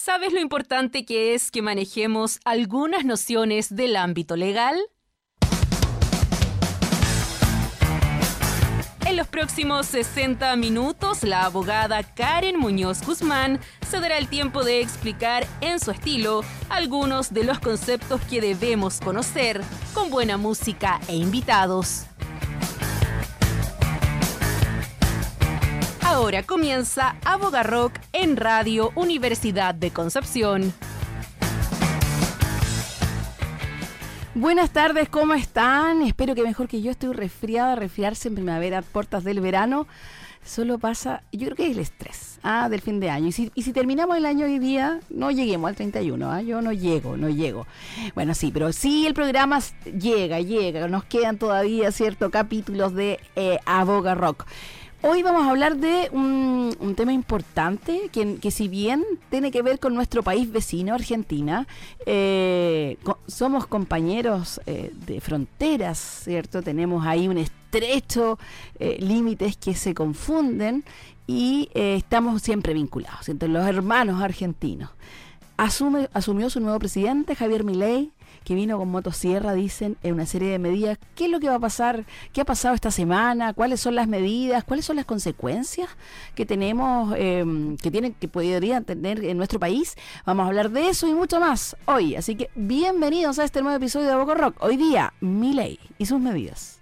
¿Sabes 0.00 0.32
lo 0.32 0.38
importante 0.38 1.04
que 1.04 1.34
es 1.34 1.50
que 1.50 1.60
manejemos 1.60 2.38
algunas 2.44 3.04
nociones 3.04 3.74
del 3.74 3.96
ámbito 3.96 4.36
legal? 4.36 4.78
En 9.04 9.16
los 9.16 9.26
próximos 9.26 9.86
60 9.86 10.54
minutos, 10.54 11.24
la 11.24 11.46
abogada 11.46 12.04
Karen 12.04 12.60
Muñoz 12.60 13.04
Guzmán 13.04 13.58
se 13.90 13.98
dará 13.98 14.18
el 14.18 14.28
tiempo 14.28 14.62
de 14.62 14.80
explicar 14.80 15.44
en 15.60 15.80
su 15.80 15.90
estilo 15.90 16.42
algunos 16.68 17.34
de 17.34 17.42
los 17.42 17.58
conceptos 17.58 18.20
que 18.30 18.40
debemos 18.40 19.00
conocer 19.00 19.60
con 19.94 20.10
buena 20.10 20.36
música 20.36 21.00
e 21.08 21.16
invitados. 21.16 22.06
Ahora 26.18 26.42
comienza 26.42 27.14
Aboga 27.24 27.62
Rock 27.62 27.92
en 28.12 28.36
Radio 28.36 28.90
Universidad 28.96 29.72
de 29.72 29.92
Concepción. 29.92 30.74
Buenas 34.34 34.70
tardes, 34.70 35.08
¿cómo 35.08 35.34
están? 35.34 36.02
Espero 36.02 36.34
que 36.34 36.42
mejor 36.42 36.66
que 36.66 36.82
yo 36.82 36.90
estoy 36.90 37.14
resfriada, 37.14 37.76
resfriarse 37.76 38.26
en 38.26 38.34
primavera, 38.34 38.82
puertas 38.82 39.22
del 39.22 39.40
verano. 39.40 39.86
Solo 40.44 40.80
pasa, 40.80 41.22
yo 41.30 41.46
creo 41.46 41.56
que 41.56 41.66
es 41.66 41.72
el 41.72 41.78
estrés 41.78 42.40
ah, 42.42 42.68
del 42.68 42.80
fin 42.80 42.98
de 42.98 43.10
año. 43.10 43.28
Y 43.28 43.62
si, 43.62 43.72
terminamos 43.72 44.16
el 44.16 44.26
año 44.26 44.46
hoy 44.46 44.58
día, 44.58 44.98
no 45.10 45.30
lleguemos 45.30 45.68
al 45.68 45.76
31, 45.76 46.32
¿ah? 46.32 46.42
yo 46.42 46.60
no 46.60 46.72
llego, 46.72 47.16
no 47.16 47.28
llego. 47.28 47.64
Bueno, 48.16 48.34
sí, 48.34 48.50
pero 48.52 48.72
sí 48.72 49.06
el 49.06 49.14
programa 49.14 49.60
llega, 49.84 50.40
llega. 50.40 50.88
Nos 50.88 51.04
quedan 51.04 51.38
todavía 51.38 51.92
ciertos 51.92 52.32
capítulos 52.32 52.92
de 52.92 53.20
eh, 53.36 53.60
Aboga 53.66 54.16
Rock. 54.16 54.46
Hoy 55.00 55.22
vamos 55.22 55.46
a 55.46 55.50
hablar 55.50 55.76
de 55.76 56.10
un, 56.12 56.94
tema 56.96 57.12
importante 57.12 58.10
que, 58.10 58.50
si 58.50 58.66
bien 58.66 59.04
tiene 59.30 59.52
que 59.52 59.62
ver 59.62 59.78
con 59.78 59.94
nuestro 59.94 60.24
país 60.24 60.50
vecino, 60.50 60.92
Argentina, 60.92 61.68
eh, 62.04 62.98
somos 63.28 63.68
compañeros 63.68 64.60
eh, 64.66 64.92
de 65.06 65.20
fronteras, 65.20 65.98
¿cierto? 66.24 66.62
Tenemos 66.62 67.06
ahí 67.06 67.28
un 67.28 67.38
estrecho 67.38 68.40
eh, 68.80 68.96
límites 68.98 69.56
que 69.56 69.74
se 69.74 69.94
confunden 69.94 70.82
y 71.28 71.68
estamos 71.74 72.42
siempre 72.42 72.74
vinculados, 72.74 73.28
entre 73.28 73.48
los 73.48 73.64
hermanos 73.68 74.20
argentinos. 74.20 74.90
Asume, 75.58 76.08
asumió 76.12 76.50
su 76.50 76.58
nuevo 76.58 76.78
presidente, 76.80 77.36
Javier 77.36 77.62
Milei, 77.62 78.10
que 78.44 78.54
vino 78.54 78.78
con 78.78 78.90
motosierra, 78.90 79.54
dicen, 79.54 79.96
en 80.02 80.14
una 80.14 80.26
serie 80.26 80.50
de 80.50 80.58
medidas. 80.58 80.98
¿Qué 81.14 81.26
es 81.26 81.30
lo 81.30 81.40
que 81.40 81.48
va 81.48 81.56
a 81.56 81.60
pasar? 81.60 82.04
¿Qué 82.32 82.40
ha 82.40 82.44
pasado 82.44 82.74
esta 82.74 82.90
semana? 82.90 83.52
¿Cuáles 83.54 83.80
son 83.80 83.94
las 83.94 84.08
medidas? 84.08 84.64
¿Cuáles 84.64 84.84
son 84.84 84.96
las 84.96 85.04
consecuencias 85.04 85.88
que 86.34 86.46
tenemos, 86.46 87.14
em, 87.16 87.76
que 87.76 87.90
tienen, 87.90 88.14
que 88.14 88.28
podrían 88.28 88.84
tener 88.84 89.24
en 89.24 89.36
nuestro 89.36 89.58
país? 89.58 89.96
Vamos 90.24 90.44
a 90.44 90.48
hablar 90.48 90.70
de 90.70 90.88
eso 90.88 91.06
y 91.06 91.14
mucho 91.14 91.40
más 91.40 91.76
hoy. 91.86 92.16
Así 92.16 92.36
que 92.36 92.50
bienvenidos 92.54 93.38
a 93.38 93.44
este 93.44 93.62
nuevo 93.62 93.76
episodio 93.76 94.08
de 94.08 94.16
Boco 94.16 94.34
Rock. 94.34 94.56
Hoy 94.60 94.76
día, 94.76 95.12
mi 95.20 95.52
ley 95.52 95.78
y 95.98 96.06
sus 96.06 96.20
medidas. 96.20 96.77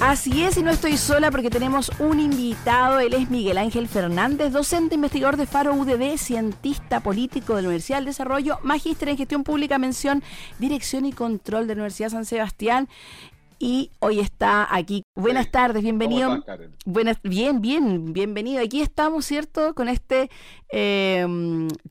Así 0.00 0.44
es, 0.44 0.56
y 0.56 0.62
no 0.62 0.70
estoy 0.70 0.96
sola 0.96 1.32
porque 1.32 1.50
tenemos 1.50 1.90
un 1.98 2.20
invitado. 2.20 3.00
Él 3.00 3.14
es 3.14 3.30
Miguel 3.30 3.58
Ángel 3.58 3.88
Fernández, 3.88 4.52
docente 4.52 4.94
investigador 4.94 5.36
de 5.36 5.46
Faro 5.46 5.74
UDD, 5.74 6.16
cientista 6.16 7.00
político 7.00 7.56
de 7.56 7.62
la 7.62 7.68
Universidad 7.68 7.98
del 7.98 8.06
Desarrollo, 8.06 8.60
magíster 8.62 9.08
en 9.08 9.16
gestión 9.16 9.42
pública, 9.42 9.76
mención, 9.76 10.22
dirección 10.60 11.04
y 11.04 11.12
control 11.12 11.66
de 11.66 11.74
la 11.74 11.80
Universidad 11.80 12.10
San 12.10 12.26
Sebastián. 12.26 12.88
Y 13.58 13.90
hoy 13.98 14.20
está 14.20 14.72
aquí. 14.72 15.02
Buenas 15.16 15.50
tardes, 15.50 15.82
bienvenido. 15.82 16.44
Buenas, 16.86 17.18
bien, 17.24 17.60
bien, 17.60 18.12
bienvenido. 18.12 18.62
Aquí 18.62 18.80
estamos, 18.80 19.26
¿cierto? 19.26 19.74
Con 19.74 19.88
este 19.88 20.30
eh, 20.70 21.26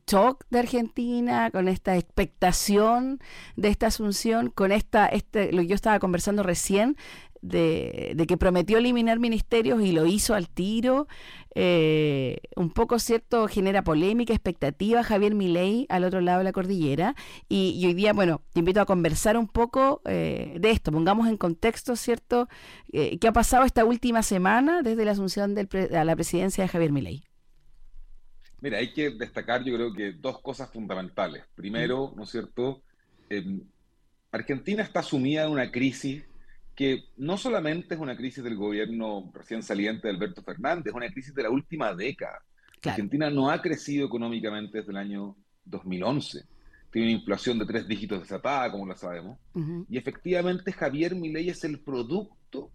shock 0.10 0.46
de 0.50 0.60
Argentina, 0.60 1.52
con 1.52 1.68
esta 1.68 1.98
expectación 1.98 3.20
de 3.58 3.68
esta 3.68 3.88
asunción, 3.88 4.50
con 4.50 4.72
esta, 4.72 5.08
este, 5.08 5.52
lo 5.52 5.62
que 5.62 5.68
yo 5.68 5.76
estaba 5.76 6.00
conversando 6.00 6.42
recién, 6.42 6.96
de, 7.42 8.26
que 8.28 8.38
prometió 8.38 8.78
eliminar 8.78 9.20
ministerios 9.20 9.82
y 9.82 9.92
lo 9.92 10.06
hizo 10.06 10.34
al 10.34 10.50
tiro. 10.50 11.08
Eh, 11.56 12.38
un 12.56 12.70
poco 12.70 13.00
cierto 13.00 13.48
genera 13.48 13.84
polémica, 13.84 14.32
expectativa 14.32 15.04
Javier 15.04 15.34
Milei 15.34 15.88
al 15.90 16.04
otro 16.04 16.22
lado 16.22 16.40
de 16.40 16.44
la 16.44 16.52
cordillera 16.52 17.16
y, 17.50 17.84
hoy 17.86 17.94
día, 17.96 18.14
bueno, 18.14 18.42
te 18.54 18.60
invito 18.60 18.80
a 18.80 18.86
conversar 18.86 19.38
un 19.38 19.48
poco 19.48 20.02
eh, 20.06 20.58
de 20.60 20.70
esto, 20.70 20.92
pongamos 20.92 21.28
en 21.28 21.38
contexto, 21.38 21.96
¿cierto? 21.96 22.48
Eh, 22.92 23.18
¿Qué 23.18 23.28
ha 23.28 23.34
pasado 23.34 23.64
esta 23.66 23.86
última 23.86 24.22
semana 24.22 24.84
desde 24.84 25.04
la 25.04 25.12
asunción 25.12 25.56
del 25.56 25.68
a 25.96 26.04
la 26.04 26.16
presidencia 26.16 26.64
de 26.64 26.68
Javier 26.68 26.92
Milei? 26.92 27.24
Mira, 28.62 28.78
hay 28.78 28.94
que 28.94 29.12
destacar 29.12 29.64
yo 29.64 29.76
creo 29.76 29.94
que 29.94 30.12
dos 30.14 30.40
cosas 30.42 30.72
fundamentales. 30.72 31.44
Primero, 31.56 32.14
¿no 32.16 32.24
es 32.24 32.30
cierto? 32.30 32.82
Argentina 34.32 34.84
está 34.84 35.02
sumida 35.02 35.46
en 35.46 35.52
una 35.52 35.72
crisis 35.72 36.24
que 36.78 37.06
no 37.18 37.40
solamente 37.40 37.96
es 37.96 38.00
una 38.00 38.16
crisis 38.16 38.44
del 38.44 38.56
gobierno 38.56 39.32
recién 39.34 39.64
saliente 39.64 40.08
de 40.08 40.14
Alberto 40.14 40.44
Fernández, 40.44 40.86
es 40.86 40.94
una 40.94 41.10
crisis 41.10 41.34
de 41.34 41.42
la 41.42 41.50
última 41.50 41.96
década. 41.96 42.44
Argentina 42.84 43.32
no 43.32 43.50
ha 43.50 43.60
crecido 43.64 44.06
económicamente 44.06 44.78
desde 44.78 44.92
el 44.92 44.98
año 44.98 45.36
2011. 45.66 46.44
Tiene 46.92 47.08
una 47.08 47.18
inflación 47.18 47.58
de 47.58 47.66
tres 47.66 47.88
dígitos 47.88 48.22
desatada, 48.22 48.72
como 48.72 48.86
lo 48.86 48.96
sabemos. 48.96 49.40
Y 49.90 49.98
efectivamente 49.98 50.72
Javier 50.72 51.16
Milei 51.16 51.50
es 51.50 51.64
el 51.64 51.80
producto 51.80 52.70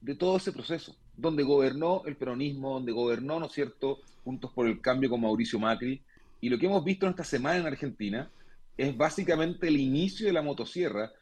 de 0.00 0.14
todo 0.14 0.38
ese 0.38 0.50
proceso, 0.50 0.96
donde 1.14 1.42
gobernó 1.42 2.02
el 2.06 2.16
peronismo, 2.16 2.72
donde 2.72 2.90
gobernó, 2.90 3.38
¿no 3.38 3.46
es 3.46 3.52
cierto?, 3.52 4.00
Juntos 4.24 4.50
por 4.52 4.66
el 4.66 4.80
Cambio 4.80 5.10
con 5.10 5.20
Mauricio 5.20 5.58
Macri. 5.58 6.00
Y 6.40 6.48
lo 6.48 6.58
que 6.58 6.66
hemos 6.66 6.82
visto 6.82 7.04
en 7.04 7.10
esta 7.10 7.24
semana 7.24 7.58
en 7.58 7.66
Argentina 7.66 8.30
es 8.78 8.96
básicamente 8.96 9.68
el 9.68 9.78
inicio 9.78 10.26
de 10.26 10.32
la 10.32 10.40
motosierra. 10.40 11.12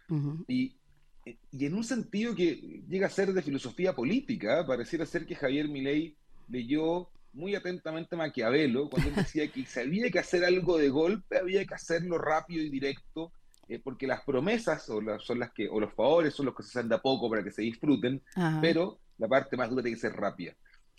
Y 0.46 0.76
y 1.24 1.66
en 1.66 1.74
un 1.74 1.84
sentido 1.84 2.34
que 2.34 2.82
llega 2.88 3.06
a 3.06 3.10
ser 3.10 3.32
de 3.32 3.42
filosofía 3.42 3.94
política, 3.94 4.64
pareciera 4.66 5.04
ser 5.04 5.26
que 5.26 5.34
Javier 5.34 5.68
Milei 5.68 6.16
leyó 6.48 7.08
muy 7.32 7.54
atentamente 7.54 8.16
Maquiavelo 8.16 8.88
cuando 8.88 9.10
decía 9.10 9.46
que 9.48 9.64
si 9.64 9.80
había 9.80 10.10
que 10.10 10.18
hacer 10.18 10.44
algo 10.44 10.78
de 10.78 10.88
golpe, 10.88 11.38
había 11.38 11.64
que 11.64 11.74
hacerlo 11.74 12.18
rápido 12.18 12.62
y 12.62 12.70
directo, 12.70 13.32
eh, 13.68 13.78
porque 13.82 14.06
las 14.06 14.22
promesas 14.22 14.88
o 14.90 15.00
son 15.20 15.38
las 15.38 15.52
que, 15.52 15.68
o 15.68 15.78
los 15.78 15.92
favores 15.92 16.34
son 16.34 16.46
los 16.46 16.54
que 16.54 16.62
se 16.62 16.78
hacen 16.78 16.88
de 16.88 16.96
a 16.96 17.02
poco 17.02 17.30
para 17.30 17.44
que 17.44 17.52
se 17.52 17.62
disfruten, 17.62 18.22
pero 18.60 18.98
la 19.18 19.28
parte 19.28 19.56
más 19.56 19.70
dura 19.70 19.82
tiene 19.82 19.96
que 19.96 20.00
ser 20.00 20.12
rápida. 20.14 20.54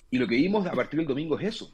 Y 0.10 0.18
lo 0.18 0.28
que 0.28 0.36
vimos 0.36 0.66
a 0.68 0.72
partir 0.72 1.00
del 1.00 1.08
domingo 1.08 1.38
es 1.40 1.48
eso, 1.48 1.74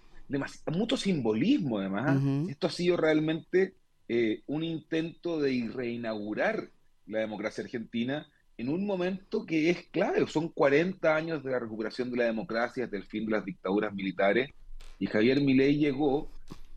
mucho 0.71 0.97
simbolismo 0.97 1.79
además. 1.79 2.21
Esto 2.49 2.67
ha 2.67 2.71
sido 2.71 2.97
realmente 2.97 3.75
eh, 4.07 4.41
un 4.47 4.63
intento 4.63 5.39
de 5.39 5.69
reinaugurar 5.73 6.69
la 7.05 7.19
democracia 7.19 7.63
argentina 7.63 8.27
en 8.57 8.69
un 8.69 8.85
momento 8.85 9.45
que 9.45 9.69
es 9.69 9.83
clave. 9.87 10.25
Son 10.27 10.49
40 10.49 11.15
años 11.15 11.43
de 11.43 11.51
la 11.51 11.59
recuperación 11.59 12.11
de 12.11 12.17
la 12.17 12.25
democracia 12.25 12.85
desde 12.85 12.97
el 12.97 13.03
fin 13.03 13.25
de 13.25 13.33
las 13.33 13.45
dictaduras 13.45 13.93
militares 13.93 14.49
y 14.99 15.05
Javier 15.05 15.41
Milei 15.41 15.77
llegó 15.77 16.31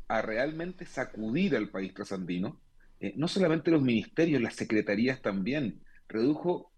a 0.09 0.23
realmente 0.23 0.85
sacudir 0.85 1.57
al 1.57 1.71
país 1.71 1.95
trasandino. 1.95 2.61
Eh, 3.01 3.15
no 3.17 3.29
solamente 3.29 3.71
los 3.71 3.83
ministerios, 3.83 4.43
las 4.43 4.57
secretarías 4.57 5.23
también. 5.23 5.81
Redujo 6.09 6.71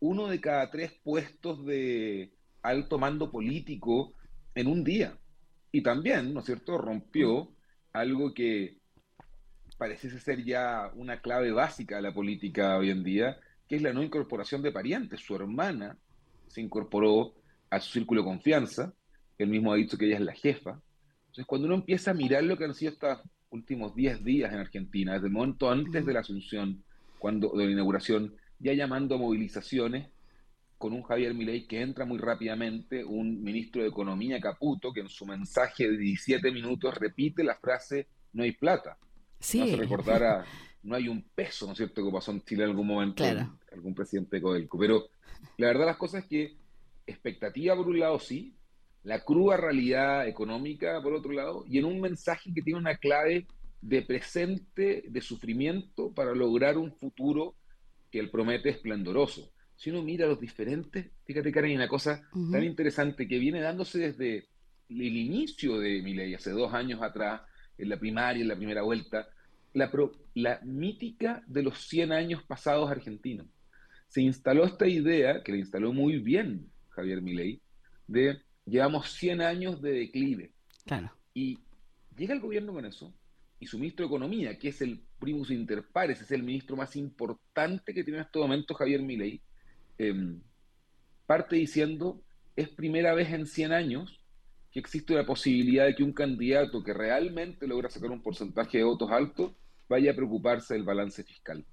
uno 0.00 0.26
de 0.26 0.40
cada 0.40 0.70
tres 0.70 0.92
puestos 1.02 1.64
de 1.64 2.32
alto 2.60 2.98
mando 2.98 3.30
político 3.30 4.14
en 4.54 4.66
un 4.66 4.84
día. 4.84 5.16
Y 5.70 5.82
también, 5.82 6.34
¿no 6.34 6.40
es 6.40 6.46
cierto?, 6.46 6.76
rompió 6.76 7.54
algo 7.92 8.34
que 8.34 8.78
pareciese 9.78 10.20
ser 10.20 10.44
ya 10.44 10.90
una 10.94 11.20
clave 11.20 11.52
básica 11.52 11.96
de 11.96 12.02
la 12.02 12.12
política 12.12 12.76
hoy 12.76 12.90
en 12.90 13.02
día, 13.02 13.38
que 13.72 13.76
es 13.76 13.82
la 13.82 13.94
no 13.94 14.02
incorporación 14.02 14.60
de 14.60 14.70
parientes. 14.70 15.20
Su 15.20 15.34
hermana 15.34 15.96
se 16.46 16.60
incorporó 16.60 17.32
a 17.70 17.80
su 17.80 17.90
círculo 17.90 18.20
de 18.20 18.26
confianza, 18.26 18.92
él 19.38 19.48
mismo 19.48 19.72
ha 19.72 19.76
dicho 19.76 19.96
que 19.96 20.04
ella 20.04 20.16
es 20.16 20.20
la 20.20 20.34
jefa. 20.34 20.78
Entonces, 21.20 21.46
cuando 21.46 21.68
uno 21.68 21.76
empieza 21.76 22.10
a 22.10 22.14
mirar 22.14 22.44
lo 22.44 22.58
que 22.58 22.66
han 22.66 22.74
sido 22.74 22.92
estos 22.92 23.20
últimos 23.48 23.94
10 23.94 24.24
días 24.24 24.52
en 24.52 24.58
Argentina, 24.58 25.14
desde 25.14 25.28
el 25.28 25.32
momento 25.32 25.70
antes 25.70 26.04
de 26.04 26.12
la 26.12 26.20
asunción, 26.20 26.84
cuando, 27.18 27.48
de 27.56 27.64
la 27.64 27.70
inauguración, 27.70 28.34
ya 28.58 28.74
llamando 28.74 29.14
a 29.14 29.18
movilizaciones, 29.18 30.10
con 30.76 30.92
un 30.92 31.02
Javier 31.02 31.32
Milei 31.32 31.66
que 31.66 31.80
entra 31.80 32.04
muy 32.04 32.18
rápidamente, 32.18 33.02
un 33.02 33.42
ministro 33.42 33.80
de 33.80 33.88
Economía, 33.88 34.38
Caputo, 34.38 34.92
que 34.92 35.00
en 35.00 35.08
su 35.08 35.24
mensaje 35.24 35.90
de 35.90 35.96
17 35.96 36.52
minutos 36.52 36.94
repite 36.98 37.42
la 37.42 37.54
frase, 37.54 38.08
no 38.34 38.42
hay 38.42 38.52
plata. 38.52 38.98
Sí. 39.40 39.60
No 39.70 39.78
recordar 39.78 40.22
a 40.24 40.44
no 40.82 40.96
hay 40.96 41.08
un 41.08 41.22
peso, 41.22 41.66
¿no 41.66 41.72
es 41.72 41.78
cierto?, 41.78 42.04
que 42.04 42.12
pasó 42.12 42.32
en 42.32 42.42
Chile 42.42 42.64
en 42.64 42.70
algún 42.70 42.86
momento, 42.86 43.24
algún 43.72 43.94
presidente 43.94 44.36
de 44.36 44.42
Codelco. 44.42 44.78
Pero 44.78 45.08
la 45.56 45.68
verdad 45.68 45.86
las 45.86 45.96
cosas 45.96 46.22
es 46.22 46.28
que 46.28 46.56
expectativa 47.06 47.76
por 47.76 47.88
un 47.88 47.98
lado 47.98 48.18
sí, 48.18 48.54
la 49.04 49.24
cruda 49.24 49.56
realidad 49.56 50.28
económica 50.28 51.00
por 51.02 51.12
otro 51.14 51.32
lado, 51.32 51.64
y 51.68 51.78
en 51.78 51.84
un 51.84 52.00
mensaje 52.00 52.52
que 52.54 52.62
tiene 52.62 52.78
una 52.78 52.96
clave 52.96 53.46
de 53.80 54.02
presente, 54.02 55.04
de 55.08 55.20
sufrimiento, 55.20 56.12
para 56.12 56.34
lograr 56.34 56.78
un 56.78 56.92
futuro 56.92 57.56
que 58.10 58.20
él 58.20 58.30
promete 58.30 58.68
esplendoroso. 58.70 59.52
si 59.76 59.90
uno 59.90 60.02
mira 60.02 60.26
los 60.26 60.38
diferentes, 60.38 61.10
fíjate, 61.24 61.50
Karen, 61.50 61.70
hay 61.70 61.76
una 61.76 61.88
cosa 61.88 62.22
tan 62.52 62.62
interesante 62.62 63.26
que 63.26 63.38
viene 63.38 63.60
dándose 63.60 63.98
desde 63.98 64.46
el 64.88 65.16
inicio 65.16 65.80
de 65.80 66.00
mi 66.02 66.14
ley, 66.14 66.34
hace 66.34 66.50
dos 66.50 66.72
años 66.72 67.02
atrás, 67.02 67.42
en 67.78 67.88
la 67.88 67.98
primaria, 67.98 68.42
en 68.42 68.48
la 68.48 68.54
primera 68.54 68.82
vuelta, 68.82 69.28
la, 69.72 69.90
la 70.34 70.60
mítica 70.62 71.42
de 71.46 71.62
los 71.62 71.86
100 71.88 72.12
años 72.12 72.42
pasados 72.44 72.90
argentinos. 72.90 73.46
Se 74.08 74.20
instaló 74.20 74.64
esta 74.64 74.86
idea, 74.86 75.42
que 75.42 75.52
le 75.52 75.58
instaló 75.58 75.92
muy 75.92 76.18
bien 76.18 76.70
Javier 76.90 77.22
Milei, 77.22 77.60
de 78.06 78.42
llevamos 78.66 79.10
100 79.12 79.40
años 79.40 79.80
de 79.80 79.92
declive. 79.92 80.52
Claro. 80.84 81.10
Y 81.34 81.58
llega 82.16 82.34
el 82.34 82.40
gobierno 82.40 82.72
con 82.72 82.84
eso, 82.84 83.14
y 83.58 83.66
su 83.66 83.78
ministro 83.78 84.04
de 84.04 84.08
Economía, 84.08 84.58
que 84.58 84.68
es 84.68 84.82
el 84.82 85.02
primus 85.18 85.50
inter 85.50 85.84
pares, 85.92 86.20
es 86.20 86.30
el 86.30 86.42
ministro 86.42 86.76
más 86.76 86.96
importante 86.96 87.94
que 87.94 88.04
tiene 88.04 88.18
en 88.18 88.24
este 88.24 88.38
momento 88.38 88.74
Javier 88.74 89.02
Milei, 89.02 89.40
em, 89.98 90.42
parte 91.26 91.56
diciendo, 91.56 92.22
es 92.56 92.68
primera 92.68 93.14
vez 93.14 93.30
en 93.30 93.46
100 93.46 93.72
años 93.72 94.22
que 94.72 94.80
existe 94.80 95.14
la 95.14 95.24
posibilidad 95.24 95.86
de 95.86 95.94
que 95.94 96.02
un 96.02 96.12
candidato 96.12 96.82
que 96.82 96.92
realmente 96.92 97.66
logra 97.66 97.90
sacar 97.90 98.10
un 98.10 98.22
porcentaje 98.22 98.78
de 98.78 98.84
votos 98.84 99.10
alto 99.10 99.54
vaya 99.88 100.12
a 100.12 100.14
preocuparse 100.14 100.74
del 100.74 100.84
balance 100.84 101.22
fiscal. 101.24 101.64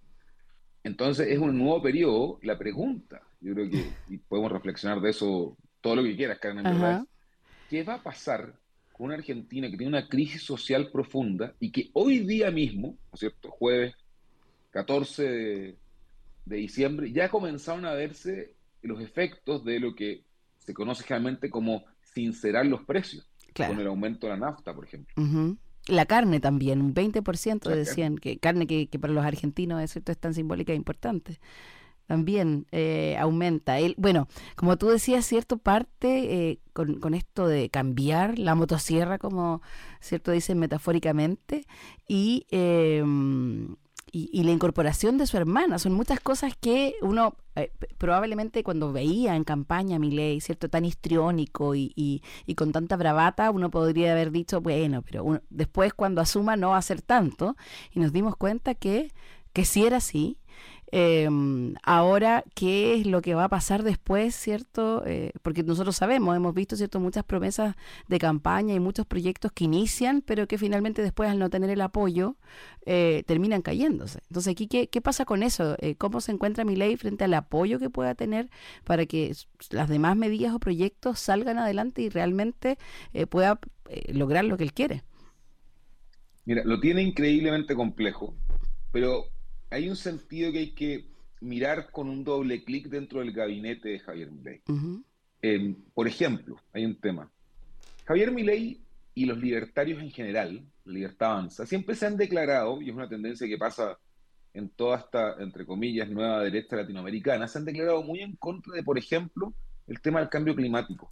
Entonces 0.84 1.28
es 1.28 1.40
un 1.40 1.58
nuevo 1.58 1.82
periodo. 1.82 2.40
La 2.42 2.58
pregunta, 2.58 3.22
yo 3.42 3.54
creo 3.54 3.70
que 3.70 4.20
podemos 4.28 4.52
reflexionar 4.52 5.02
de 5.02 5.10
eso 5.10 5.58
todo 5.82 5.98
lo 5.98 6.04
que 6.04 6.16
quieras, 6.16 6.40
Carmen, 6.40 6.64
verdad, 6.64 7.06
¿qué 7.70 7.84
va 7.84 7.96
a 7.96 8.04
pasar 8.04 8.54
con 8.92 9.08
una 9.08 9.16
Argentina 9.16 9.70
que 9.70 9.78
tiene 9.78 9.98
una 9.98 10.08
crisis 10.08 10.44
social 10.44 10.90
profunda 10.92 11.56
y 11.60 11.72
que 11.72 11.90
hoy 11.94 12.20
día 12.20 12.52
mismo, 12.52 12.90
¿no 12.90 13.14
es 13.14 13.20
cierto?, 13.20 13.50
jueves 13.50 13.96
14 14.72 15.24
de, 15.24 15.78
de 16.46 16.58
diciembre, 16.58 17.12
ya 17.12 17.30
comenzaron 17.30 17.86
a 17.86 17.94
verse 17.94 18.56
los 18.82 19.02
efectos 19.02 19.64
de 19.64 19.80
lo 19.80 19.96
que 19.96 20.24
se 20.58 20.74
conoce 20.74 21.04
generalmente 21.04 21.50
como 21.50 21.86
sincerar 22.02 22.66
los 22.66 22.84
precios, 22.84 23.28
con 23.56 23.80
el 23.80 23.88
aumento 23.88 24.28
de 24.28 24.34
la 24.34 24.40
nafta, 24.40 24.74
por 24.74 24.86
ejemplo. 24.86 25.14
La 25.90 26.06
carne 26.06 26.40
también, 26.40 26.82
un 26.82 26.94
20% 26.94 27.68
decían 27.70 28.18
que 28.18 28.38
carne 28.38 28.68
que, 28.68 28.88
para 29.00 29.14
los 29.14 29.26
argentinos 29.26 29.82
es 29.82 29.92
cierto 29.92 30.12
es 30.12 30.18
tan 30.18 30.34
simbólica 30.34 30.74
e 30.74 30.76
importante. 30.76 31.40
También 32.06 32.66
eh, 32.72 33.18
aumenta. 33.20 33.78
El, 33.78 33.94
bueno, 33.98 34.28
como 34.56 34.78
tú 34.78 34.88
decías, 34.88 35.26
cierto, 35.26 35.58
parte 35.58 36.50
eh, 36.50 36.60
con, 36.74 37.00
con, 37.00 37.14
esto 37.14 37.48
de 37.48 37.70
cambiar 37.70 38.40
la 38.40 38.56
motosierra, 38.56 39.20
como 39.20 39.62
cierto 40.00 40.32
dicen 40.32 40.58
metafóricamente, 40.58 41.68
y 42.08 42.48
eh, 42.50 43.04
y, 44.12 44.44
la 44.44 44.52
incorporación 44.52 45.18
de 45.18 45.28
su 45.28 45.38
hermana. 45.38 45.80
Son 45.80 45.94
muchas 45.94 46.20
cosas 46.20 46.54
que 46.60 46.96
uno 47.02 47.36
eh, 47.56 47.72
probablemente 47.98 48.64
cuando 48.64 48.92
veía 48.92 49.36
en 49.36 49.44
campaña 49.44 49.98
a 49.98 50.00
ley, 50.00 50.42
¿cierto? 50.42 50.70
Tan 50.70 50.86
histriónico 50.86 51.76
y, 51.76 51.94
y, 51.96 52.56
con 52.56 52.72
tanta 52.72 52.96
bravata, 52.98 53.52
uno 53.52 53.70
podría 53.70 54.12
haber 54.12 54.32
dicho, 54.32 54.62
bueno, 54.62 55.02
pero 55.02 55.42
después 55.50 55.94
cuando 55.94 56.22
asuma 56.22 56.56
no 56.56 56.70
va 56.70 56.78
a 56.78 56.82
ser 56.82 57.02
tanto. 57.02 57.56
Y 57.92 58.00
nos 58.00 58.14
dimos 58.14 58.36
cuenta 58.36 58.76
que, 58.76 59.12
que 59.54 59.66
sí 59.66 59.86
era 59.86 59.98
así 59.98 60.38
eh, 60.92 61.30
ahora, 61.84 62.44
¿qué 62.56 62.96
es 62.96 63.06
lo 63.06 63.22
que 63.22 63.36
va 63.36 63.46
a 63.46 63.50
pasar 63.50 63.84
después, 63.84 64.36
cierto? 64.36 65.04
Eh, 65.06 65.32
porque 65.42 65.64
nosotros 65.64 65.96
sabemos, 65.96 66.36
hemos 66.36 66.54
visto, 66.54 66.76
cierto, 66.76 67.00
muchas 67.00 67.24
promesas 67.24 67.76
de 68.08 68.18
campaña 68.20 68.74
y 68.74 68.80
muchos 68.80 69.06
proyectos 69.06 69.52
que 69.52 69.66
inician, 69.66 70.22
pero 70.22 70.48
que 70.48 70.58
finalmente 70.58 71.02
después, 71.02 71.30
al 71.30 71.40
no 71.40 71.50
tener 71.50 71.70
el 71.70 71.82
apoyo, 71.82 72.38
eh, 72.86 73.24
terminan 73.28 73.62
cayéndose. 73.62 74.20
Entonces, 74.30 74.52
aquí, 74.52 74.68
¿qué, 74.68 74.88
qué 74.88 75.02
pasa 75.02 75.26
con 75.26 75.44
eso? 75.44 75.76
Eh, 75.80 75.96
¿Cómo 75.96 76.22
se 76.22 76.32
encuentra 76.32 76.66
mi 76.66 76.76
ley 76.76 76.98
frente 76.98 77.24
al 77.24 77.34
apoyo 77.34 77.80
que 77.80 77.90
pueda 77.90 78.16
tener 78.16 78.50
para 78.84 79.06
que 79.06 79.36
las 79.70 79.90
demás 79.90 80.18
medidas 80.18 80.54
o 80.54 80.60
proyectos 80.60 81.20
salgan 81.20 81.60
adelante 81.60 82.02
y 82.02 82.10
realmente 82.10 82.78
pueda 83.30 83.60
lograr 84.12 84.46
lo 84.46 84.58
que 84.58 84.64
él 84.64 84.74
quiere? 84.74 85.04
Mira, 86.46 86.64
lo 86.66 86.80
tiene 86.80 87.04
increíblemente 87.04 87.76
complejo, 87.76 88.34
pero 88.92 89.26
hay 89.70 89.90
un 89.90 89.96
sentido 89.96 90.52
que 90.52 90.60
hay 90.60 90.72
que 90.72 91.06
mirar 91.42 91.92
con 91.92 92.10
un 92.10 92.24
doble 92.24 92.64
clic 92.64 92.88
dentro 92.88 93.20
del 93.20 93.32
gabinete 93.32 93.90
de 93.90 94.00
Javier 94.00 94.32
Milei. 94.32 94.62
Por 95.94 96.08
ejemplo, 96.08 96.58
hay 96.74 96.86
un 96.86 97.00
tema. 97.00 97.32
Javier 98.06 98.32
Milei 98.32 98.82
y 99.14 99.26
los 99.26 99.38
libertarios 99.38 100.02
en 100.02 100.12
general, 100.12 100.66
Libertad 100.86 101.32
Avanza, 101.32 101.66
siempre 101.66 101.96
se 101.96 102.08
han 102.08 102.18
declarado, 102.18 102.82
y 102.82 102.90
es 102.90 102.96
una 102.96 103.08
tendencia 103.08 103.48
que 103.48 103.58
pasa 103.58 103.98
en 104.54 104.70
toda 104.70 104.98
esta, 104.98 105.36
entre 105.40 105.66
comillas, 105.66 106.10
nueva 106.10 106.44
derecha 106.44 106.76
latinoamericana, 106.76 107.48
se 107.48 107.60
han 107.60 107.66
declarado 107.66 108.02
muy 108.02 108.22
en 108.22 108.36
contra 108.36 108.74
de, 108.74 108.84
por 108.84 108.98
ejemplo, 108.98 109.54
el 109.88 110.02
tema 110.02 110.20
del 110.20 110.30
cambio 110.30 110.56
climático. 110.56 111.12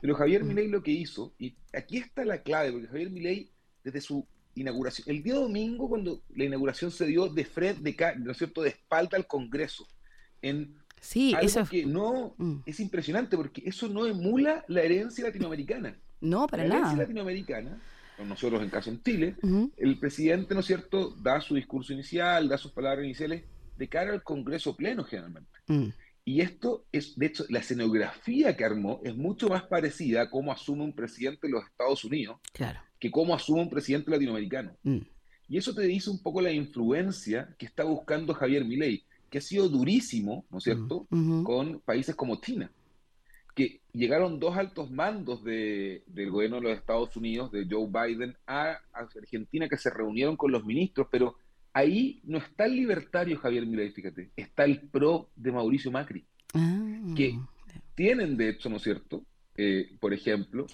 Pero 0.00 0.14
Javier 0.14 0.42
Milei 0.42 0.68
lo 0.68 0.82
que 0.82 0.90
hizo, 0.90 1.34
y 1.38 1.54
aquí 1.72 1.98
está 1.98 2.24
la 2.24 2.42
clave, 2.42 2.72
porque 2.72 2.88
Javier 2.88 3.10
Milei, 3.10 3.50
desde 3.84 4.00
su 4.00 4.26
inauguración. 4.60 5.08
El 5.08 5.22
día 5.22 5.34
domingo, 5.34 5.88
cuando 5.88 6.22
la 6.34 6.44
inauguración 6.44 6.90
se 6.90 7.06
dio 7.06 7.28
de 7.28 7.44
frente, 7.44 7.82
de, 7.82 8.14
¿no 8.18 8.32
es 8.32 8.38
cierto?, 8.38 8.62
de 8.62 8.70
espalda 8.70 9.16
al 9.16 9.26
Congreso. 9.26 9.86
En 10.40 10.76
sí, 11.00 11.34
eso 11.40 11.64
que 11.64 11.84
no 11.84 12.34
mm. 12.36 12.60
es 12.66 12.80
impresionante 12.80 13.36
porque 13.36 13.62
eso 13.64 13.88
no 13.88 14.06
emula 14.06 14.64
la 14.68 14.82
herencia 14.82 15.24
latinoamericana. 15.24 15.96
No, 16.20 16.46
para 16.46 16.64
la 16.64 16.68
nada. 16.68 16.80
herencia 16.80 17.02
latinoamericana, 17.04 17.80
con 18.16 18.28
nosotros 18.28 18.62
en 18.62 18.70
caso 18.70 18.90
en 18.90 19.02
Chile, 19.02 19.36
el 19.76 19.98
presidente, 19.98 20.54
¿no 20.54 20.60
es 20.60 20.66
cierto?, 20.66 21.10
da 21.10 21.40
su 21.40 21.54
discurso 21.54 21.92
inicial, 21.92 22.48
da 22.48 22.58
sus 22.58 22.72
palabras 22.72 23.04
iniciales 23.04 23.44
de 23.76 23.88
cara 23.88 24.12
al 24.12 24.22
Congreso 24.22 24.76
pleno 24.76 25.04
generalmente. 25.04 25.50
Mm. 25.68 25.88
Y 26.24 26.42
esto 26.42 26.84
es, 26.92 27.18
de 27.18 27.26
hecho, 27.26 27.46
la 27.48 27.60
escenografía 27.60 28.54
que 28.54 28.64
armó 28.64 29.00
es 29.02 29.16
mucho 29.16 29.48
más 29.48 29.62
parecida 29.62 30.22
a 30.22 30.30
cómo 30.30 30.52
asume 30.52 30.84
un 30.84 30.92
presidente 30.92 31.46
de 31.46 31.54
los 31.54 31.64
Estados 31.64 32.04
Unidos 32.04 32.38
claro 32.52 32.80
que 32.98 33.10
cómo 33.10 33.34
asume 33.34 33.62
un 33.62 33.70
presidente 33.70 34.10
latinoamericano. 34.10 34.76
Mm. 34.82 34.98
Y 35.48 35.56
eso 35.56 35.74
te 35.74 35.82
dice 35.82 36.10
un 36.10 36.22
poco 36.22 36.40
la 36.40 36.52
influencia 36.52 37.54
que 37.58 37.66
está 37.66 37.84
buscando 37.84 38.34
Javier 38.34 38.64
Milei, 38.64 39.04
que 39.30 39.38
ha 39.38 39.40
sido 39.40 39.68
durísimo, 39.68 40.44
¿no 40.50 40.58
es 40.58 40.64
cierto?, 40.64 41.06
mm, 41.10 41.42
con 41.42 41.80
países 41.80 42.14
como 42.14 42.40
China, 42.40 42.70
que 43.54 43.80
llegaron 43.92 44.38
dos 44.38 44.56
altos 44.56 44.90
mandos 44.90 45.42
de, 45.42 46.02
del 46.06 46.30
gobierno 46.30 46.56
de 46.56 46.62
los 46.62 46.78
Estados 46.78 47.16
Unidos, 47.16 47.50
de 47.50 47.66
Joe 47.68 47.88
Biden, 47.88 48.36
a, 48.46 48.78
Argentina, 48.92 49.68
que 49.68 49.78
se 49.78 49.90
reunieron 49.90 50.36
con 50.36 50.52
los 50.52 50.64
ministros, 50.64 51.08
pero 51.10 51.36
ahí 51.72 52.20
no 52.24 52.38
está 52.38 52.66
el 52.66 52.76
libertario 52.76 53.38
Javier 53.38 53.66
Milei, 53.66 53.90
fíjate, 53.90 54.30
está 54.36 54.64
el 54.64 54.80
pro 54.80 55.30
de 55.34 55.52
Mauricio 55.52 55.90
Macri, 55.90 56.24
ah. 56.54 57.14
que 57.16 57.38
tienen, 57.94 58.36
de 58.36 58.50
hecho, 58.50 58.68
¿no 58.68 58.76
es 58.76 58.82
cierto?, 58.82 59.24
eh, 59.56 59.96
por 59.98 60.14
ejemplo, 60.14 60.66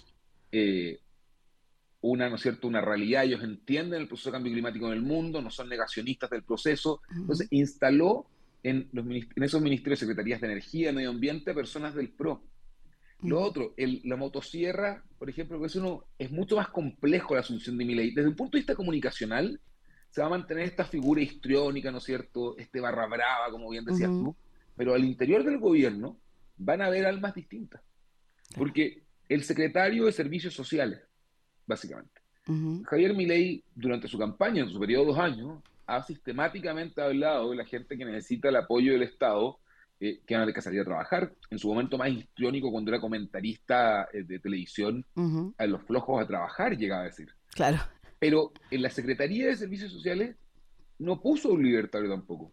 eh, 0.52 1.00
una, 2.04 2.28
¿no 2.28 2.36
es 2.36 2.42
cierto?, 2.42 2.68
una 2.68 2.82
realidad, 2.82 3.24
ellos 3.24 3.42
entienden 3.42 4.02
el 4.02 4.08
proceso 4.08 4.28
de 4.28 4.34
cambio 4.34 4.52
climático 4.52 4.86
en 4.88 4.92
el 4.92 5.00
mundo, 5.00 5.40
no 5.40 5.50
son 5.50 5.70
negacionistas 5.70 6.28
del 6.28 6.42
proceso, 6.42 7.00
entonces 7.10 7.48
instaló 7.50 8.26
en, 8.62 8.90
los, 8.92 9.06
en 9.06 9.42
esos 9.42 9.62
ministerios, 9.62 10.00
secretarías 10.00 10.42
de 10.42 10.48
energía, 10.48 10.92
medio 10.92 11.08
ambiente, 11.08 11.54
personas 11.54 11.94
del 11.94 12.10
PRO. 12.10 12.42
Lo 13.22 13.40
otro, 13.40 13.72
el, 13.78 14.02
la 14.04 14.16
motosierra, 14.16 15.02
por 15.18 15.30
ejemplo, 15.30 15.58
que 15.58 15.66
es, 15.66 15.76
uno, 15.76 16.04
es 16.18 16.30
mucho 16.30 16.56
más 16.56 16.68
complejo 16.68 17.34
la 17.34 17.40
asunción 17.40 17.78
de 17.78 17.86
mi 17.86 17.94
ley. 17.94 18.10
Desde 18.10 18.28
un 18.28 18.36
punto 18.36 18.58
de 18.58 18.60
vista 18.60 18.74
comunicacional, 18.74 19.58
se 20.10 20.20
va 20.20 20.26
a 20.26 20.30
mantener 20.30 20.64
esta 20.64 20.84
figura 20.84 21.22
histriónica, 21.22 21.90
¿no 21.90 21.98
es 21.98 22.04
cierto?, 22.04 22.54
este 22.58 22.80
barra 22.80 23.06
brava, 23.06 23.50
como 23.50 23.70
bien 23.70 23.86
decías 23.86 24.10
tú, 24.10 24.36
pero 24.76 24.92
al 24.92 25.04
interior 25.04 25.42
del 25.42 25.58
gobierno 25.58 26.18
van 26.58 26.82
a 26.82 26.86
haber 26.86 27.06
almas 27.06 27.34
distintas. 27.34 27.80
Porque 28.54 29.04
el 29.26 29.42
secretario 29.42 30.04
de 30.04 30.12
Servicios 30.12 30.52
Sociales, 30.52 31.00
básicamente. 31.66 32.20
Javier 32.84 33.14
Milei, 33.14 33.62
durante 33.74 34.06
su 34.06 34.18
campaña, 34.18 34.62
en 34.62 34.68
su 34.68 34.78
periodo 34.78 35.04
de 35.04 35.10
dos 35.12 35.18
años, 35.18 35.62
ha 35.86 36.02
sistemáticamente 36.02 37.00
hablado 37.00 37.50
de 37.50 37.56
la 37.56 37.64
gente 37.64 37.96
que 37.96 38.04
necesita 38.04 38.48
el 38.48 38.56
apoyo 38.56 38.92
del 38.92 39.02
Estado, 39.02 39.58
eh, 40.00 40.20
que 40.26 40.34
van 40.34 40.42
a 40.42 40.44
tener 40.44 40.54
que 40.54 40.62
salir 40.62 40.80
a 40.80 40.84
trabajar. 40.84 41.32
En 41.50 41.58
su 41.58 41.68
momento 41.68 41.96
más 41.96 42.10
histriónico, 42.10 42.70
cuando 42.70 42.90
era 42.90 43.00
comentarista 43.00 44.08
eh, 44.12 44.24
de 44.24 44.38
televisión, 44.38 45.04
a 45.56 45.66
los 45.66 45.82
flojos 45.82 46.22
a 46.22 46.26
trabajar, 46.26 46.76
llegaba 46.76 47.02
a 47.02 47.06
decir. 47.06 47.28
Claro. 47.54 47.78
Pero 48.18 48.52
en 48.70 48.82
la 48.82 48.90
Secretaría 48.90 49.46
de 49.46 49.56
Servicios 49.56 49.92
Sociales 49.92 50.36
no 50.98 51.20
puso 51.20 51.52
un 51.52 51.62
libertario 51.62 52.08
tampoco. 52.08 52.52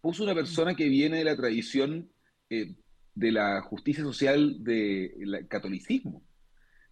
Puso 0.00 0.24
una 0.24 0.34
persona 0.34 0.74
que 0.74 0.88
viene 0.88 1.18
de 1.18 1.24
la 1.24 1.36
tradición 1.36 2.08
eh, 2.48 2.74
de 3.14 3.32
la 3.32 3.60
justicia 3.62 4.02
social 4.02 4.62
del 4.64 5.46
catolicismo. 5.48 6.22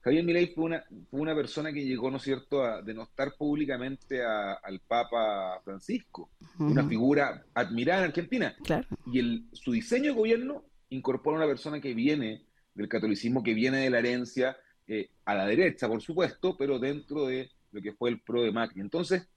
Javier 0.09 0.25
Milei 0.25 0.47
fue 0.55 0.65
una, 0.65 0.85
fue 1.11 1.21
una 1.21 1.35
persona 1.35 1.71
que 1.71 1.85
llegó, 1.85 2.11
¿no 2.11 2.17
es 2.17 2.23
cierto?, 2.23 2.65
a 2.65 2.81
denostar 2.81 3.35
públicamente 3.37 4.25
al 4.25 4.81
Papa 4.81 5.61
Francisco, 5.63 6.31
una 6.59 6.83
figura 6.89 7.45
admirada 7.53 8.01
en 8.01 8.07
Argentina. 8.07 8.57
Y 9.13 9.19
el, 9.19 9.45
su 9.53 9.73
diseño 9.73 10.13
de 10.13 10.19
gobierno 10.19 10.65
incorpora 10.89 11.37
a 11.37 11.41
una 11.41 11.47
persona 11.47 11.79
que 11.79 11.93
viene 11.93 12.47
del 12.75 12.89
catolicismo, 12.89 13.43
que 13.43 13.53
viene 13.53 13.81
de 13.81 13.91
la 13.91 13.99
herencia, 13.99 14.57
eh, 14.87 15.11
a 15.27 15.35
la 15.35 15.45
derecha, 15.45 15.87
por 15.87 16.01
supuesto, 16.01 16.57
pero 16.57 16.79
dentro 16.79 17.27
de 17.27 17.51
lo 17.73 17.83
que 17.83 17.93
fue 17.93 18.09
el 18.09 18.21
pro 18.21 18.41
de 18.41 18.51
Macri. 18.51 18.81
Entonces, 18.81 19.29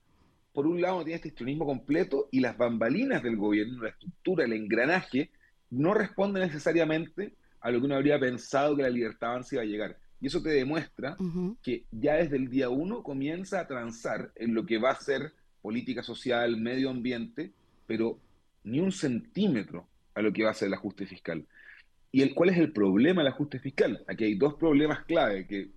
por 0.54 0.68
un 0.68 0.82
lado 0.82 1.04
tiene 1.04 1.16
este 1.16 1.28
histrionismo 1.28 1.66
completo 1.66 2.30
y 2.32 2.40
las 2.40 2.58
bambalinas 2.58 3.22
del 3.22 3.36
gobierno, 3.36 3.84
la 3.84 3.90
estructura, 3.90 4.46
el 4.46 4.54
engranaje, 4.54 5.32
no 5.70 5.94
responde 5.94 6.40
necesariamente 6.40 7.34
a 7.60 7.72
lo 7.72 7.80
que 7.80 7.86
uno 7.88 7.96
habría 7.96 8.18
pensado 8.18 8.78
que 8.78 8.84
la 8.84 8.90
libertad 8.90 9.32
avance 9.32 9.56
iba 9.56 9.64
a 9.64 9.66
llegar. 9.66 9.98
Y 10.22 10.28
eso 10.28 10.42
te 10.42 10.50
demuestra 10.50 11.18
que 11.64 11.84
ya 11.92 12.16
desde 12.16 12.38
el 12.38 12.48
día 12.48 12.70
uno 12.70 13.02
comienza 13.02 13.60
a 13.60 13.68
transar 13.68 14.32
en 14.36 14.54
lo 14.54 14.66
que 14.66 14.78
va 14.78 14.92
a 14.92 15.02
ser 15.02 15.34
política 15.62 16.04
social, 16.04 16.58
medio 16.58 16.90
ambiente, 16.92 17.52
pero 17.88 18.20
ni 18.64 18.80
un 18.80 18.92
centímetro 18.92 19.88
a 20.14 20.22
lo 20.22 20.32
que 20.32 20.44
va 20.44 20.52
a 20.52 20.54
ser 20.54 20.68
el 20.68 20.76
ajuste 20.76 21.06
fiscal. 21.08 21.46
¿Y 22.12 22.22
el, 22.22 22.34
cuál 22.36 22.50
es 22.50 22.58
el 22.58 22.72
problema 22.72 23.24
del 23.24 23.32
ajuste 23.32 23.60
fiscal? 23.60 24.04
Aquí 24.08 24.26
hay 24.26 24.36
dos 24.36 24.56
problemas 24.56 25.06
clave 25.06 25.48
que 25.48 25.70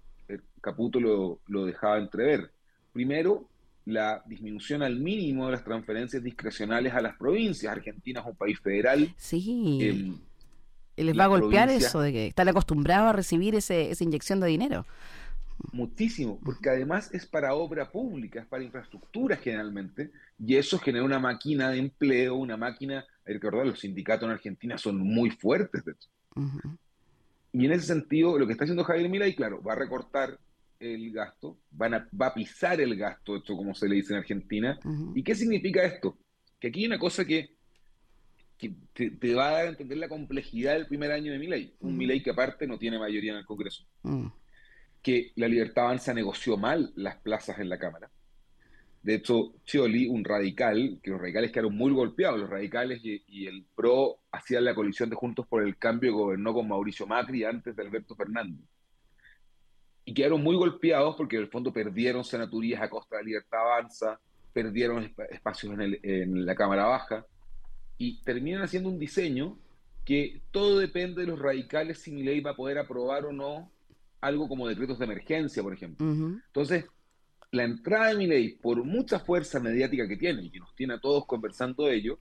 Caputo 0.61 1.01
lo, 1.01 1.41
lo 1.47 1.65
dejaba 1.65 1.99
entrever. 1.99 2.51
Primero, 2.93 3.49
la 3.87 4.23
disminución 4.27 4.83
al 4.83 4.99
mínimo 4.99 5.47
de 5.47 5.53
las 5.53 5.65
transferencias 5.65 6.23
discrecionales 6.23 6.93
a 6.95 7.01
las 7.01 7.17
provincias. 7.17 7.73
Argentina 7.73 8.21
es 8.21 8.27
un 8.27 8.37
país 8.37 8.59
federal. 8.61 9.15
Sí. 9.17 9.79
Eh, 9.81 10.13
les 10.97 11.19
va 11.19 11.25
a 11.25 11.29
golpear 11.29 11.69
eso 11.71 12.01
de 12.01 12.13
que 12.13 12.27
están 12.29 12.49
acostumbrados 12.49 13.11
a 13.11 13.13
recibir 13.13 13.55
ese, 13.55 13.91
esa 13.91 14.05
inyección 14.05 14.41
de 14.41 14.49
dinero. 14.49 14.87
Muchísimo, 15.73 16.39
porque 16.45 16.71
además 16.71 17.13
es 17.13 17.27
para 17.27 17.55
obra 17.55 17.91
pública, 17.91 18.41
es 18.41 18.47
para 18.47 18.65
infraestructura 18.65 19.37
generalmente, 19.37 20.11
y 20.39 20.57
eso 20.57 20.79
genera 20.79 21.05
una 21.05 21.19
máquina 21.19 21.71
de 21.71 21.79
empleo, 21.79 22.35
una 22.35 22.57
máquina, 22.57 23.05
hay 23.25 23.25
que 23.25 23.33
recordar, 23.35 23.67
los 23.67 23.81
sindicatos 23.81 24.27
en 24.27 24.33
Argentina 24.33 24.79
son 24.79 24.99
muy 24.99 25.31
fuertes 25.31 25.85
de 25.85 25.93
hecho. 25.93 26.09
Y 27.53 27.67
en 27.67 27.73
ese 27.73 27.87
sentido, 27.87 28.37
lo 28.39 28.47
que 28.47 28.53
está 28.53 28.65
haciendo 28.65 28.85
Javier 28.85 29.09
Milei, 29.09 29.35
claro, 29.35 29.63
va 29.63 29.75
a 29.75 29.77
recortar 29.77 30.39
el 30.81 31.13
gasto, 31.13 31.57
van 31.71 31.95
a, 31.95 32.09
va 32.21 32.27
a 32.27 32.35
pisar 32.35 32.81
el 32.81 32.97
gasto, 32.97 33.37
esto 33.37 33.57
como 33.57 33.75
se 33.75 33.89
le 33.89 33.97
dice 33.97 34.13
en 34.13 34.19
Argentina. 34.19 34.79
¿Y 35.15 35.23
qué 35.23 35.35
significa 35.35 35.85
esto? 35.85 36.19
Que 36.59 36.69
aquí 36.69 36.81
hay 36.81 36.87
una 36.87 36.99
cosa 36.99 37.25
que, 37.25 37.54
te, 38.59 39.35
va 39.35 39.49
a 39.49 39.53
dar 39.53 39.67
a 39.67 39.69
entender 39.69 39.99
la 39.99 40.09
complejidad 40.09 40.75
del 40.75 40.87
primer 40.87 41.13
año 41.13 41.33
de 41.33 41.39
Milei. 41.39 41.75
Un 41.81 41.97
Milei 41.97 42.23
que 42.23 42.31
aparte 42.31 42.67
no 42.67 42.79
tiene 42.79 42.99
mayoría 42.99 43.33
en 43.33 43.39
el 43.39 43.47
Congreso. 43.47 43.85
Que 45.03 45.33
la 45.37 45.49
Libertad 45.49 45.85
Avanza 45.85 46.15
negoció 46.15 46.57
mal 46.57 46.93
las 46.97 47.17
plazas 47.17 47.59
en 47.59 47.69
la 47.69 47.79
Cámara. 47.79 48.11
De 49.05 49.17
hecho, 49.17 49.53
Chioli, 49.67 50.07
un 50.07 50.25
radical, 50.25 50.99
que 51.03 51.11
los 51.11 51.21
radicales 51.21 51.53
quedaron 51.53 51.77
muy 51.77 51.93
golpeados, 51.93 52.41
los 52.41 52.49
radicales 52.49 53.03
y, 53.05 53.47
el 53.47 53.67
PRO 53.75 54.21
hacían 54.33 54.65
la 54.65 54.75
coalición 54.75 55.11
de 55.11 55.17
Juntos 55.17 55.47
por 55.47 55.63
el 55.63 55.77
Cambio, 55.77 56.15
gobernó 56.15 56.55
con 56.55 56.67
Mauricio 56.67 57.07
Macri 57.07 57.45
antes 57.45 57.77
de 57.77 57.83
Alberto 57.83 58.17
Fernández. 58.17 58.65
Y 60.07 60.15
quedaron 60.15 60.43
muy 60.43 60.57
golpeados 60.57 61.17
porque 61.17 61.37
en 61.37 61.43
el 61.43 61.51
fondo 61.51 61.71
perdieron 61.71 62.25
senaturías 62.25 62.81
a 62.81 62.89
costa 62.89 63.19
de 63.19 63.25
Libertad 63.25 63.61
Avanza, 63.61 64.19
perdieron 64.55 65.13
espacios 65.31 65.79
en, 65.79 65.99
en 66.03 66.47
la 66.47 66.55
Cámara 66.55 66.87
Baja, 66.87 67.27
y 67.99 68.23
terminan 68.23 68.63
haciendo 68.63 68.89
un 68.89 68.99
diseño 68.99 69.59
que 70.05 70.43
todo 70.51 70.79
depende 70.79 71.23
de 71.23 71.29
los 71.29 71.39
radicales 71.39 71.99
si 71.99 72.13
mi 72.13 72.23
ley 72.23 72.41
va 72.41 72.53
a 72.53 72.57
poder 72.57 72.79
aprobar 72.79 73.25
o 73.25 73.33
no 73.33 73.71
algo 74.21 74.49
como 74.49 74.69
decretos 74.69 74.99
de 74.99 75.05
emergencia, 75.05 75.63
por 75.63 75.73
ejemplo. 75.73 76.07
Entonces, 76.07 76.87
la 77.51 77.65
entrada 77.65 78.09
de 78.09 78.17
mi 78.17 78.27
ley, 78.27 78.57
por 78.57 78.83
mucha 78.85 79.21
fuerza 79.21 79.61
mediática 79.61 80.09
que 80.09 80.17
tiene 80.17 80.43
y 80.43 80.51
que 80.51 80.61
nos 80.61 80.75
tiene 80.75 80.95
a 80.95 81.01
todos 81.01 81.27
conversando 81.27 81.85
de 81.85 81.95
ello, 81.95 82.19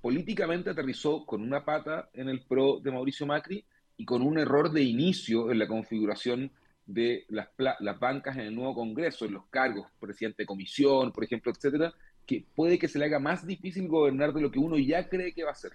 políticamente 0.00 0.70
aterrizó 0.70 1.24
con 1.24 1.42
una 1.42 1.64
pata 1.64 2.08
en 2.12 2.28
el 2.28 2.42
pro 2.42 2.80
de 2.80 2.90
Mauricio 2.90 3.26
Macri 3.26 3.64
y 3.96 4.04
con 4.04 4.22
un 4.22 4.38
error 4.38 4.72
de 4.72 4.82
inicio 4.82 5.50
en 5.50 5.58
la 5.58 5.68
configuración 5.68 6.50
de 6.86 7.24
las, 7.28 7.48
las 7.56 7.98
bancas 7.98 8.36
en 8.36 8.42
el 8.42 8.54
nuevo 8.54 8.74
Congreso, 8.74 9.24
en 9.24 9.34
los 9.34 9.46
cargos, 9.46 9.86
presidente 9.98 10.42
de 10.42 10.46
comisión, 10.46 11.12
por 11.12 11.24
ejemplo, 11.24 11.52
etcétera, 11.52 11.94
que 12.26 12.44
puede 12.54 12.78
que 12.78 12.88
se 12.88 12.98
le 12.98 13.06
haga 13.06 13.18
más 13.18 13.46
difícil 13.46 13.88
gobernar 13.88 14.32
de 14.32 14.40
lo 14.40 14.50
que 14.50 14.58
uno 14.58 14.78
ya 14.78 15.08
cree 15.08 15.32
que 15.32 15.44
va 15.44 15.50
a 15.52 15.56
ser. 15.56 15.72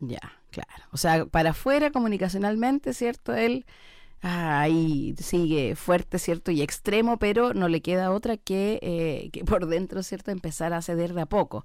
Ya, 0.00 0.20
claro. 0.50 0.84
O 0.92 0.96
sea, 0.96 1.26
para 1.26 1.50
afuera 1.50 1.90
comunicacionalmente, 1.90 2.92
¿cierto? 2.92 3.34
Él 3.34 3.64
ahí 4.20 5.14
sigue 5.18 5.76
fuerte, 5.76 6.18
¿cierto? 6.18 6.50
Y 6.50 6.62
extremo, 6.62 7.18
pero 7.18 7.52
no 7.52 7.68
le 7.68 7.82
queda 7.82 8.10
otra 8.10 8.36
que, 8.36 8.78
eh, 8.82 9.30
que 9.32 9.44
por 9.44 9.66
dentro, 9.66 10.02
¿cierto? 10.02 10.30
Empezar 10.30 10.72
a 10.72 10.82
ceder 10.82 11.12
de 11.14 11.22
a 11.22 11.26
poco. 11.26 11.64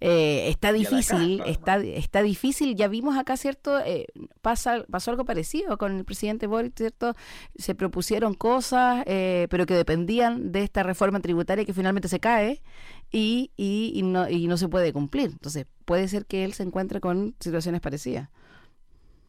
Eh, 0.00 0.48
está 0.48 0.72
difícil, 0.72 1.42
está, 1.46 1.78
está 1.78 2.22
difícil. 2.22 2.76
Ya 2.76 2.86
vimos 2.86 3.16
acá, 3.16 3.36
¿cierto? 3.36 3.80
Eh, 3.80 4.06
pasa, 4.42 4.84
pasó 4.90 5.10
algo 5.10 5.24
parecido 5.24 5.76
con 5.76 5.96
el 5.96 6.04
presidente 6.04 6.46
Boric, 6.46 6.76
¿cierto? 6.76 7.16
Se 7.56 7.74
propusieron 7.74 8.34
cosas, 8.34 9.02
eh, 9.06 9.48
pero 9.50 9.66
que 9.66 9.74
dependían 9.74 10.52
de 10.52 10.62
esta 10.62 10.84
reforma 10.84 11.20
tributaria 11.20 11.64
que 11.64 11.74
finalmente 11.74 12.08
se 12.08 12.20
cae 12.20 12.62
y, 13.10 13.52
y, 13.56 13.92
y, 13.94 14.02
no, 14.02 14.28
y 14.28 14.46
no 14.46 14.56
se 14.56 14.68
puede 14.68 14.92
cumplir. 14.92 15.30
Entonces, 15.30 15.66
puede 15.84 16.08
ser 16.08 16.26
que 16.26 16.44
él 16.44 16.52
se 16.54 16.62
encuentre 16.64 17.00
con 17.00 17.36
situaciones 17.40 17.80
parecidas. 17.80 18.30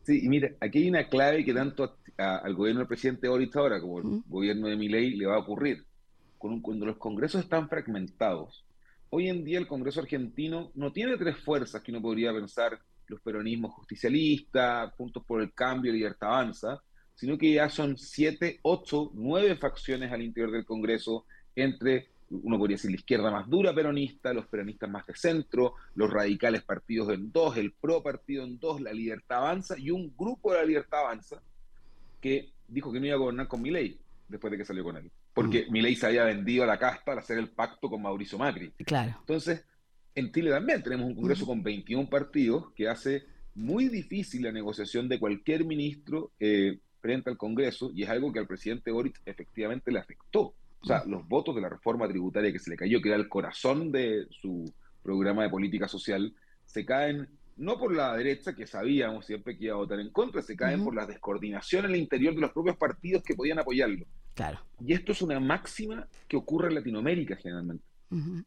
Sí, 0.04 0.22
y 0.24 0.30
mira, 0.30 0.50
aquí 0.60 0.80
hay 0.80 0.90
una 0.90 1.08
clave 1.10 1.46
que 1.46 1.54
tanto 1.54 1.98
al 2.18 2.54
gobierno 2.56 2.80
del 2.80 2.88
presidente 2.88 3.28
Boric 3.30 3.56
ahora 3.56 3.80
como 3.80 4.00
al 4.00 4.06
gobierno 4.26 4.68
de 4.68 4.76
Milei 4.76 5.16
le 5.16 5.26
va 5.28 5.36
a 5.36 5.40
ocurrir. 5.40 5.86
cuando 6.38 6.86
los 6.86 6.98
congresos 6.98 7.42
están 7.44 7.70
fragmentados, 7.70 8.66
hoy 9.10 9.30
en 9.30 9.44
día 9.44 9.60
el 9.60 9.68
Congreso 9.68 10.02
argentino 10.02 10.72
no 10.76 10.92
tiene 10.94 11.18
tres 11.18 11.38
fuerzas 11.38 11.82
que 11.82 11.92
uno 11.92 12.02
podría 12.02 12.34
pensar, 12.34 12.80
los 13.08 13.22
peronismos 13.22 13.74
justicialistas, 13.74 14.94
Puntos 14.96 15.24
por 15.26 15.42
el 15.42 15.54
Cambio, 15.54 15.92
Libertad 15.92 16.30
Avanza, 16.30 16.82
sino 17.16 17.38
que 17.38 17.54
ya 17.54 17.70
son 17.70 17.98
siete, 17.98 18.60
ocho, 18.64 19.12
nueve 19.14 19.56
facciones 19.58 20.12
al 20.12 20.22
interior 20.22 20.52
del 20.52 20.66
Congreso 20.66 21.26
entre 21.56 22.10
uno 22.30 22.58
podría 22.58 22.76
decir 22.76 22.92
la 22.92 22.98
izquierda 22.98 23.32
más 23.32 23.50
dura 23.50 23.74
peronista, 23.74 24.34
los 24.34 24.48
peronistas 24.48 24.90
más 24.90 25.06
de 25.06 25.16
centro, 25.16 25.76
los 25.96 26.12
radicales 26.12 26.64
partidos 26.64 27.14
en 27.14 27.32
dos, 27.32 27.58
el 27.58 27.72
pro 27.72 28.04
partido 28.04 28.44
en 28.44 28.60
dos, 28.60 28.82
la 28.82 28.94
libertad 28.94 29.40
avanza 29.40 29.78
y 29.78 29.92
un 29.92 30.14
grupo 30.18 30.52
de 30.52 30.60
la 30.60 30.66
libertad 30.66 31.00
avanza 31.00 31.42
que 32.22 32.50
dijo 32.68 32.92
que 32.92 33.00
no 33.00 33.08
iba 33.08 33.16
a 33.16 33.20
gobernar 33.20 33.48
con 33.48 33.62
Milei 33.62 33.98
después 34.28 34.52
de 34.52 34.58
que 34.58 34.66
salió 34.66 34.84
con 34.84 34.98
él. 34.98 35.12
Porque 35.34 35.66
mm. 35.68 35.72
Milei 35.72 35.96
se 35.96 36.06
había 36.06 36.24
vendido 36.24 36.64
a 36.64 36.68
la 36.68 36.78
casta 36.78 37.12
al 37.12 37.20
hacer 37.20 37.38
el 37.38 37.50
pacto 37.50 37.90
con 37.90 38.02
Mauricio 38.02 38.38
Macri. 38.38 38.72
Claro. 38.86 39.16
Entonces, 39.20 39.66
en 40.16 40.32
Chile 40.32 40.52
también 40.52 40.84
tenemos 40.84 41.08
un 41.08 41.16
Congreso 41.16 41.46
con 41.46 41.64
21 41.64 42.10
partidos 42.10 42.72
que 42.76 42.88
hace 42.88 43.24
muy 43.56 43.90
difícil 43.90 44.44
la 44.44 44.52
negociación 44.52 45.10
de 45.10 45.20
cualquier 45.20 45.66
ministro 45.66 46.32
eh, 46.40 46.80
frente 47.02 47.30
al 47.30 47.38
Congreso 47.38 47.92
y 47.94 48.04
es 48.04 48.10
algo 48.10 48.32
que 48.32 48.40
al 48.40 48.48
presidente 48.48 48.92
Boric 48.92 49.20
efectivamente 49.26 49.92
le 49.92 50.00
afectó. 50.00 50.54
O 50.82 50.86
sea, 50.86 51.04
los 51.06 51.28
votos 51.28 51.56
de 51.56 51.62
la 51.62 51.70
reforma 51.70 52.08
tributaria 52.08 52.52
que 52.52 52.60
se 52.60 52.70
le 52.70 52.78
cayó, 52.78 53.02
que 53.02 53.10
era 53.10 53.18
el 53.18 53.28
corazón 53.28 53.92
de 53.92 54.28
su 54.30 54.72
programa 55.04 55.44
de 55.44 55.50
política 55.50 55.88
social, 55.88 56.34
se 56.66 56.86
caen 56.86 57.28
no 57.60 57.78
por 57.78 57.94
la 57.94 58.16
derecha, 58.16 58.56
que 58.56 58.66
sabíamos 58.66 59.26
siempre 59.26 59.58
que 59.58 59.66
iba 59.66 59.74
a 59.74 59.80
votar 59.80 60.00
en 60.00 60.12
contra, 60.12 60.42
se 60.42 60.56
caen 60.56 60.82
por 60.82 60.96
la 60.96 61.06
descoordinación 61.06 61.86
en 61.86 61.92
el 61.92 61.98
interior 61.98 62.34
de 62.34 62.42
los 62.42 62.52
propios 62.52 62.78
partidos 62.78 63.22
que 63.22 63.36
podían 63.36 63.60
apoyarlo. 63.60 64.06
Claro. 64.34 64.60
Y 64.80 64.94
esto 64.94 65.12
es 65.12 65.22
una 65.22 65.42
máxima 65.42 66.08
que 66.28 66.38
ocurre 66.38 66.70
en 66.70 66.76
Latinoamérica 66.76 67.36
generalmente, 67.36 67.84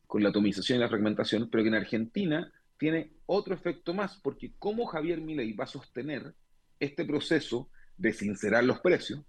con 0.07 0.23
la 0.23 0.31
atomización 0.31 0.79
y 0.79 0.81
la 0.81 0.89
fragmentación, 0.89 1.51
pero 1.51 1.63
que 1.63 1.69
en 1.69 1.75
Argentina 1.75 2.51
tiene 2.79 3.11
otro 3.27 3.55
efecto 3.55 3.93
más, 3.93 4.17
porque 4.17 4.53
cómo 4.59 4.87
Javier 4.87 5.21
Milei 5.21 5.53
va 5.53 5.65
a 5.65 5.69
sostener 5.69 6.35
este 6.81 7.05
proceso 7.05 7.69
de 7.99 8.15
sincerar 8.15 8.65
los 8.65 8.81
precios, 8.81 9.21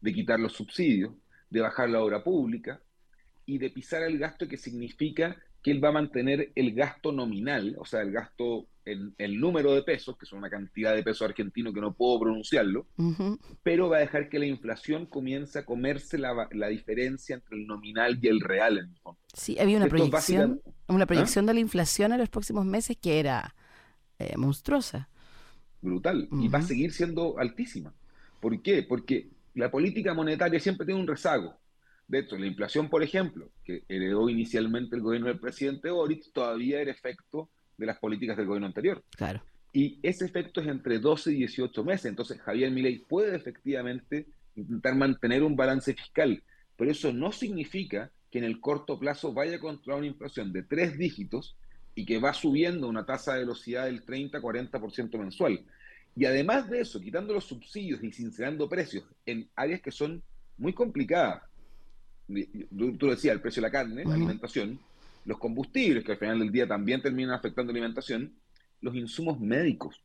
de 0.00 0.12
quitar 0.12 0.40
los 0.40 0.54
subsidios, 0.54 1.14
de 1.50 1.60
bajar 1.60 1.90
la 1.90 2.02
obra 2.02 2.22
pública 2.22 2.80
y 3.44 3.58
de 3.58 3.70
pisar 3.70 4.02
el 4.02 4.18
gasto 4.18 4.48
que 4.48 4.56
significa 4.56 5.36
que 5.62 5.70
él 5.70 5.84
va 5.84 5.88
a 5.88 5.92
mantener 5.92 6.52
el 6.54 6.74
gasto 6.74 7.12
nominal, 7.12 7.76
o 7.78 7.84
sea, 7.84 8.00
el 8.00 8.12
gasto 8.12 8.66
en 8.86 9.14
el 9.18 9.38
número 9.38 9.74
de 9.74 9.82
pesos, 9.82 10.16
que 10.16 10.24
son 10.24 10.38
una 10.38 10.48
cantidad 10.48 10.94
de 10.94 11.02
pesos 11.02 11.28
argentinos 11.28 11.74
que 11.74 11.80
no 11.80 11.92
puedo 11.92 12.20
pronunciarlo, 12.20 12.86
pero 13.62 13.90
va 13.90 13.98
a 13.98 14.00
dejar 14.00 14.30
que 14.30 14.38
la 14.38 14.46
inflación 14.46 15.06
comience 15.06 15.58
a 15.58 15.66
comerse 15.66 16.16
la, 16.16 16.48
diferencia 16.68 17.34
entre 17.34 17.58
el 17.58 17.66
nominal 17.66 18.18
y 18.22 18.28
el 18.28 18.40
real 18.40 18.78
en 18.78 18.88
el 18.90 18.96
fondo. 18.98 19.20
Sí, 19.34 19.58
había 19.58 19.76
una 19.76 19.88
proyección, 19.88 20.62
una 20.88 21.04
¿Ah? 21.04 21.06
proyección 21.06 21.44
de 21.46 21.54
la 21.54 21.60
inflación 21.60 22.12
en 22.12 22.18
los 22.18 22.30
próximos 22.30 22.64
meses 22.64 22.96
que 22.96 23.20
era 23.20 23.54
eh, 24.18 24.36
monstruosa. 24.36 25.08
Brutal, 25.82 26.28
y 26.32 26.48
va 26.48 26.58
a 26.58 26.62
seguir 26.62 26.92
siendo 26.92 27.38
altísima. 27.38 27.94
¿Por 28.40 28.60
qué? 28.62 28.82
Porque 28.82 29.28
la 29.54 29.70
política 29.70 30.14
monetaria 30.14 30.60
siempre 30.60 30.86
tiene 30.86 31.00
un 31.00 31.06
rezago. 31.06 31.58
De 32.06 32.20
hecho, 32.20 32.36
la 32.36 32.46
inflación, 32.46 32.88
por 32.88 33.02
ejemplo, 33.02 33.50
que 33.64 33.84
heredó 33.88 34.28
inicialmente 34.28 34.96
el 34.96 35.02
gobierno 35.02 35.28
del 35.28 35.38
presidente 35.38 35.90
Boric, 35.90 36.32
todavía 36.32 36.80
era 36.80 36.90
efecto 36.90 37.50
de 37.76 37.86
las 37.86 37.98
políticas 37.98 38.36
del 38.36 38.46
gobierno 38.46 38.66
anterior. 38.66 39.04
Claro. 39.16 39.42
Y 39.72 40.00
ese 40.02 40.24
efecto 40.24 40.60
es 40.60 40.66
entre 40.66 40.98
12 40.98 41.32
y 41.32 41.36
18 41.36 41.84
meses. 41.84 42.06
Entonces, 42.06 42.40
Javier 42.40 42.70
Milei 42.72 42.98
puede 42.98 43.36
efectivamente 43.36 44.26
intentar 44.56 44.96
mantener 44.96 45.42
un 45.44 45.54
balance 45.54 45.94
fiscal, 45.94 46.42
pero 46.76 46.90
eso 46.90 47.12
no 47.12 47.30
significa 47.30 48.10
que 48.30 48.38
en 48.38 48.44
el 48.44 48.60
corto 48.60 48.98
plazo 48.98 49.32
vaya 49.32 49.56
a 49.56 49.60
controlar 49.60 50.00
una 50.00 50.08
inflación 50.08 50.52
de 50.52 50.62
tres 50.62 50.98
dígitos 50.98 51.56
y 51.94 52.04
que 52.04 52.18
va 52.18 52.32
subiendo 52.32 52.88
una 52.88 53.06
tasa 53.06 53.34
de 53.34 53.40
velocidad 53.40 53.86
del 53.86 54.04
30-40% 54.04 55.18
mensual. 55.18 55.64
Y 56.16 56.24
además 56.24 56.68
de 56.68 56.80
eso, 56.80 57.00
quitando 57.00 57.32
los 57.32 57.44
subsidios 57.44 58.02
y 58.02 58.12
sincerando 58.12 58.68
precios 58.68 59.04
en 59.26 59.48
áreas 59.54 59.80
que 59.80 59.90
son 59.90 60.22
muy 60.58 60.72
complicadas, 60.72 61.42
tú, 62.98 63.08
decías, 63.08 63.34
el 63.34 63.40
precio 63.40 63.60
de 63.60 63.68
la 63.68 63.72
carne, 63.72 64.04
la 64.04 64.14
alimentación, 64.14 64.78
los 65.24 65.38
combustibles, 65.38 66.04
que 66.04 66.12
al 66.12 66.18
final 66.18 66.38
del 66.38 66.52
día 66.52 66.66
también 66.66 67.02
terminan 67.02 67.34
afectando 67.34 67.72
la 67.72 67.78
alimentación, 67.78 68.34
los 68.80 68.94
insumos 68.94 69.40
médicos. 69.40 70.02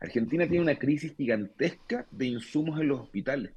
Argentina 0.00 0.46
tiene 0.46 0.62
una 0.62 0.78
crisis 0.78 1.14
gigantesca 1.16 2.06
de 2.10 2.26
insumos 2.26 2.80
en 2.80 2.88
los 2.88 3.00
hospitales. 3.00 3.52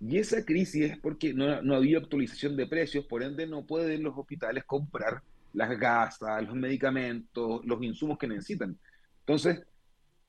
Y 0.00 0.18
esa 0.18 0.44
crisis 0.44 0.90
es 0.90 0.98
porque 0.98 1.32
no, 1.32 1.62
no 1.62 1.76
había 1.76 1.98
actualización 1.98 2.56
de 2.56 2.66
precios, 2.66 3.04
por 3.04 3.22
ende 3.22 3.46
no 3.46 3.64
pueden 3.64 4.02
los 4.02 4.16
hospitales 4.16 4.64
comprar 4.64 5.22
las 5.52 5.78
gasas, 5.78 6.44
los 6.44 6.54
medicamentos, 6.54 7.64
los 7.64 7.82
insumos 7.82 8.18
que 8.18 8.26
necesitan. 8.26 8.76
Entonces, 9.20 9.62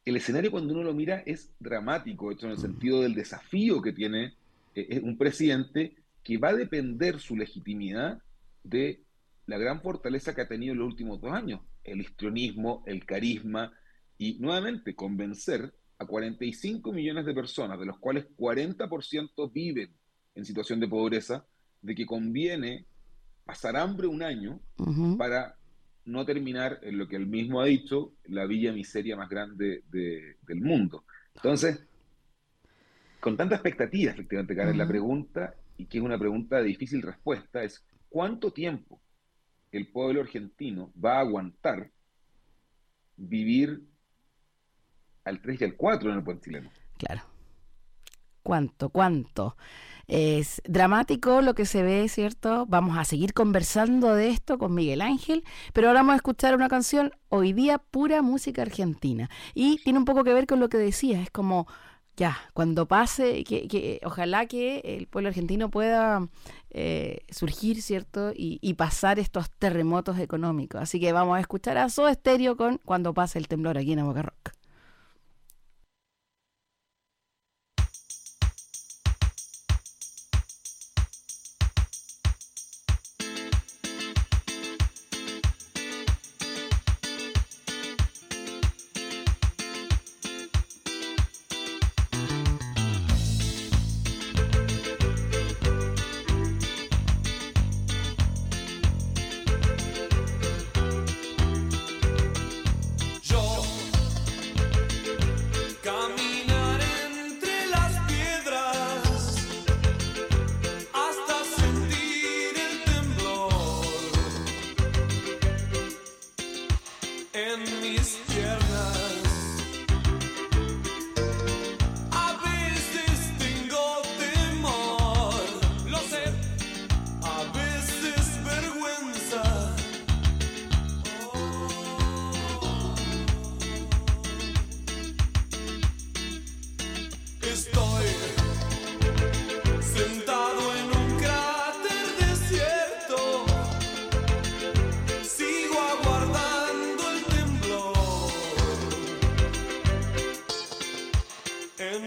el 0.05 0.17
escenario 0.17 0.51
cuando 0.51 0.73
uno 0.73 0.83
lo 0.83 0.93
mira 0.93 1.23
es 1.25 1.51
dramático, 1.59 2.31
hecho 2.31 2.45
en 2.45 2.53
el 2.53 2.57
sentido 2.57 3.01
del 3.01 3.15
desafío 3.15 3.81
que 3.81 3.93
tiene 3.93 4.33
eh, 4.75 4.99
un 5.03 5.17
presidente 5.17 5.95
que 6.23 6.37
va 6.37 6.49
a 6.49 6.55
depender 6.55 7.19
su 7.19 7.35
legitimidad 7.35 8.21
de 8.63 9.01
la 9.45 9.57
gran 9.57 9.81
fortaleza 9.81 10.33
que 10.33 10.41
ha 10.41 10.47
tenido 10.47 10.73
en 10.73 10.79
los 10.79 10.87
últimos 10.87 11.21
dos 11.21 11.33
años, 11.33 11.61
el 11.83 12.01
histrionismo, 12.01 12.83
el 12.85 13.05
carisma 13.05 13.73
y 14.17 14.37
nuevamente 14.39 14.95
convencer 14.95 15.73
a 15.97 16.05
45 16.05 16.91
millones 16.91 17.25
de 17.25 17.33
personas, 17.33 17.79
de 17.79 17.85
los 17.85 17.99
cuales 17.99 18.25
40% 18.37 19.51
viven 19.51 19.91
en 20.35 20.45
situación 20.45 20.79
de 20.79 20.87
pobreza, 20.87 21.45
de 21.81 21.95
que 21.95 22.05
conviene 22.05 22.85
pasar 23.45 23.75
hambre 23.75 24.07
un 24.07 24.23
año 24.23 24.59
para 25.17 25.57
no 26.05 26.25
terminar 26.25 26.79
en 26.81 26.97
lo 26.97 27.07
que 27.07 27.15
él 27.15 27.27
mismo 27.27 27.61
ha 27.61 27.65
dicho, 27.65 28.13
la 28.25 28.45
villa 28.45 28.71
miseria 28.73 29.15
más 29.15 29.29
grande 29.29 29.83
del 29.89 30.61
mundo. 30.61 31.05
Entonces, 31.35 31.85
con 33.19 33.37
tanta 33.37 33.55
expectativa, 33.55 34.11
efectivamente, 34.11 34.55
Karen, 34.55 34.77
la 34.77 34.87
pregunta, 34.87 35.55
y 35.77 35.85
que 35.85 35.97
es 35.97 36.03
una 36.03 36.19
pregunta 36.19 36.57
de 36.57 36.63
difícil 36.63 37.01
respuesta, 37.01 37.63
es 37.63 37.85
¿cuánto 38.09 38.51
tiempo 38.51 39.01
el 39.71 39.87
pueblo 39.87 40.21
argentino 40.21 40.91
va 41.03 41.17
a 41.17 41.21
aguantar 41.21 41.89
vivir 43.15 43.81
al 45.23 45.41
3 45.41 45.61
y 45.61 45.63
al 45.63 45.75
4 45.75 46.09
en 46.11 46.17
el 46.17 46.23
puente 46.23 46.43
chileno? 46.45 46.69
Claro. 46.97 47.32
¿Cuánto? 48.43 48.89
¿Cuánto? 48.89 49.55
Es 50.07 50.61
dramático 50.65 51.41
lo 51.41 51.55
que 51.55 51.65
se 51.65 51.81
ve, 51.81 52.09
¿cierto? 52.09 52.65
Vamos 52.67 52.97
a 52.97 53.05
seguir 53.05 53.33
conversando 53.33 54.13
de 54.15 54.29
esto 54.29 54.57
con 54.57 54.75
Miguel 54.75 55.01
Ángel, 55.01 55.45
pero 55.71 55.87
ahora 55.87 56.01
vamos 56.01 56.13
a 56.13 56.17
escuchar 56.17 56.55
una 56.55 56.67
canción, 56.67 57.13
hoy 57.29 57.53
día 57.53 57.77
pura 57.77 58.21
música 58.21 58.61
argentina. 58.61 59.29
Y 59.53 59.77
tiene 59.83 59.99
un 59.99 60.05
poco 60.05 60.25
que 60.25 60.33
ver 60.33 60.45
con 60.45 60.59
lo 60.59 60.67
que 60.67 60.77
decías, 60.77 61.21
es 61.23 61.31
como, 61.31 61.67
ya, 62.17 62.37
cuando 62.53 62.85
pase, 62.85 63.45
que, 63.45 64.01
ojalá 64.03 64.45
que 64.45 64.81
el 64.83 65.07
pueblo 65.07 65.29
argentino 65.29 65.69
pueda 65.69 66.27
eh, 66.69 67.19
surgir, 67.29 67.81
¿cierto? 67.81 68.33
Y, 68.35 68.73
pasar 68.73 69.19
estos 69.19 69.49
terremotos 69.51 70.19
económicos. 70.19 70.81
Así 70.81 70.99
que 70.99 71.13
vamos 71.13 71.37
a 71.37 71.39
escuchar 71.39 71.77
a 71.77 71.87
Soda 71.89 72.13
Stereo 72.13 72.57
con 72.57 72.77
Cuando 72.83 73.13
pase 73.13 73.39
el 73.39 73.47
temblor 73.47 73.77
aquí 73.77 73.93
en 73.93 74.05
Boca 74.05 74.23
Rock. 74.23 74.62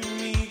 me. 0.04 0.45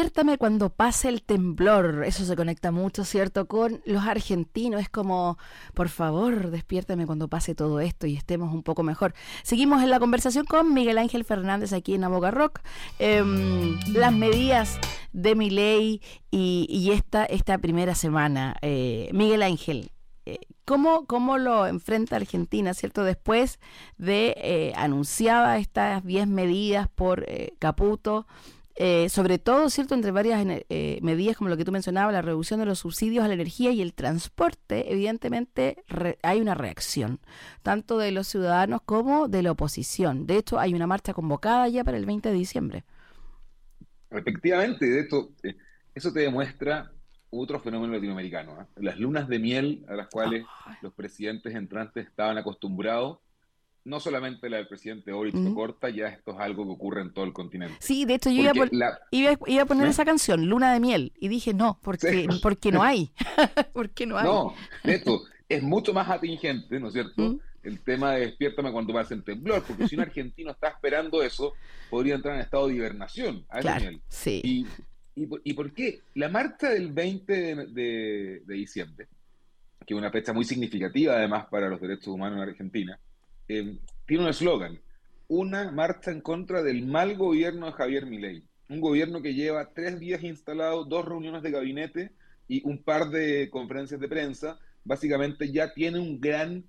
Despiértame 0.00 0.38
cuando 0.38 0.70
pase 0.70 1.10
el 1.10 1.22
temblor. 1.22 2.04
Eso 2.06 2.24
se 2.24 2.34
conecta 2.34 2.70
mucho, 2.70 3.04
¿cierto? 3.04 3.46
Con 3.46 3.82
los 3.84 4.06
argentinos. 4.06 4.80
Es 4.80 4.88
como, 4.88 5.36
por 5.74 5.90
favor, 5.90 6.50
despiértame 6.50 7.04
cuando 7.04 7.28
pase 7.28 7.54
todo 7.54 7.80
esto 7.80 8.06
y 8.06 8.16
estemos 8.16 8.54
un 8.54 8.62
poco 8.62 8.82
mejor. 8.82 9.12
Seguimos 9.42 9.82
en 9.82 9.90
la 9.90 10.00
conversación 10.00 10.46
con 10.46 10.72
Miguel 10.72 10.96
Ángel 10.96 11.22
Fernández 11.22 11.74
aquí 11.74 11.92
en 11.92 12.04
Aboga 12.04 12.30
Rock. 12.30 12.60
Em, 12.98 13.78
las 13.92 14.14
medidas 14.14 14.78
de 15.12 15.34
mi 15.34 15.50
ley 15.50 16.00
y, 16.30 16.92
esta, 16.94 17.26
esta 17.26 17.58
primera 17.58 17.94
semana. 17.94 18.56
Eh, 18.62 19.10
Miguel 19.12 19.42
Ángel, 19.42 19.90
eh, 20.24 20.38
¿Cómo, 20.64 21.04
¿Cómo, 21.04 21.36
lo 21.36 21.66
enfrenta 21.66 22.16
Argentina, 22.16 22.72
cierto? 22.72 23.04
Después 23.04 23.58
de 23.98 24.34
eh, 24.38 24.72
anunciada 24.76 25.58
estas 25.58 26.04
10 26.04 26.26
medidas 26.28 26.88
por 26.88 27.24
eh, 27.28 27.54
Caputo, 27.58 28.26
eh, 28.82 29.10
sobre 29.10 29.38
todo, 29.38 29.68
¿cierto? 29.68 29.94
Entre 29.94 30.10
varias 30.10 30.42
eh, 30.70 31.00
medidas, 31.02 31.36
como 31.36 31.50
lo 31.50 31.58
que 31.58 31.66
tú 31.66 31.70
mencionabas, 31.70 32.14
la 32.14 32.22
reducción 32.22 32.60
de 32.60 32.64
los 32.64 32.78
subsidios 32.78 33.22
a 33.22 33.28
la 33.28 33.34
energía 33.34 33.72
y 33.72 33.82
el 33.82 33.92
transporte, 33.92 34.90
evidentemente 34.90 35.84
hay 36.22 36.40
una 36.40 36.54
reacción, 36.54 37.20
tanto 37.62 37.98
de 37.98 38.10
los 38.10 38.26
ciudadanos 38.26 38.80
como 38.80 39.28
de 39.28 39.42
la 39.42 39.50
oposición. 39.50 40.26
De 40.26 40.38
hecho, 40.38 40.58
hay 40.58 40.72
una 40.72 40.86
marcha 40.86 41.12
convocada 41.12 41.68
ya 41.68 41.84
para 41.84 41.98
el 41.98 42.06
20 42.06 42.30
de 42.30 42.34
diciembre. 42.34 42.84
Efectivamente, 44.10 44.86
de 44.86 45.00
hecho, 45.02 45.28
eh, 45.42 45.58
eso 45.94 46.10
te 46.10 46.20
demuestra 46.20 46.90
otro 47.28 47.60
fenómeno 47.60 47.92
latinoamericano, 47.92 48.66
las 48.76 48.98
lunas 48.98 49.28
de 49.28 49.38
miel 49.40 49.84
a 49.88 49.94
las 49.94 50.08
cuales 50.08 50.46
los 50.80 50.94
presidentes 50.94 51.54
entrantes 51.54 52.06
estaban 52.06 52.38
acostumbrados 52.38 53.18
no 53.84 54.00
solamente 54.00 54.48
la 54.50 54.58
del 54.58 54.68
presidente 54.68 55.12
Boric 55.12 55.34
uh 55.34 55.54
corta, 55.54 55.90
ya 55.90 56.08
esto 56.08 56.32
es 56.32 56.38
algo 56.38 56.64
que 56.64 56.72
ocurre 56.72 57.02
en 57.02 57.12
todo 57.12 57.24
el 57.24 57.32
continente. 57.32 57.76
Sí, 57.80 58.04
de 58.04 58.14
hecho 58.14 58.30
yo 58.30 58.42
iba, 58.42 58.50
a 58.52 59.66
poner 59.66 59.86
¿Eh? 59.86 59.90
esa 59.90 60.04
canción, 60.04 60.46
Luna 60.46 60.72
de 60.72 60.80
Miel, 60.80 61.12
y 61.18 61.28
dije 61.28 61.54
no, 61.54 61.78
porque, 61.82 62.28
porque 62.42 62.72
no 62.72 62.82
hay. 62.82 63.10
porque 63.72 64.06
no 64.06 64.18
hay. 64.18 64.24
No, 64.24 64.54
de 64.84 64.96
hecho, 64.96 65.20
es 65.48 65.62
mucho 65.62 65.92
más 65.92 66.08
atingente, 66.08 66.78
¿no 66.78 66.88
es 66.88 66.92
cierto? 66.92 67.38
El 67.62 67.80
tema 67.80 68.12
de 68.12 68.20
despiértame 68.20 68.72
cuando 68.72 68.92
vas 68.92 69.10
en 69.10 69.22
temblor, 69.22 69.62
porque 69.66 69.88
si 69.88 69.96
un 69.96 70.02
argentino 70.02 70.50
está 70.50 70.68
esperando 70.68 71.22
eso, 71.22 71.52
podría 71.90 72.14
entrar 72.14 72.36
en 72.36 72.42
estado 72.42 72.68
de 72.68 72.74
hibernación 72.74 73.44
a 73.48 73.60
claro, 73.60 73.90
Sí. 74.08 74.40
Y, 74.44 74.66
y, 75.44 75.52
por, 75.52 75.72
qué? 75.72 76.00
La 76.14 76.28
marcha 76.28 76.70
del 76.70 76.92
20 76.92 77.66
de, 77.66 78.42
de 78.46 78.54
diciembre, 78.54 79.08
que 79.86 79.92
es 79.92 79.98
una 79.98 80.10
fecha 80.10 80.32
muy 80.32 80.44
significativa 80.44 81.14
además 81.14 81.46
para 81.50 81.68
los 81.68 81.80
derechos 81.80 82.08
humanos 82.08 82.38
en 82.38 82.48
Argentina, 82.48 82.98
eh, 83.50 83.78
tiene 84.06 84.22
un 84.22 84.30
eslogan, 84.30 84.80
una 85.26 85.72
marcha 85.72 86.12
en 86.12 86.20
contra 86.20 86.62
del 86.62 86.86
mal 86.86 87.16
gobierno 87.16 87.66
de 87.66 87.72
Javier 87.72 88.06
Milei. 88.06 88.44
Un 88.68 88.80
gobierno 88.80 89.22
que 89.22 89.34
lleva 89.34 89.72
tres 89.74 89.98
días 89.98 90.22
instalado, 90.22 90.84
dos 90.84 91.04
reuniones 91.04 91.42
de 91.42 91.50
gabinete 91.50 92.12
y 92.46 92.62
un 92.64 92.80
par 92.84 93.10
de 93.10 93.50
conferencias 93.50 94.00
de 94.00 94.06
prensa, 94.06 94.60
básicamente 94.84 95.50
ya 95.50 95.74
tiene 95.74 95.98
un 95.98 96.20
gran 96.20 96.64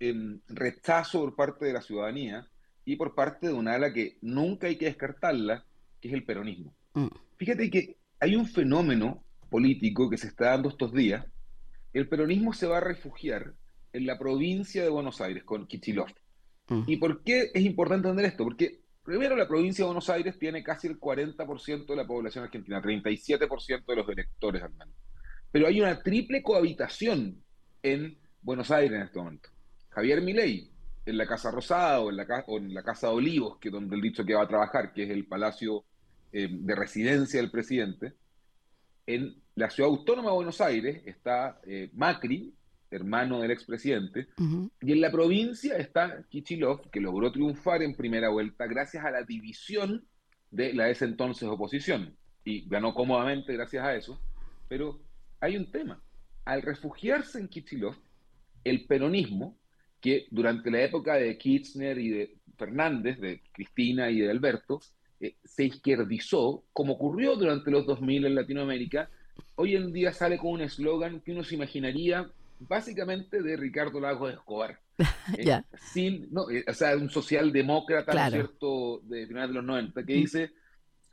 em, 0.00 0.40
rechazo 0.48 1.20
por 1.20 1.36
parte 1.36 1.66
de 1.66 1.72
la 1.74 1.80
ciudadanía 1.80 2.48
y 2.84 2.96
por 2.96 3.14
parte 3.14 3.46
de 3.46 3.52
una 3.52 3.74
ala 3.74 3.92
que 3.92 4.18
nunca 4.20 4.66
hay 4.66 4.74
que 4.74 4.86
descartarla, 4.86 5.64
que 6.00 6.08
es 6.08 6.14
el 6.14 6.24
peronismo. 6.24 6.74
Mm. 6.94 7.06
Fíjate 7.36 7.70
que 7.70 7.98
hay 8.18 8.34
un 8.34 8.46
fenómeno 8.46 9.22
político 9.48 10.10
que 10.10 10.18
se 10.18 10.26
está 10.26 10.46
dando 10.46 10.70
estos 10.70 10.92
días. 10.92 11.24
El 11.92 12.08
peronismo 12.08 12.52
se 12.52 12.66
va 12.66 12.78
a 12.78 12.80
refugiar 12.80 13.54
en 13.96 14.06
la 14.06 14.18
provincia 14.18 14.82
de 14.82 14.90
Buenos 14.90 15.22
Aires, 15.22 15.42
con 15.44 15.66
Kichilov. 15.66 16.08
Mm. 16.68 16.82
¿Y 16.86 16.96
por 16.98 17.22
qué 17.22 17.50
es 17.54 17.64
importante 17.64 18.08
entender 18.08 18.30
esto? 18.30 18.44
Porque 18.44 18.80
primero 19.02 19.34
la 19.34 19.48
provincia 19.48 19.84
de 19.84 19.86
Buenos 19.86 20.10
Aires 20.10 20.38
tiene 20.38 20.62
casi 20.62 20.86
el 20.86 21.00
40% 21.00 21.86
de 21.86 21.96
la 21.96 22.06
población 22.06 22.44
argentina, 22.44 22.82
37% 22.82 23.86
de 23.86 23.96
los 23.96 24.08
electores 24.08 24.62
al 24.62 24.72
menos. 24.72 24.94
Pero 25.50 25.66
hay 25.66 25.80
una 25.80 26.02
triple 26.02 26.42
cohabitación 26.42 27.42
en 27.82 28.18
Buenos 28.42 28.70
Aires 28.70 28.92
en 28.92 29.06
este 29.06 29.18
momento. 29.18 29.48
Javier 29.88 30.20
Milei, 30.20 30.70
en 31.06 31.16
la 31.16 31.26
Casa 31.26 31.50
Rosada 31.50 32.00
o 32.00 32.10
en 32.10 32.16
la, 32.16 32.44
en 32.48 32.74
la 32.74 32.82
Casa 32.82 33.06
de 33.06 33.14
Olivos, 33.14 33.58
que 33.58 33.68
es 33.68 33.72
donde 33.72 33.96
el 33.96 34.02
dicho 34.02 34.26
que 34.26 34.34
va 34.34 34.42
a 34.42 34.48
trabajar, 34.48 34.92
que 34.92 35.04
es 35.04 35.10
el 35.10 35.24
palacio 35.26 35.84
eh, 36.32 36.48
de 36.50 36.74
residencia 36.74 37.40
del 37.40 37.50
presidente. 37.50 38.12
En 39.06 39.40
la 39.54 39.70
ciudad 39.70 39.88
autónoma 39.88 40.30
de 40.30 40.36
Buenos 40.36 40.60
Aires 40.60 41.00
está 41.06 41.60
eh, 41.64 41.88
Macri, 41.94 42.52
hermano 42.90 43.40
del 43.40 43.50
expresidente, 43.50 44.28
y 44.80 44.92
en 44.92 45.00
la 45.00 45.10
provincia 45.10 45.76
está 45.76 46.24
Kichilov, 46.28 46.90
que 46.90 47.00
logró 47.00 47.32
triunfar 47.32 47.82
en 47.82 47.94
primera 47.94 48.28
vuelta 48.28 48.66
gracias 48.66 49.04
a 49.04 49.10
la 49.10 49.22
división 49.22 50.06
de 50.50 50.72
la 50.72 50.88
ese 50.88 51.04
entonces 51.04 51.48
oposición, 51.48 52.16
y 52.44 52.68
ganó 52.68 52.94
cómodamente 52.94 53.52
gracias 53.52 53.84
a 53.84 53.94
eso, 53.94 54.20
pero 54.68 55.00
hay 55.40 55.56
un 55.56 55.70
tema. 55.70 56.00
Al 56.44 56.62
refugiarse 56.62 57.40
en 57.40 57.48
Kichilov, 57.48 57.96
el 58.64 58.86
peronismo, 58.86 59.58
que 60.00 60.26
durante 60.30 60.70
la 60.70 60.82
época 60.82 61.14
de 61.14 61.36
Kirchner 61.36 61.98
y 61.98 62.10
de 62.10 62.36
Fernández, 62.56 63.18
de 63.20 63.42
Cristina 63.52 64.10
y 64.10 64.20
de 64.20 64.30
Alberto, 64.30 64.80
eh, 65.20 65.36
se 65.44 65.64
izquierdizó, 65.64 66.64
como 66.72 66.94
ocurrió 66.94 67.36
durante 67.36 67.70
los 67.70 67.86
2000 67.86 68.26
en 68.26 68.34
Latinoamérica, 68.34 69.10
hoy 69.56 69.74
en 69.74 69.92
día 69.92 70.12
sale 70.12 70.38
con 70.38 70.52
un 70.52 70.60
eslogan 70.60 71.20
que 71.20 71.32
uno 71.32 71.42
se 71.42 71.54
imaginaría 71.54 72.30
básicamente 72.58 73.42
de 73.42 73.56
Ricardo 73.56 74.00
Lagos 74.00 74.32
Escobar. 74.32 74.80
Eh, 75.36 75.60
sin, 75.92 76.32
no, 76.32 76.48
eh, 76.48 76.64
o 76.68 76.72
sea, 76.72 76.96
un 76.96 77.10
socialdemócrata, 77.10 78.30
cierto?, 78.30 79.00
de 79.02 79.26
finales 79.26 79.48
de 79.48 79.54
los 79.54 79.64
90, 79.64 80.06
que 80.06 80.14
mm. 80.14 80.16
dice, 80.16 80.52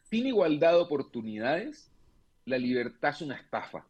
sin 0.10 0.28
igualdad 0.28 0.74
de 0.74 0.78
oportunidades, 0.78 1.92
la 2.46 2.58
libertad 2.60 3.10
es 3.10 3.22
una 3.22 3.36
estafa. 3.36 3.86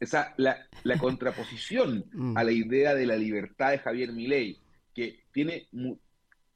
esa, 0.00 0.32
la, 0.38 0.66
la 0.84 0.98
contraposición 0.98 2.06
mm. 2.12 2.36
a 2.36 2.44
la 2.44 2.52
idea 2.52 2.94
de 2.94 3.06
la 3.06 3.16
libertad 3.16 3.72
de 3.72 3.78
Javier 3.78 4.12
Milei, 4.12 4.58
que 4.94 5.24
tiene 5.30 5.68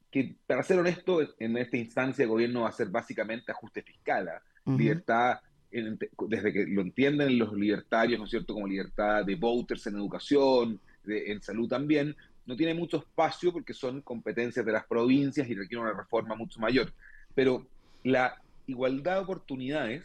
que, 0.09 0.35
para 0.47 0.63
ser 0.63 0.79
honesto, 0.79 1.21
en 1.37 1.57
esta 1.57 1.77
instancia 1.77 2.23
el 2.23 2.29
gobierno 2.29 2.61
va 2.61 2.69
a 2.69 2.73
ser 2.73 2.89
básicamente 2.89 3.51
ajuste 3.51 3.83
fiscal, 3.83 4.27
¿ah? 4.27 4.41
libertad 4.65 5.39
desde 5.71 6.53
que 6.53 6.65
lo 6.65 6.81
entienden 6.81 7.37
los 7.37 7.53
libertarios, 7.53 8.19
¿no 8.19 8.25
es 8.25 8.31
cierto?, 8.31 8.53
como 8.53 8.67
libertad 8.67 9.25
de 9.25 9.35
voters 9.35 9.85
en 9.87 9.95
educación, 9.95 10.79
en 11.05 11.41
salud 11.41 11.67
también, 11.67 12.15
no 12.45 12.55
tiene 12.55 12.73
mucho 12.73 12.97
espacio 12.97 13.53
porque 13.53 13.73
son 13.73 14.01
competencias 14.01 14.65
de 14.65 14.71
las 14.71 14.85
provincias 14.85 15.47
y 15.47 15.53
requiere 15.53 15.83
una 15.83 15.93
reforma 15.93 16.35
mucho 16.35 16.59
mayor. 16.59 16.91
Pero 17.35 17.67
la 18.03 18.41
igualdad 18.65 19.15
de 19.15 19.21
oportunidades 19.21 20.03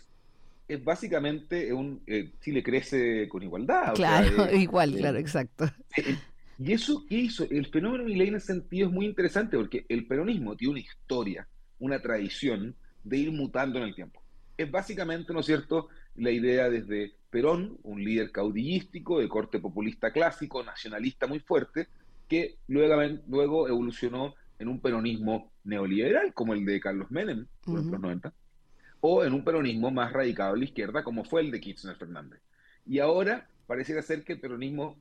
es 0.68 0.82
básicamente 0.82 1.72
un 1.72 2.02
eh, 2.06 2.32
Chile 2.42 2.62
crece 2.62 3.28
con 3.28 3.42
igualdad. 3.42 3.94
Claro, 3.94 4.50
igual, 4.54 4.94
claro, 4.96 5.18
exacto. 5.18 5.70
y 6.58 6.72
eso 6.72 7.04
que 7.06 7.16
hizo, 7.16 7.46
el 7.50 7.66
fenómeno 7.66 8.04
Milei 8.04 8.28
en 8.28 8.36
ese 8.36 8.46
sentido 8.48 8.88
es 8.88 8.94
muy 8.94 9.06
interesante 9.06 9.56
porque 9.56 9.84
el 9.88 10.06
peronismo 10.06 10.56
tiene 10.56 10.72
una 10.72 10.80
historia, 10.80 11.48
una 11.78 12.00
tradición 12.00 12.74
de 13.02 13.18
ir 13.18 13.32
mutando 13.32 13.78
en 13.78 13.84
el 13.84 13.94
tiempo 13.94 14.23
es 14.56 14.70
básicamente, 14.70 15.32
¿no 15.32 15.40
es 15.40 15.46
cierto?, 15.46 15.88
la 16.16 16.30
idea 16.30 16.70
desde 16.70 17.14
Perón, 17.30 17.78
un 17.82 18.02
líder 18.02 18.30
caudillístico 18.30 19.18
de 19.18 19.28
corte 19.28 19.58
populista 19.58 20.12
clásico, 20.12 20.62
nacionalista 20.62 21.26
muy 21.26 21.40
fuerte, 21.40 21.88
que 22.28 22.56
luego, 22.68 23.02
luego 23.28 23.68
evolucionó 23.68 24.34
en 24.58 24.68
un 24.68 24.80
peronismo 24.80 25.50
neoliberal, 25.64 26.32
como 26.32 26.54
el 26.54 26.64
de 26.64 26.80
Carlos 26.80 27.10
Menem 27.10 27.46
en 27.66 27.74
los 27.74 27.84
90, 27.86 28.32
o 29.00 29.24
en 29.24 29.32
un 29.32 29.44
peronismo 29.44 29.90
más 29.90 30.12
radicado 30.12 30.54
a 30.54 30.56
la 30.56 30.64
izquierda, 30.64 31.02
como 31.02 31.24
fue 31.24 31.40
el 31.40 31.50
de 31.50 31.60
Kirchner 31.60 31.96
Fernández. 31.96 32.40
Y 32.86 33.00
ahora 33.00 33.48
pareciera 33.66 34.02
ser 34.02 34.24
que 34.24 34.34
el 34.34 34.40
peronismo 34.40 34.96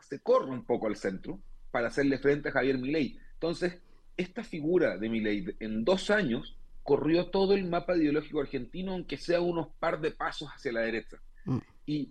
se 0.00 0.18
corre 0.20 0.50
un 0.50 0.64
poco 0.64 0.88
al 0.88 0.96
centro 0.96 1.38
para 1.70 1.88
hacerle 1.88 2.18
frente 2.18 2.48
a 2.48 2.52
Javier 2.52 2.78
Milei. 2.78 3.18
Entonces, 3.34 3.78
esta 4.16 4.42
figura 4.42 4.96
de 4.96 5.08
Milei 5.08 5.56
en 5.60 5.84
dos 5.84 6.10
años 6.10 6.56
corrió 6.86 7.26
todo 7.26 7.54
el 7.54 7.64
mapa 7.64 7.96
ideológico 7.96 8.40
argentino, 8.40 8.92
aunque 8.92 9.16
sea 9.16 9.40
unos 9.40 9.68
par 9.80 10.00
de 10.00 10.12
pasos 10.12 10.48
hacia 10.48 10.72
la 10.72 10.80
derecha. 10.82 11.18
Mm. 11.44 11.58
Y 11.84 12.10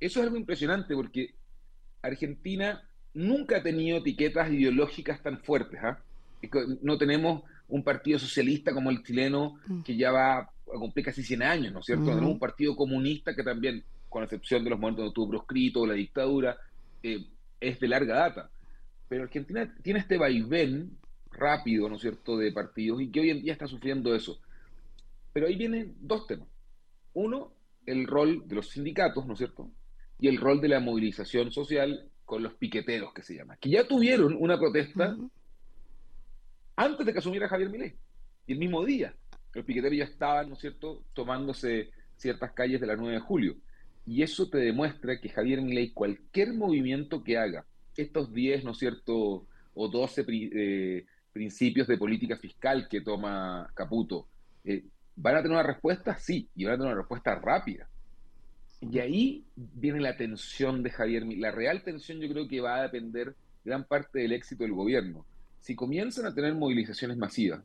eso 0.00 0.18
es 0.18 0.24
algo 0.26 0.38
impresionante 0.38 0.94
porque 0.94 1.34
Argentina 2.00 2.88
nunca 3.12 3.58
ha 3.58 3.62
tenido 3.62 3.98
etiquetas 3.98 4.50
ideológicas 4.50 5.22
tan 5.22 5.38
fuertes. 5.40 5.78
¿ah? 5.82 6.02
No 6.80 6.96
tenemos 6.96 7.42
un 7.68 7.84
partido 7.84 8.18
socialista 8.18 8.72
como 8.72 8.90
el 8.90 9.02
chileno 9.02 9.56
mm. 9.66 9.82
que 9.82 9.94
ya 9.94 10.10
va 10.10 10.38
a 10.38 10.50
cumplir 10.64 11.04
casi 11.04 11.22
100 11.22 11.42
años, 11.42 11.72
¿no 11.74 11.80
es 11.80 11.86
cierto? 11.86 12.06
Tenemos 12.06 12.30
un 12.30 12.38
partido 12.38 12.74
comunista 12.74 13.34
que 13.36 13.42
también, 13.42 13.84
con 14.08 14.24
excepción 14.24 14.64
de 14.64 14.70
los 14.70 14.78
momentos 14.78 15.02
donde 15.02 15.10
estuvo 15.10 15.28
proscrito, 15.28 15.86
la 15.86 15.94
dictadura, 15.94 16.56
eh, 17.02 17.26
es 17.60 17.78
de 17.78 17.88
larga 17.88 18.14
data. 18.16 18.50
Pero 19.06 19.24
Argentina 19.24 19.70
tiene 19.82 20.00
este 20.00 20.16
vaivén 20.16 20.96
rápido, 21.34 21.88
¿no 21.88 21.96
es 21.96 22.02
cierto?, 22.02 22.36
de 22.36 22.52
partidos 22.52 23.00
y 23.00 23.10
que 23.10 23.20
hoy 23.20 23.30
en 23.30 23.42
día 23.42 23.52
está 23.52 23.66
sufriendo 23.66 24.14
eso. 24.14 24.40
Pero 25.32 25.46
ahí 25.46 25.56
vienen 25.56 25.96
dos 26.00 26.26
temas. 26.26 26.48
Uno, 27.12 27.52
el 27.86 28.06
rol 28.06 28.46
de 28.46 28.54
los 28.54 28.70
sindicatos, 28.70 29.26
¿no 29.26 29.34
es 29.34 29.38
cierto? 29.38 29.70
Y 30.18 30.28
el 30.28 30.38
rol 30.38 30.60
de 30.60 30.68
la 30.68 30.80
movilización 30.80 31.50
social 31.50 32.08
con 32.24 32.42
los 32.42 32.54
piqueteros, 32.54 33.12
que 33.12 33.22
se 33.22 33.34
llama, 33.34 33.56
que 33.56 33.70
ya 33.70 33.86
tuvieron 33.86 34.36
una 34.38 34.58
protesta 34.58 35.16
antes 36.76 37.06
de 37.06 37.12
que 37.12 37.18
asumiera 37.18 37.48
Javier 37.48 37.70
Milei, 37.70 37.94
y 38.46 38.52
el 38.52 38.58
mismo 38.58 38.84
día. 38.84 39.14
los 39.52 39.64
piqueteros 39.64 39.96
ya 39.96 40.04
estaban, 40.04 40.48
¿no 40.48 40.54
es 40.54 40.60
cierto?, 40.60 41.04
tomándose 41.12 41.90
ciertas 42.16 42.52
calles 42.52 42.80
de 42.80 42.86
la 42.86 42.96
9 42.96 43.14
de 43.14 43.20
julio. 43.20 43.56
Y 44.06 44.22
eso 44.22 44.48
te 44.48 44.58
demuestra 44.58 45.20
que 45.20 45.28
Javier 45.28 45.62
Milei, 45.62 45.92
cualquier 45.92 46.54
movimiento 46.54 47.22
que 47.22 47.38
haga, 47.38 47.64
estos 47.96 48.32
10, 48.32 48.64
¿no 48.64 48.72
es 48.72 48.78
cierto?, 48.78 49.46
o 49.74 49.88
12 49.88 50.24
eh, 50.28 51.06
principios 51.34 51.88
de 51.88 51.98
política 51.98 52.38
fiscal 52.38 52.88
que 52.88 53.02
toma 53.02 53.68
Caputo, 53.74 54.28
eh, 54.64 54.84
¿van 55.16 55.34
a 55.34 55.42
tener 55.42 55.58
una 55.58 55.66
respuesta? 55.66 56.16
Sí, 56.16 56.48
y 56.54 56.64
van 56.64 56.74
a 56.74 56.76
tener 56.76 56.92
una 56.92 57.00
respuesta 57.02 57.34
rápida. 57.34 57.88
Y 58.80 58.98
ahí 59.00 59.44
viene 59.56 60.00
la 60.00 60.16
tensión 60.16 60.82
de 60.82 60.90
Javier. 60.90 61.24
La 61.36 61.50
real 61.50 61.82
tensión 61.82 62.20
yo 62.20 62.28
creo 62.28 62.48
que 62.48 62.60
va 62.60 62.76
a 62.76 62.82
depender 62.82 63.34
gran 63.64 63.84
parte 63.84 64.20
del 64.20 64.32
éxito 64.32 64.62
del 64.62 64.72
gobierno. 64.72 65.26
Si 65.60 65.74
comienzan 65.74 66.26
a 66.26 66.34
tener 66.34 66.54
movilizaciones 66.54 67.16
masivas, 67.16 67.64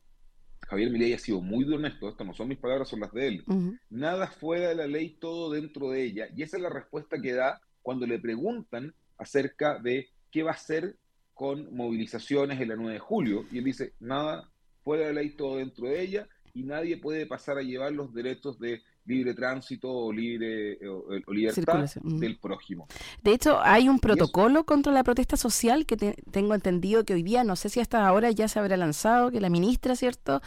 Javier 0.68 0.90
Milei 0.90 1.14
ha 1.14 1.20
sido 1.20 1.42
muy 1.42 1.72
honesto, 1.72 2.10
esto 2.10 2.24
no 2.24 2.34
son 2.34 2.48
mis 2.48 2.58
palabras, 2.58 2.90
son 2.90 3.02
las 3.02 3.12
de 3.12 3.28
él. 3.28 3.46
Nada 3.90 4.28
fuera 4.28 4.70
de 4.70 4.76
la 4.76 4.88
ley, 4.88 5.18
todo 5.20 5.52
dentro 5.52 5.92
de 5.92 6.04
ella. 6.04 6.28
Y 6.36 6.44
esa 6.44 6.58
es 6.58 6.64
la 6.64 6.70
respuesta 6.70 7.22
que 7.22 7.34
da 7.34 7.62
cuando 7.82 8.06
le 8.06 8.20
preguntan 8.20 8.94
acerca 9.18 9.80
de 9.80 10.10
qué 10.32 10.44
va 10.44 10.52
a 10.52 10.56
hacer 10.56 10.96
con 11.40 11.74
movilizaciones 11.74 12.60
el 12.60 12.68
9 12.68 12.92
de 12.92 13.00
julio. 13.00 13.46
Y 13.50 13.60
él 13.60 13.64
dice, 13.64 13.94
nada 14.02 14.52
fuera 14.84 15.08
de 15.08 15.14
la 15.14 15.22
ley, 15.22 15.30
todo 15.30 15.56
dentro 15.56 15.88
de 15.88 16.02
ella, 16.02 16.28
y 16.54 16.64
nadie 16.64 16.98
puede 16.98 17.26
pasar 17.28 17.58
a 17.58 17.62
llevar 17.62 17.94
los 17.94 18.14
derechos 18.14 18.60
de 18.60 18.82
libre 19.06 19.34
tránsito 19.34 19.90
o 19.90 20.12
libre 20.12 20.78
o, 20.86 21.32
libertad 21.32 21.90
del 22.04 22.38
prójimo. 22.40 22.90
De 23.24 23.32
hecho, 23.32 23.58
hay 23.62 23.88
un 23.88 24.00
protocolo 24.00 24.66
contra 24.66 24.92
la 24.92 25.02
protesta 25.06 25.38
social 25.38 25.86
que 25.86 25.96
tengo 26.30 26.54
entendido 26.56 27.06
que 27.06 27.14
hoy 27.14 27.24
día, 27.24 27.46
no 27.46 27.56
sé 27.56 27.70
si 27.70 27.80
hasta 27.80 28.06
ahora 28.06 28.32
ya 28.32 28.50
se 28.50 28.60
habrá 28.60 28.76
lanzado, 28.76 29.32
que 29.32 29.40
la 29.40 29.50
ministra, 29.50 29.96
¿cierto? 29.96 30.42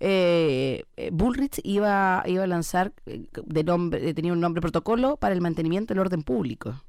Eh, 0.00 0.84
eh 0.96 1.10
Bullrich 1.12 1.60
iba, 1.62 2.22
iba 2.24 2.44
a 2.44 2.46
lanzar, 2.46 2.94
eh, 3.04 3.26
de 3.44 3.64
nombre, 3.64 4.14
tenía 4.14 4.32
un 4.32 4.40
nombre 4.40 4.62
protocolo 4.62 5.18
para 5.18 5.34
el 5.34 5.42
mantenimiento 5.42 5.92
del 5.92 6.00
orden 6.00 6.22
público. 6.22 6.82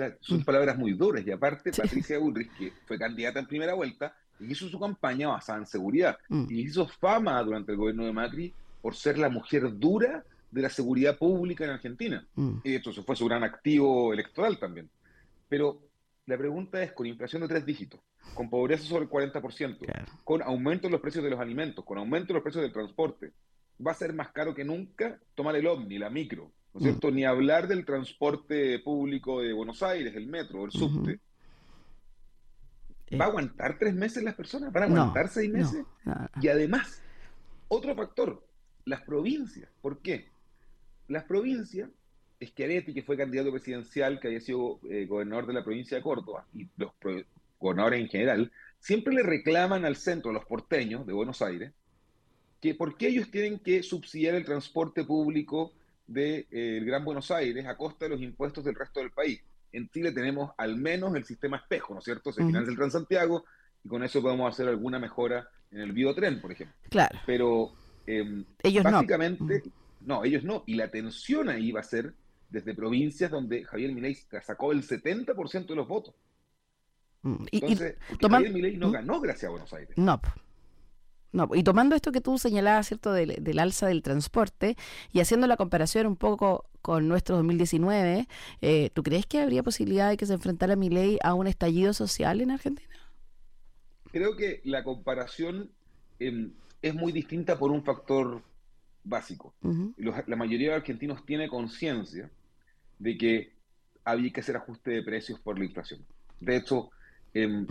Sea, 0.00 0.16
son 0.20 0.40
mm. 0.40 0.44
palabras 0.44 0.78
muy 0.78 0.92
duras. 0.94 1.26
Y 1.26 1.30
aparte, 1.30 1.72
Patricia 1.72 2.18
Bullrich, 2.18 2.50
que 2.56 2.72
fue 2.86 2.98
candidata 2.98 3.38
en 3.38 3.46
primera 3.46 3.74
vuelta, 3.74 4.14
hizo 4.40 4.66
su 4.68 4.80
campaña 4.80 5.28
basada 5.28 5.58
en 5.58 5.66
seguridad. 5.66 6.16
Mm. 6.28 6.46
Y 6.48 6.60
hizo 6.62 6.86
fama 6.86 7.42
durante 7.42 7.72
el 7.72 7.78
gobierno 7.78 8.06
de 8.06 8.12
Macri 8.12 8.54
por 8.80 8.94
ser 8.94 9.18
la 9.18 9.28
mujer 9.28 9.78
dura 9.78 10.24
de 10.50 10.62
la 10.62 10.70
seguridad 10.70 11.18
pública 11.18 11.64
en 11.64 11.70
Argentina. 11.70 12.26
Mm. 12.34 12.58
Y 12.64 12.74
esto 12.76 12.92
fue 13.02 13.14
su 13.14 13.26
gran 13.26 13.44
activo 13.44 14.14
electoral 14.14 14.58
también. 14.58 14.88
Pero 15.48 15.82
la 16.24 16.38
pregunta 16.38 16.82
es, 16.82 16.92
con 16.92 17.06
inflación 17.06 17.42
de 17.42 17.48
tres 17.48 17.66
dígitos, 17.66 18.00
con 18.34 18.48
pobreza 18.48 18.84
sobre 18.84 19.04
el 19.04 19.10
40%, 19.10 19.78
con 20.24 20.42
aumento 20.42 20.86
en 20.86 20.92
los 20.92 21.00
precios 21.02 21.24
de 21.24 21.30
los 21.30 21.40
alimentos, 21.40 21.84
con 21.84 21.98
aumento 21.98 22.32
en 22.32 22.36
los 22.36 22.42
precios 22.42 22.62
del 22.62 22.72
transporte, 22.72 23.32
va 23.86 23.92
a 23.92 23.96
ser 23.96 24.14
más 24.14 24.30
caro 24.32 24.54
que 24.54 24.64
nunca 24.64 25.18
tomar 25.34 25.56
el 25.56 25.66
OVNI, 25.66 25.98
la 25.98 26.08
micro, 26.08 26.52
¿no 26.74 26.80
es 26.80 26.84
cierto? 26.84 27.10
Ni 27.10 27.24
hablar 27.24 27.68
del 27.68 27.84
transporte 27.84 28.78
público 28.78 29.40
de 29.40 29.52
Buenos 29.52 29.82
Aires, 29.82 30.14
el 30.14 30.26
metro, 30.26 30.64
el 30.64 30.70
subte. 30.70 31.20
¿Va 33.12 33.24
a 33.24 33.28
eh. 33.28 33.30
aguantar 33.30 33.78
tres 33.78 33.94
meses 33.94 34.22
las 34.22 34.34
personas? 34.34 34.72
¿Van 34.72 34.84
a 34.84 34.86
aguantar 34.86 35.28
seis 35.28 35.50
meses? 35.50 35.84
Y 36.40 36.48
además, 36.48 37.02
otro 37.68 37.94
factor, 37.94 38.46
las 38.84 39.02
provincias. 39.02 39.68
¿Por 39.80 39.98
qué? 39.98 40.28
Las 41.08 41.24
provincias, 41.24 41.90
Schiaretti, 42.42 42.94
que 42.94 43.02
fue 43.02 43.16
candidato 43.16 43.50
presidencial, 43.50 44.20
que 44.20 44.28
había 44.28 44.40
sido 44.40 44.78
eh, 44.88 45.06
gobernador 45.06 45.46
de 45.46 45.54
la 45.54 45.64
provincia 45.64 45.96
de 45.96 46.02
Córdoba, 46.02 46.46
y 46.54 46.68
los 46.76 46.92
gobernadores 47.58 48.00
en 48.00 48.08
general, 48.08 48.52
siempre 48.78 49.12
le 49.12 49.22
reclaman 49.22 49.84
al 49.84 49.96
centro, 49.96 50.30
a 50.30 50.34
los 50.34 50.44
porteños 50.44 51.06
de 51.06 51.12
Buenos 51.12 51.42
Aires, 51.42 51.72
que 52.60 52.74
por 52.74 52.96
qué 52.96 53.08
ellos 53.08 53.30
tienen 53.30 53.58
que 53.58 53.82
subsidiar 53.82 54.34
el 54.34 54.44
transporte 54.44 55.04
público 55.04 55.72
del 56.12 56.46
de, 56.50 56.76
eh, 56.78 56.80
Gran 56.84 57.04
Buenos 57.04 57.30
Aires 57.30 57.66
a 57.66 57.76
costa 57.76 58.04
de 58.06 58.10
los 58.10 58.20
impuestos 58.20 58.64
del 58.64 58.74
resto 58.74 59.00
del 59.00 59.10
país. 59.10 59.40
En 59.72 59.88
Chile 59.88 60.12
tenemos 60.12 60.52
al 60.58 60.76
menos 60.76 61.14
el 61.14 61.24
sistema 61.24 61.58
espejo, 61.58 61.94
¿no 61.94 62.00
es 62.00 62.04
cierto? 62.04 62.32
Se 62.32 62.44
financia 62.44 62.70
el 62.70 62.76
Transantiago 62.76 63.44
y 63.84 63.88
con 63.88 64.02
eso 64.02 64.20
podemos 64.20 64.52
hacer 64.52 64.68
alguna 64.68 64.98
mejora 64.98 65.48
en 65.70 65.80
el 65.80 65.92
biotren, 65.92 66.40
por 66.40 66.52
ejemplo. 66.52 66.76
Claro. 66.90 67.18
Pero 67.24 67.72
Em, 68.10 68.44
ellos 68.62 68.82
básicamente, 68.82 69.62
no. 70.00 70.24
ellos 70.24 70.42
no. 70.42 70.64
Y 70.66 70.74
la 70.74 70.90
tensión 70.90 71.48
ahí 71.48 71.70
va 71.70 71.80
a 71.80 71.84
ser 71.84 72.14
desde 72.48 72.74
provincias 72.74 73.30
donde 73.30 73.64
Javier 73.64 73.92
Milei 73.92 74.16
sacó 74.42 74.72
el 74.72 74.82
70% 74.82 75.66
de 75.66 75.76
los 75.76 75.86
votos. 75.86 76.14
Mm, 77.22 77.44
Entonces, 77.52 77.96
Javier 78.20 78.52
Milei 78.52 78.76
no 78.76 78.90
ganó 78.90 79.20
gracias 79.20 79.48
a 79.48 79.50
Buenos 79.50 79.72
Aires. 79.72 79.96
No. 79.96 80.20
No, 81.32 81.48
y 81.54 81.62
tomando 81.62 81.94
esto 81.94 82.10
que 82.10 82.20
tú 82.20 82.38
señalabas, 82.38 82.88
¿cierto?, 82.88 83.12
del, 83.12 83.58
alza 83.58 83.86
del 83.86 84.02
transporte 84.02 84.76
y 85.12 85.20
haciendo 85.20 85.46
la 85.46 85.56
comparación 85.56 86.06
un 86.06 86.16
poco 86.16 86.64
con 86.82 87.06
nuestro 87.06 87.36
2019, 87.36 88.26
eh, 88.62 88.90
¿tú 88.94 89.02
crees 89.02 89.26
que 89.26 89.40
habría 89.40 89.62
posibilidad 89.62 90.08
de 90.08 90.16
que 90.16 90.26
se 90.26 90.34
enfrentara 90.34 90.74
Milei 90.74 91.18
a 91.22 91.34
un 91.34 91.46
estallido 91.46 91.92
social 91.92 92.40
en 92.40 92.50
Argentina? 92.50 92.88
Creo 94.10 94.36
que 94.36 94.60
la 94.64 94.82
comparación 94.82 95.70
en, 96.18 96.54
es 96.82 96.94
muy 96.94 97.12
distinta 97.12 97.58
por 97.58 97.70
un 97.70 97.84
factor 97.84 98.42
básico. 99.04 99.54
la 99.96 100.36
mayoría 100.36 100.70
de 100.70 100.76
argentinos 100.76 101.24
tiene 101.24 101.48
conciencia 101.48 102.30
de 102.98 103.16
que 103.16 103.52
había 104.04 104.32
que 104.32 104.40
hacer 104.40 104.56
ajuste 104.56 104.90
de 104.90 105.02
precios 105.02 105.38
por 105.40 105.58
la 105.58 105.64
inflación. 105.64 106.04
De 106.40 106.56
hecho, 106.56 106.90
em, 107.34 107.66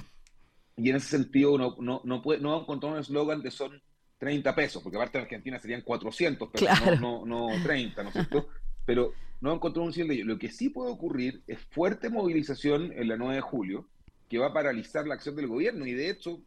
y 0.80 0.89
en 0.89 0.96
ese 0.96 1.08
sentido 1.08 1.58
no, 1.58 1.76
no, 1.80 2.02
no, 2.04 2.22
puede, 2.22 2.39
no 2.39 2.62
encontrar 2.62 2.94
un 2.94 3.00
eslogan 3.00 3.42
de 3.42 3.52
son 3.52 3.82
30 4.18 4.56
pesos, 4.56 4.84
porque 4.84 4.98
aparte 4.98 5.18
en 5.18 5.24
Argentina 5.26 5.60
serían 5.60 5.82
400 5.82 6.50
pesos, 6.50 6.70
no, 7.00 7.26
no, 7.26 7.48
30, 7.63 8.04
¿no 8.04 8.10
es 8.10 8.13
cierto? 8.13 8.48
Pero 8.86 9.13
no 9.42 9.54
encontró 9.54 9.84
un 9.84 9.94
cielo 9.94 10.13
de. 10.13 10.24
Lo 10.24 10.38
que 10.38 10.52
sí 10.52 10.70
puede 10.70 10.92
ocurrir 10.92 11.44
es 11.48 11.60
fuerte 11.72 12.10
movilización 12.10 12.92
en 12.94 13.08
la 13.08 13.15
9 13.15 13.36
de 13.36 13.42
julio, 13.42 13.88
que 14.28 14.38
va 14.38 14.48
a 14.48 14.54
paralizar 14.54 15.08
la 15.08 15.15
acción 15.15 15.36
del 15.36 15.48
gobierno, 15.48 15.86
y 15.86 15.94
de 15.94 16.10
hecho 16.10 16.42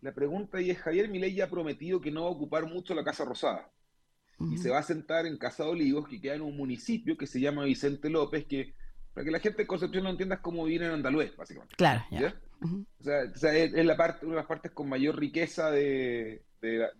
la 0.00 0.14
pregunta 0.14 0.58
ahí 0.58 0.70
es, 0.70 0.78
Javier 0.78 1.08
Milei 1.08 1.34
ya 1.34 1.44
ha 1.44 1.50
prometido 1.50 2.00
que 2.00 2.10
no 2.10 2.22
va 2.22 2.28
a 2.28 2.32
ocupar 2.32 2.66
mucho 2.66 2.94
la 2.94 3.04
Casa 3.04 3.24
Rosada 3.24 3.70
y 4.52 4.56
se 4.58 4.70
va 4.70 4.78
a 4.78 4.84
sentar 4.84 5.26
en 5.26 5.36
Casa 5.36 5.64
de 5.64 5.70
Olivos, 5.70 6.06
que 6.06 6.20
queda 6.20 6.36
en 6.36 6.42
un 6.42 6.56
municipio 6.56 7.16
que 7.16 7.26
se 7.26 7.40
llama 7.40 7.64
Vicente 7.64 8.08
López, 8.08 8.46
que 8.46 8.74
para 9.18 9.24
que 9.24 9.32
la 9.32 9.40
gente 9.40 9.62
de 9.62 9.66
Concepción 9.66 10.04
no 10.04 10.10
entienda 10.10 10.36
es 10.36 10.40
como 10.40 10.64
vivir 10.64 10.84
en 10.84 10.92
Andaluz, 10.92 11.36
básicamente. 11.36 11.74
Claro, 11.74 12.04
O 13.00 13.02
sea, 13.02 13.52
es, 13.52 13.72
la 13.72 13.96
parte, 13.96 14.24
una 14.24 14.36
de 14.36 14.40
las 14.42 14.46
partes 14.46 14.70
con 14.70 14.88
mayor 14.88 15.18
riqueza 15.18 15.72
de, 15.72 16.44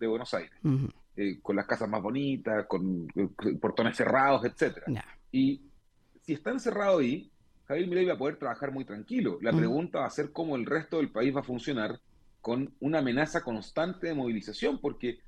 Buenos 0.01 0.33
Aires, 0.33 0.51
eh, 1.15 1.39
con 1.41 1.55
las 1.55 1.65
casas 1.65 1.87
más 1.87 2.01
bonitas, 2.01 2.65
con, 2.67 3.07
portones 3.61 3.95
cerrados, 3.95 4.43
etcétera. 4.43 4.85
Y 5.31 5.61
si 6.19 6.33
está 6.33 6.51
encerrado 6.51 6.97
ahí, 6.97 7.31
Javier 7.69 7.87
Milei 7.87 8.05
va 8.05 8.15
a 8.15 8.17
poder 8.17 8.35
trabajar 8.35 8.73
muy 8.73 8.83
tranquilo. 8.83 9.37
La 9.41 9.53
pregunta 9.53 9.99
va 9.99 10.07
a 10.07 10.09
ser 10.09 10.33
cómo 10.33 10.57
el 10.57 10.65
resto 10.65 10.97
del 10.97 11.13
país 11.13 11.33
va 11.33 11.39
a 11.39 11.43
funcionar 11.43 12.01
con 12.41 12.75
una 12.81 12.99
amenaza 12.99 13.45
constante 13.45 14.07
de 14.07 14.13
movilización, 14.13 14.81
porque 14.81 15.19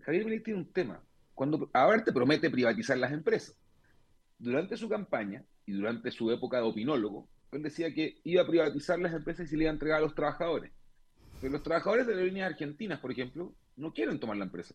Javier 0.00 0.24
Milei 0.24 0.42
tiene 0.42 0.58
un 0.58 0.72
tema. 0.72 1.00
Cuando 1.32 1.70
ahora 1.72 2.02
te 2.02 2.12
promete 2.12 2.50
privatizar 2.50 2.98
las 2.98 3.12
empresas. 3.12 3.54
Durante 4.36 4.76
su 4.76 4.88
campaña 4.88 5.44
y 5.68 5.72
durante 5.72 6.10
su 6.10 6.30
época 6.30 6.56
de 6.56 6.62
opinólogo, 6.62 7.28
él 7.52 7.62
decía 7.62 7.92
que 7.92 8.20
iba 8.24 8.40
a 8.40 8.46
privatizar 8.46 8.98
las 8.98 9.12
empresas 9.12 9.46
y 9.46 9.50
se 9.50 9.56
le 9.58 9.64
iba 9.64 9.70
a 9.70 9.74
entregar 9.74 9.98
a 9.98 10.00
los 10.00 10.14
trabajadores. 10.14 10.72
Pero 11.42 11.52
los 11.52 11.62
trabajadores 11.62 12.06
de 12.06 12.14
las 12.14 12.24
líneas 12.24 12.50
argentinas, 12.50 13.00
por 13.00 13.12
ejemplo, 13.12 13.52
no 13.76 13.92
quieren 13.92 14.18
tomar 14.18 14.38
la 14.38 14.46
empresa. 14.46 14.74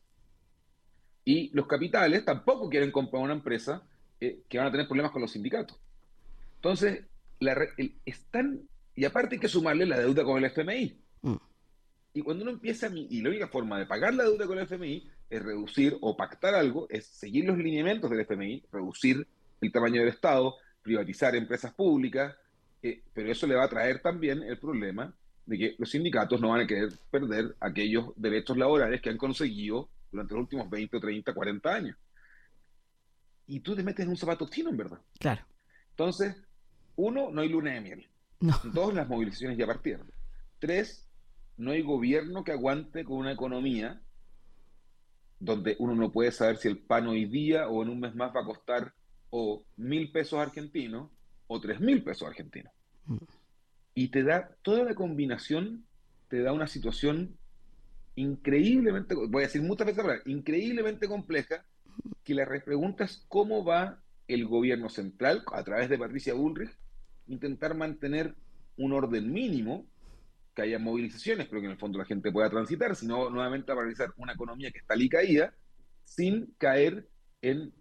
Y 1.26 1.50
los 1.56 1.66
capitales 1.66 2.24
tampoco 2.24 2.70
quieren 2.70 2.92
comprar 2.92 3.24
una 3.24 3.34
empresa 3.34 3.82
eh, 4.22 4.42
que 4.48 4.60
van 4.60 4.68
a 4.68 4.72
tener 4.72 4.88
problemas 4.88 5.12
con 5.12 5.24
los 5.24 5.32
sindicatos. 5.32 5.80
Entonces, 6.58 7.04
la, 7.40 7.58
están, 8.06 8.62
y 8.96 9.06
aparte 9.06 9.36
hay 9.36 9.42
que 9.42 9.48
sumarle 9.48 9.88
la 9.88 10.00
deuda 10.00 10.24
con 10.24 10.38
el 10.38 10.46
FMI. 10.52 10.96
Mm. 11.24 11.36
Y 12.14 12.22
cuando 12.22 12.44
uno 12.44 12.52
empieza, 12.52 12.88
y 12.94 13.20
la 13.24 13.30
única 13.30 13.48
forma 13.48 13.80
de 13.80 13.88
pagar 13.88 14.14
la 14.14 14.26
deuda 14.26 14.46
con 14.46 14.60
el 14.60 14.66
FMI 14.66 15.10
es 15.32 15.42
reducir 15.42 15.98
o 16.02 16.16
pactar 16.16 16.54
algo, 16.54 16.86
es 16.92 17.08
seguir 17.08 17.46
los 17.46 17.58
lineamientos 17.58 18.12
del 18.12 18.20
FMI, 18.20 18.64
reducir 18.72 19.28
el 19.60 19.72
tamaño 19.72 20.02
del 20.02 20.10
Estado, 20.10 20.56
privatizar 20.84 21.36
empresas 21.36 21.74
públicas, 21.74 22.36
eh, 22.82 23.02
pero 23.14 23.32
eso 23.32 23.48
le 23.48 23.56
va 23.56 23.64
a 23.64 23.70
traer 23.70 24.02
también 24.02 24.44
el 24.44 24.60
problema 24.60 25.16
de 25.46 25.58
que 25.58 25.76
los 25.78 25.90
sindicatos 25.90 26.40
no 26.40 26.50
van 26.50 26.62
a 26.62 26.68
querer 26.68 26.90
perder 27.10 27.56
aquellos 27.60 28.14
derechos 28.16 28.58
laborales 28.58 29.02
que 29.02 29.10
han 29.10 29.18
conseguido 29.18 29.90
durante 30.12 30.34
los 30.34 30.42
últimos 30.44 30.70
20, 30.70 31.00
30, 31.00 31.34
40 31.34 31.74
años. 31.74 31.98
Y 33.48 33.60
tú 33.62 33.76
te 33.76 33.84
metes 33.84 34.06
en 34.06 34.10
un 34.12 34.18
zapato 34.18 34.48
chino, 34.50 34.70
en 34.70 34.78
verdad. 34.78 35.02
Claro. 35.20 35.42
Entonces, 35.90 36.36
uno, 36.96 37.30
no 37.32 37.42
hay 37.42 37.50
luna 37.50 37.74
de 37.74 37.82
miel. 37.82 38.10
Dos, 38.74 38.94
las 38.94 39.08
movilizaciones 39.08 39.58
ya 39.58 39.66
partieron. 39.66 40.12
Tres, 40.60 41.08
no 41.58 41.72
hay 41.72 41.82
gobierno 41.82 42.44
que 42.44 42.52
aguante 42.52 43.04
con 43.04 43.18
una 43.18 43.32
economía 43.32 44.02
donde 45.40 45.76
uno 45.80 45.94
no 45.96 46.12
puede 46.12 46.32
saber 46.32 46.58
si 46.58 46.68
el 46.70 46.80
pan 46.80 47.08
hoy 47.08 47.26
día 47.26 47.68
o 47.68 47.84
en 47.84 47.90
un 47.90 48.00
mes 48.00 48.16
más 48.16 48.34
va 48.34 48.42
a 48.42 48.46
costar 48.46 48.94
o 49.36 49.66
mil 49.78 50.12
pesos 50.12 50.40
argentinos 50.40 51.10
o 51.48 51.60
tres 51.60 51.80
mil 51.80 52.04
pesos 52.04 52.28
argentinos. 52.28 52.72
Y 53.96 54.10
te 54.10 54.22
da, 54.22 54.56
toda 54.62 54.84
la 54.84 54.94
combinación 54.94 55.88
te 56.28 56.44
da 56.44 56.54
una 56.54 56.68
situación 56.68 57.36
increíblemente, 58.14 59.16
voy 59.16 59.42
a 59.42 59.48
decir 59.48 59.64
muchas 59.64 59.88
veces 59.88 60.06
la 60.06 60.20
increíblemente 60.26 61.08
compleja, 61.08 61.66
que 62.24 62.36
la 62.36 62.46
pregunta 62.46 63.06
es 63.06 63.26
cómo 63.28 63.66
va 63.66 64.04
el 64.28 64.46
gobierno 64.46 64.88
central, 64.90 65.44
a 65.52 65.64
través 65.64 65.90
de 65.90 65.98
Patricia 65.98 66.36
Bullrich, 66.36 66.78
intentar 67.26 67.74
mantener 67.74 68.36
un 68.78 68.94
orden 68.94 69.34
mínimo, 69.34 69.88
que 70.54 70.62
haya 70.62 70.78
movilizaciones, 70.78 71.48
pero 71.48 71.60
que 71.60 71.66
en 71.66 71.72
el 71.72 71.80
fondo 71.80 71.98
la 71.98 72.06
gente 72.06 72.32
pueda 72.32 72.52
transitar, 72.52 72.96
sino 72.96 73.32
nuevamente 73.32 73.72
a 73.72 73.76
paralizar 73.76 74.14
una 74.18 74.34
economía 74.34 74.70
que 74.70 74.78
está 74.78 74.94
caída, 75.10 75.56
sin 76.04 76.54
caer 76.60 77.08
en 77.42 77.74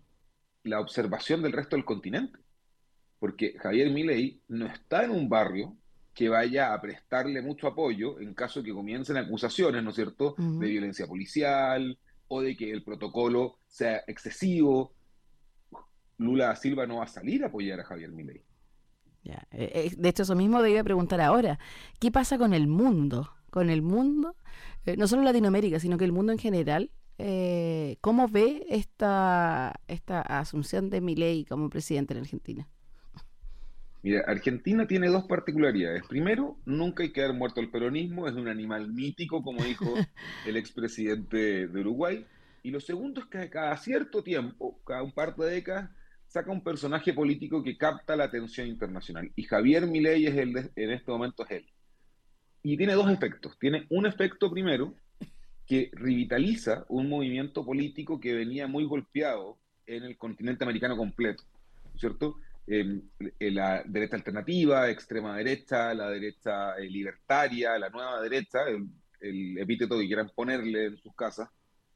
la 0.64 0.80
observación 0.80 1.42
del 1.42 1.52
resto 1.52 1.76
del 1.76 1.84
continente. 1.84 2.38
Porque 3.18 3.54
Javier 3.58 3.90
Milei 3.90 4.40
no 4.48 4.66
está 4.66 5.04
en 5.04 5.12
un 5.12 5.28
barrio 5.28 5.76
que 6.14 6.28
vaya 6.28 6.74
a 6.74 6.80
prestarle 6.80 7.40
mucho 7.40 7.66
apoyo 7.66 8.20
en 8.20 8.34
caso 8.34 8.60
de 8.60 8.66
que 8.66 8.72
comiencen 8.72 9.16
acusaciones, 9.16 9.82
¿no 9.82 9.90
es 9.90 9.96
cierto?, 9.96 10.34
de 10.36 10.66
violencia 10.66 11.06
policial 11.06 11.98
o 12.28 12.40
de 12.42 12.56
que 12.56 12.70
el 12.70 12.82
protocolo 12.82 13.58
sea 13.66 14.02
excesivo. 14.06 14.94
Lula 16.18 16.46
da 16.46 16.56
Silva 16.56 16.86
no 16.86 16.96
va 16.96 17.04
a 17.04 17.08
salir 17.08 17.44
a 17.44 17.46
apoyar 17.46 17.80
a 17.80 17.84
Javier 17.84 18.10
Milei. 18.10 18.42
Ya. 19.24 19.46
Eh, 19.52 19.70
eh, 19.74 19.94
de 19.96 20.08
hecho, 20.08 20.24
eso 20.24 20.34
mismo 20.34 20.62
debía 20.62 20.84
preguntar 20.84 21.20
ahora. 21.20 21.58
¿Qué 22.00 22.10
pasa 22.10 22.38
con 22.38 22.54
el 22.54 22.66
mundo? 22.66 23.30
Con 23.50 23.70
el 23.70 23.82
mundo, 23.82 24.36
eh, 24.84 24.96
no 24.96 25.06
solo 25.06 25.22
Latinoamérica, 25.22 25.78
sino 25.78 25.98
que 25.98 26.04
el 26.04 26.12
mundo 26.12 26.32
en 26.32 26.38
general. 26.38 26.90
¿Cómo 28.00 28.28
ve 28.28 28.66
esta, 28.68 29.80
esta 29.86 30.20
asunción 30.22 30.90
de 30.90 31.00
Milei 31.00 31.44
como 31.44 31.70
presidente 31.70 32.14
en 32.14 32.20
Argentina? 32.20 32.68
Mira, 34.02 34.24
Argentina 34.26 34.86
tiene 34.86 35.08
dos 35.08 35.24
particularidades. 35.24 36.02
Primero, 36.08 36.56
nunca 36.64 37.04
hay 37.04 37.12
que 37.12 37.20
dar 37.20 37.32
muerto 37.34 37.60
al 37.60 37.70
peronismo, 37.70 38.26
es 38.26 38.34
un 38.34 38.48
animal 38.48 38.92
mítico, 38.92 39.42
como 39.42 39.62
dijo 39.62 39.94
el 40.46 40.56
expresidente 40.56 41.68
de 41.68 41.80
Uruguay. 41.80 42.26
Y 42.64 42.72
lo 42.72 42.80
segundo 42.80 43.20
es 43.20 43.26
que 43.26 43.48
cada 43.48 43.76
cierto 43.76 44.24
tiempo, 44.24 44.80
cada 44.84 45.04
un 45.04 45.12
par 45.12 45.36
de 45.36 45.46
décadas, 45.46 45.90
saca 46.26 46.50
un 46.50 46.64
personaje 46.64 47.12
político 47.12 47.62
que 47.62 47.76
capta 47.76 48.16
la 48.16 48.24
atención 48.24 48.66
internacional. 48.66 49.30
Y 49.36 49.44
Javier 49.44 49.86
Milei 49.86 50.26
es 50.26 50.36
el 50.36 50.70
en 50.74 50.90
este 50.90 51.10
momento 51.10 51.44
es 51.44 51.50
él. 51.52 51.66
Y 52.64 52.76
tiene 52.76 52.94
dos 52.94 53.08
efectos. 53.08 53.56
Tiene 53.58 53.86
un 53.90 54.06
efecto 54.06 54.50
primero 54.50 54.94
que 55.72 55.90
revitaliza 55.94 56.84
un 56.90 57.08
movimiento 57.08 57.64
político 57.64 58.20
que 58.20 58.34
venía 58.34 58.66
muy 58.66 58.84
golpeado 58.84 59.58
en 59.86 60.02
el 60.02 60.18
continente 60.18 60.64
americano 60.64 60.98
completo, 60.98 61.44
¿cierto? 61.96 62.36
Em, 62.66 63.00
eh, 63.38 63.50
la 63.50 63.82
derecha 63.86 64.16
alternativa, 64.16 64.90
extrema 64.90 65.34
derecha, 65.34 65.94
la 65.94 66.10
derecha 66.10 66.76
eh, 66.76 66.90
libertaria, 66.90 67.78
la 67.78 67.88
nueva 67.88 68.20
derecha, 68.20 68.58
el, 68.68 69.56
epíteto 69.56 69.98
que 69.98 70.06
quieran 70.06 70.30
ponerle 70.34 70.88
en 70.88 70.98
sus 70.98 71.14
casas, 71.14 71.48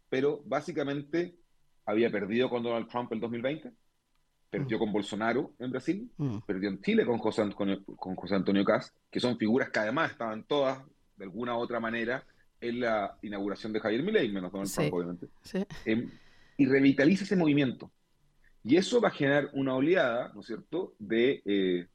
pero 0.08 0.40
básicamente 0.46 1.34
había 1.84 2.10
perdido 2.10 2.48
con 2.48 2.62
Donald 2.62 2.88
Trump 2.88 3.12
el 3.12 3.20
2020, 3.20 3.72
perdió 4.48 4.78
mm. 4.78 4.80
con 4.80 4.92
Bolsonaro 4.94 5.52
en 5.58 5.70
Brasil, 5.70 6.10
mm. 6.16 6.38
perdió 6.46 6.70
en 6.70 6.80
Chile 6.80 7.04
con 7.04 7.18
José, 7.18 7.42
Antonio, 7.42 7.84
con 7.84 8.16
José 8.16 8.36
Antonio 8.36 8.64
Cast, 8.64 8.96
que 9.10 9.20
son 9.20 9.36
figuras 9.36 9.68
que 9.68 9.80
además 9.80 10.12
estaban 10.12 10.44
todas, 10.44 10.82
de 11.16 11.24
alguna 11.24 11.54
u 11.58 11.60
otra 11.60 11.78
manera, 11.78 12.24
en 12.60 12.80
la 12.80 13.18
inauguración 13.22 13.72
de 13.72 13.80
Javier 13.80 14.02
Milei, 14.02 14.30
menos 14.30 14.52
Donald 14.52 14.72
Trump, 14.72 14.92
obviamente. 14.92 15.28
Em, 15.84 16.10
y 16.56 16.66
revitaliza 16.66 17.24
ese 17.24 17.36
movimiento. 17.36 17.90
Y 18.64 18.76
eso 18.76 19.00
va 19.00 19.08
a 19.08 19.12
generar 19.12 19.50
una 19.52 19.74
oleada, 19.74 20.32
¿no 20.34 20.40
es 20.40 20.46
cierto?, 20.46 20.94
de 20.98 21.42
eh, 21.44 21.86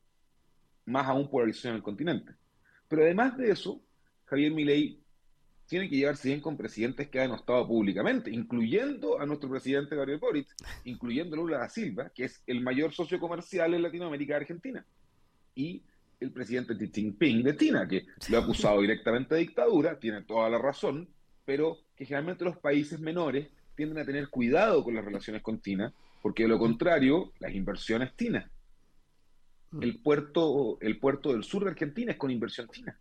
más 0.85 1.07
aún 1.07 1.29
polarización 1.29 1.71
en 1.71 1.77
el 1.77 1.83
continente. 1.83 2.33
Pero 2.87 3.03
además 3.03 3.37
de 3.37 3.51
eso, 3.51 3.81
Javier 4.25 4.51
Milei 4.51 5.01
tiene 5.65 5.89
que 5.89 5.95
llevarse 5.95 6.27
bien 6.27 6.41
con 6.41 6.57
presidentes 6.57 7.07
que 7.07 7.19
han 7.21 7.31
estado 7.31 7.65
públicamente, 7.65 8.29
incluyendo 8.29 9.19
a 9.19 9.25
nuestro 9.25 9.49
presidente 9.49 9.95
Gabriel 9.95 10.19
Boric, 10.19 10.47
incluyendo 10.83 11.35
a 11.35 11.39
Lula 11.39 11.57
da 11.59 11.69
Silva, 11.69 12.09
que 12.09 12.25
es 12.25 12.43
el 12.45 12.61
mayor 12.61 12.93
socio 12.93 13.19
comercial 13.19 13.73
en 13.73 13.83
Latinoamérica 13.83 14.35
Argentina, 14.35 14.85
y 15.55 15.81
el 16.21 16.31
presidente 16.31 16.77
Xi 16.77 16.89
Jinping 16.93 17.43
de 17.43 17.57
China, 17.57 17.87
que 17.87 18.05
lo 18.29 18.37
ha 18.37 18.41
acusado 18.41 18.79
directamente 18.79 19.35
de 19.35 19.41
dictadura, 19.41 19.99
tiene 19.99 20.21
toda 20.21 20.49
la 20.49 20.57
razón, 20.57 21.09
pero 21.43 21.79
que 21.95 22.05
generalmente 22.05 22.45
los 22.45 22.57
países 22.57 22.99
menores 22.99 23.49
tienden 23.75 23.97
a 23.97 24.05
tener 24.05 24.29
cuidado 24.29 24.83
con 24.83 24.95
las 24.95 25.03
relaciones 25.03 25.41
con 25.41 25.59
China 25.61 25.93
porque 26.21 26.43
de 26.43 26.49
lo 26.49 26.59
contrario, 26.59 27.33
las 27.39 27.53
inversiones 27.53 28.15
chinas. 28.15 28.49
Mm. 29.71 29.83
El 29.83 29.99
puerto, 29.99 30.77
el 30.81 30.99
puerto 30.99 31.31
del 31.31 31.43
sur 31.43 31.63
de 31.63 31.71
Argentina 31.71 32.11
es 32.11 32.17
con 32.17 32.31
inversión 32.31 32.67
china. 32.69 32.97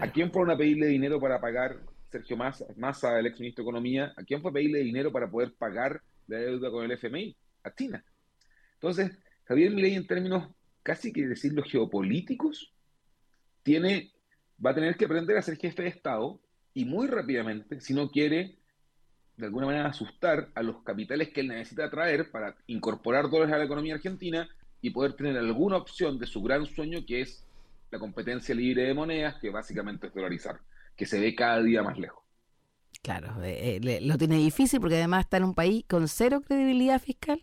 ¿A 0.00 0.10
quién 0.10 0.30
fueron 0.30 0.50
a 0.50 0.56
pedirle 0.56 0.86
dinero 0.86 1.20
para 1.20 1.40
pagar, 1.40 1.78
Sergio 2.10 2.36
Massa, 2.36 2.66
Massa, 2.76 3.18
el 3.18 3.26
ex 3.26 3.38
ministro 3.38 3.62
de 3.62 3.70
Economía, 3.70 4.12
a 4.16 4.24
quién 4.24 4.40
fue 4.40 4.50
a 4.50 4.54
pedirle 4.54 4.80
dinero 4.80 5.12
para 5.12 5.30
poder 5.30 5.54
pagar 5.54 6.02
la 6.26 6.38
deuda 6.38 6.70
con 6.70 6.84
el 6.84 6.92
FMI? 6.92 7.36
A 7.64 7.74
China. 7.74 8.04
Entonces, 8.74 9.10
Javier 9.44 9.70
Milei, 9.70 9.94
en 9.94 10.06
términos 10.06 10.48
casi 10.82 11.12
que 11.12 11.26
decirlo 11.26 11.62
geopolíticos, 11.62 12.72
tiene, 13.62 14.12
va 14.64 14.70
a 14.70 14.74
tener 14.74 14.96
que 14.96 15.04
aprender 15.04 15.36
a 15.36 15.42
ser 15.42 15.56
jefe 15.56 15.82
de 15.82 15.88
Estado 15.88 16.40
y 16.74 16.84
muy 16.84 17.06
rápidamente, 17.06 17.80
si 17.80 17.94
no 17.94 18.10
quiere 18.10 18.58
de 19.36 19.46
alguna 19.46 19.66
manera 19.66 19.88
asustar 19.88 20.50
a 20.54 20.62
los 20.62 20.82
capitales 20.82 21.30
que 21.30 21.40
él 21.40 21.48
necesita 21.48 21.90
traer 21.90 22.30
para 22.30 22.56
incorporar 22.66 23.30
dólares 23.30 23.54
a 23.54 23.58
la 23.58 23.64
economía 23.64 23.94
argentina 23.94 24.48
y 24.80 24.90
poder 24.90 25.14
tener 25.14 25.36
alguna 25.36 25.76
opción 25.76 26.18
de 26.18 26.26
su 26.26 26.42
gran 26.42 26.66
sueño 26.66 27.04
que 27.06 27.22
es 27.22 27.44
la 27.90 27.98
competencia 27.98 28.54
libre 28.54 28.84
de 28.84 28.94
monedas, 28.94 29.36
que 29.40 29.50
básicamente 29.50 30.08
es 30.08 30.14
dolarizar, 30.14 30.60
que 30.96 31.06
se 31.06 31.20
ve 31.20 31.34
cada 31.34 31.62
día 31.62 31.82
más 31.82 31.98
lejos. 31.98 32.22
Claro, 33.02 33.42
eh, 33.42 33.80
eh, 33.82 34.00
lo 34.02 34.16
tiene 34.16 34.36
difícil 34.36 34.80
porque 34.80 34.96
además 34.96 35.24
está 35.24 35.38
en 35.38 35.44
un 35.44 35.54
país 35.54 35.84
con 35.88 36.06
cero 36.08 36.40
credibilidad 36.46 37.00
fiscal, 37.00 37.42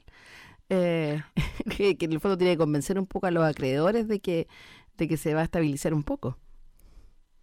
eh, 0.69 1.21
que, 1.77 1.97
que, 1.97 2.05
en 2.05 2.13
el 2.13 2.19
fondo 2.19 2.37
tiene 2.37 2.53
que 2.53 2.59
convencer 2.59 2.97
un 2.99 3.07
poco 3.07 3.27
a 3.27 3.31
los 3.31 3.43
acreedores 3.43 4.07
de 4.07 4.19
que, 4.19 4.47
de 4.97 5.07
que 5.07 5.17
se 5.17 5.33
va 5.33 5.41
a 5.41 5.45
estabilizar 5.45 5.93
un 5.93 6.03
poco. 6.03 6.37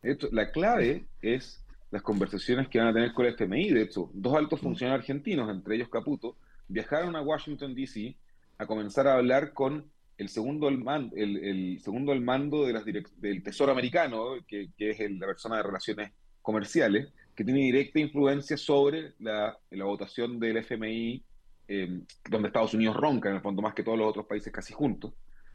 Esto, 0.02 0.28
la 0.30 0.50
clave 0.50 1.06
es 1.20 1.64
las 1.90 2.02
conversaciones 2.02 2.68
que 2.68 2.78
van 2.78 2.88
a 2.88 2.92
tener 2.92 3.12
con 3.12 3.26
el 3.26 3.34
FMI. 3.34 3.70
De 3.70 3.82
hecho, 3.82 4.10
dos 4.12 4.34
altos 4.34 4.60
mm. 4.60 4.64
funcionarios 4.64 5.00
argentinos, 5.00 5.50
entre 5.50 5.76
ellos 5.76 5.88
Caputo, 5.88 6.36
viajaron 6.68 7.16
a 7.16 7.22
Washington, 7.22 7.74
D.C. 7.74 8.16
a 8.58 8.66
comenzar 8.66 9.06
a 9.06 9.14
hablar 9.14 9.52
con 9.52 9.90
el 10.18 10.28
segundo 10.28 10.68
al 10.68 10.78
mando, 10.78 11.14
el, 11.16 11.78
segundo 11.82 12.12
al 12.12 12.22
mando 12.22 12.66
de 12.66 12.72
las 12.72 12.84
del 12.84 13.42
Tesoro 13.42 13.72
americano, 13.72 14.36
que, 14.46 14.70
es 14.78 15.10
la 15.10 15.26
persona 15.26 15.58
de 15.58 15.62
relaciones 15.62 16.12
comerciales, 16.40 17.08
que 17.34 17.44
tiene 17.44 17.60
directa 17.60 17.98
influencia 17.98 18.56
sobre 18.56 19.12
la, 19.18 19.58
votación 19.70 20.38
del 20.40 20.56
FMI, 20.58 21.22
em, 21.68 22.04
donde 22.28 22.48
Estados 22.48 22.74
Unidos 22.74 22.96
ronca, 22.96 23.28
en 23.28 23.36
el 23.36 23.42
fondo, 23.42 23.62
más 23.62 23.74
que 23.74 23.82
todos 23.82 23.98
los 23.98 24.08
otros 24.08 24.26
países 24.26 24.52
casi 24.52 24.72
juntos, 24.72 25.12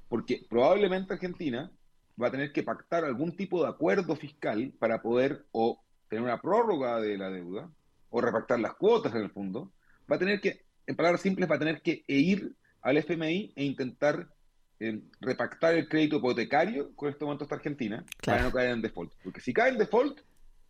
porque 0.10 0.46
probablemente 0.50 1.14
Argentina 1.14 1.72
va 2.22 2.28
a 2.28 2.32
tener 2.32 2.52
que 2.52 2.64
pactar 2.64 3.06
algún 3.06 3.36
tipo 3.36 3.64
de 3.64 3.70
acuerdo 3.70 4.16
fiscal 4.16 4.74
para 4.80 5.02
poder 5.02 5.46
o 5.52 5.82
tener 6.10 6.24
una 6.24 6.42
prórroga 6.42 7.00
de 7.00 7.18
la 7.18 7.30
deuda 7.30 7.70
o 8.10 8.22
repactar 8.22 8.60
las 8.60 8.76
cuotas 8.76 9.16
en 9.16 9.22
el 9.22 9.30
fondo, 9.30 9.72
va 10.12 10.18
a 10.18 10.20
tener 10.20 10.42
que, 10.42 10.66
en 10.86 10.96
palabras 10.96 11.22
simples, 11.22 11.50
va 11.50 11.56
a 11.56 11.60
tener 11.60 11.82
que 11.82 12.04
ir 12.08 12.54
al 12.82 12.98
FMI 12.98 13.54
e 13.56 13.64
intentar 13.64 14.28
eh, 14.80 15.00
repactar 15.22 15.76
el 15.76 15.88
crédito 15.88 16.18
hipotecario 16.18 16.94
con 16.96 17.10
este 17.10 17.24
momento 17.24 17.46
hasta 17.46 17.56
Argentina 17.56 18.04
para 18.26 18.44
no 18.44 18.52
caer 18.52 18.72
en 18.72 18.82
default. 18.82 19.14
Porque 19.24 19.40
si 19.40 19.54
cae 19.54 19.72
en 19.72 19.78
default, 19.78 20.20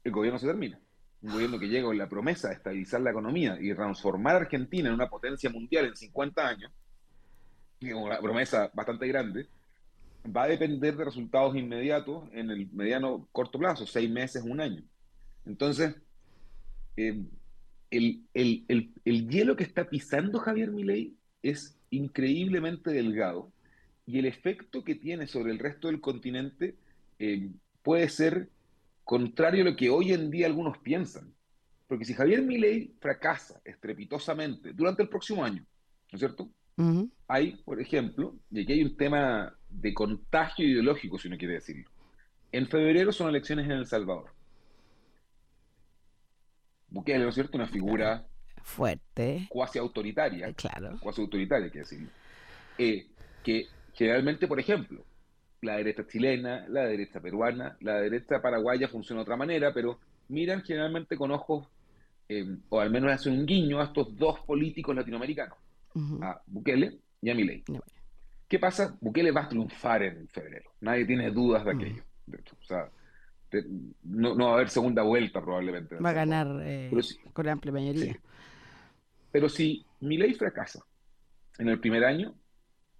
el 0.03 0.11
gobierno 0.11 0.37
se 0.37 0.47
termina. 0.47 0.79
Un 1.21 1.31
gobierno 1.33 1.59
que 1.59 1.67
llega 1.67 1.85
con 1.85 1.97
la 1.97 2.09
promesa 2.09 2.49
de 2.49 2.55
estabilizar 2.55 3.01
la 3.01 3.11
economía 3.11 3.57
y 3.59 3.73
transformar 3.73 4.35
a 4.35 4.39
Argentina 4.39 4.89
en 4.89 4.95
una 4.95 5.09
potencia 5.09 5.49
mundial 5.49 5.85
en 5.85 5.95
50 5.95 6.47
años, 6.47 6.71
una 7.81 8.19
promesa 8.19 8.71
bastante 8.73 9.07
grande, 9.07 9.47
va 10.25 10.43
a 10.43 10.47
depender 10.47 10.95
de 10.95 11.05
resultados 11.05 11.55
inmediatos 11.55 12.29
en 12.33 12.49
el 12.49 12.69
mediano 12.71 13.27
corto 13.31 13.59
plazo, 13.59 13.85
seis 13.85 14.09
meses, 14.09 14.43
un 14.43 14.59
año. 14.61 14.83
Entonces, 15.45 15.95
eh, 16.97 17.23
el, 17.91 19.29
hielo 19.29 19.55
que 19.55 19.63
está 19.63 19.89
pisando 19.89 20.39
Javier 20.39 20.71
Milei 20.71 21.15
es 21.41 21.77
increíblemente 21.89 22.91
delgado 22.91 23.51
y 24.05 24.19
el 24.19 24.25
efecto 24.25 24.83
que 24.83 24.95
tiene 24.95 25.27
sobre 25.27 25.51
el 25.51 25.59
resto 25.59 25.87
del 25.87 25.99
continente 25.99 26.75
eh, 27.19 27.49
puede 27.83 28.07
ser 28.09 28.49
contrario 29.03 29.61
a 29.61 29.65
lo 29.65 29.75
que 29.75 29.89
hoy 29.89 30.13
en 30.13 30.29
día 30.31 30.47
algunos 30.47 30.77
piensan. 30.79 31.33
Porque 31.87 32.05
si 32.05 32.13
Javier 32.13 32.41
Milei 32.41 32.95
fracasa 32.99 33.61
estrepitosamente 33.65 34.71
durante 34.73 35.03
el 35.03 35.09
próximo 35.09 35.43
año, 35.43 35.65
¿no 36.11 36.15
es 36.15 36.19
cierto? 36.19 36.49
Hay, 37.27 37.57
por 37.63 37.79
ejemplo, 37.79 38.35
y 38.49 38.63
aquí 38.63 38.73
hay 38.73 38.83
un 38.83 38.97
tema 38.97 39.55
de 39.69 39.93
contagio 39.93 40.65
ideológico, 40.65 41.19
si 41.19 41.27
uno 41.27 41.37
quiere 41.37 41.55
decirlo. 41.55 41.89
En 42.51 42.67
febrero 42.67 43.11
son 43.11 43.29
elecciones 43.29 43.65
en 43.65 43.73
El 43.73 43.85
Salvador. 43.85 44.31
Bukele, 46.87 47.19
¿no 47.19 47.29
es 47.29 47.35
cierto? 47.35 47.57
Una 47.57 47.67
figura 47.67 48.25
fuerte, 48.63 49.47
cuasi 49.49 49.79
autoritaria, 49.79 50.51
claro, 50.53 50.97
cuasi 50.99 51.21
autoritaria, 51.21 51.69
que 51.69 51.79
decir, 51.79 52.09
eh, 52.77 53.07
que 53.43 53.67
generalmente, 53.93 54.47
por 54.47 54.59
ejemplo, 54.59 55.05
la 55.61 55.77
derecha 55.77 56.05
chilena, 56.07 56.65
la 56.69 56.85
derecha 56.85 57.19
peruana, 57.19 57.77
la 57.81 58.01
derecha 58.01 58.41
paraguaya 58.41 58.87
funciona 58.87 59.19
de 59.19 59.23
otra 59.23 59.37
manera, 59.37 59.73
pero 59.73 59.99
miran 60.29 60.63
generalmente 60.63 61.17
con 61.17 61.31
ojos, 61.31 61.67
eh, 62.27 62.57
o 62.69 62.79
al 62.79 62.89
menos 62.89 63.11
hacen 63.11 63.33
un 63.33 63.45
guiño 63.45 63.79
a 63.79 63.85
estos 63.85 64.17
dos 64.17 64.39
políticos 64.41 64.95
latinoamericanos, 64.95 65.57
a 66.21 66.41
Bukele 66.47 66.97
y 67.21 67.29
a 67.29 67.35
Milei. 67.35 67.63
¿Qué 68.47 68.59
pasa? 68.59 68.97
Bukele 68.99 69.31
va 69.31 69.43
a 69.43 69.49
triunfar 69.49 70.03
en 70.03 70.27
febrero. 70.27 70.71
Nadie 70.81 71.05
tiene 71.05 71.31
dudas 71.31 71.63
de 71.63 71.71
aquello. 71.71 72.03
O 72.59 72.63
sea, 72.63 72.89
no, 74.03 74.35
va 74.37 74.51
a 74.51 74.53
haber 74.55 74.69
segunda 74.69 75.03
vuelta 75.03 75.41
probablemente. 75.41 75.95
Va 75.97 76.09
a 76.09 76.13
ganar 76.13 76.61
eh, 76.63 76.91
con 77.33 77.47
amplia 77.47 77.71
mayoría. 77.71 78.19
Pero 79.31 79.47
si 79.47 79.85
Milei 80.01 80.33
fracasa 80.33 80.83
en 81.57 81.69
el 81.69 81.79
primer 81.79 82.03
año, 82.03 82.33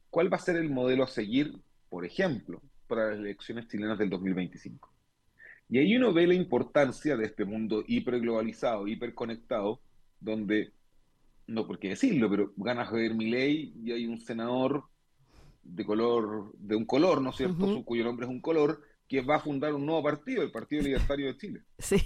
¿cuál 0.10 0.32
va 0.32 0.38
a 0.38 0.42
ser 0.42 0.56
el 0.58 0.70
modelo 0.70 1.04
a 1.04 1.08
seguir, 1.08 1.58
por 1.92 2.06
ejemplo, 2.06 2.62
para 2.88 3.10
las 3.10 3.20
elecciones 3.20 3.68
chilenas 3.68 4.00
del 4.00 4.10
2025? 4.10 4.90
Y 5.68 5.78
ahí 5.78 5.98
uno 5.98 6.14
ve 6.14 6.26
la 6.26 6.34
importancia 6.34 7.18
de 7.18 7.26
este 7.26 7.44
mundo 7.44 7.84
hiperglobalizado, 7.86 8.88
hiperconectado, 8.88 9.82
donde, 10.22 10.72
no 11.48 11.68
por 11.68 11.80
qué 11.80 11.90
decirlo, 11.90 12.30
pero 12.30 12.54
gana 12.56 12.86
Javier 12.86 13.14
Milei 13.14 13.74
y 13.84 13.92
hay 13.92 14.06
un 14.08 14.22
senador 14.22 14.86
de 15.64 15.84
color, 15.84 16.54
de 16.58 16.78
un 16.78 16.86
color, 16.86 17.22
¿no 17.22 17.32
es 17.32 17.36
cierto?, 17.36 17.84
cuyo 17.84 18.06
nombre 18.06 18.26
es 18.26 18.32
un 18.32 18.40
color, 18.40 18.82
que 19.12 19.20
va 19.20 19.36
a 19.36 19.40
fundar 19.42 19.74
un 19.74 19.86
nuevo 19.86 20.02
partido, 20.02 20.42
el 20.42 20.52
Partido 20.52 20.84
Libertario 20.84 21.28
de 21.28 21.38
Chile. 21.38 21.62
Sí. 21.78 21.98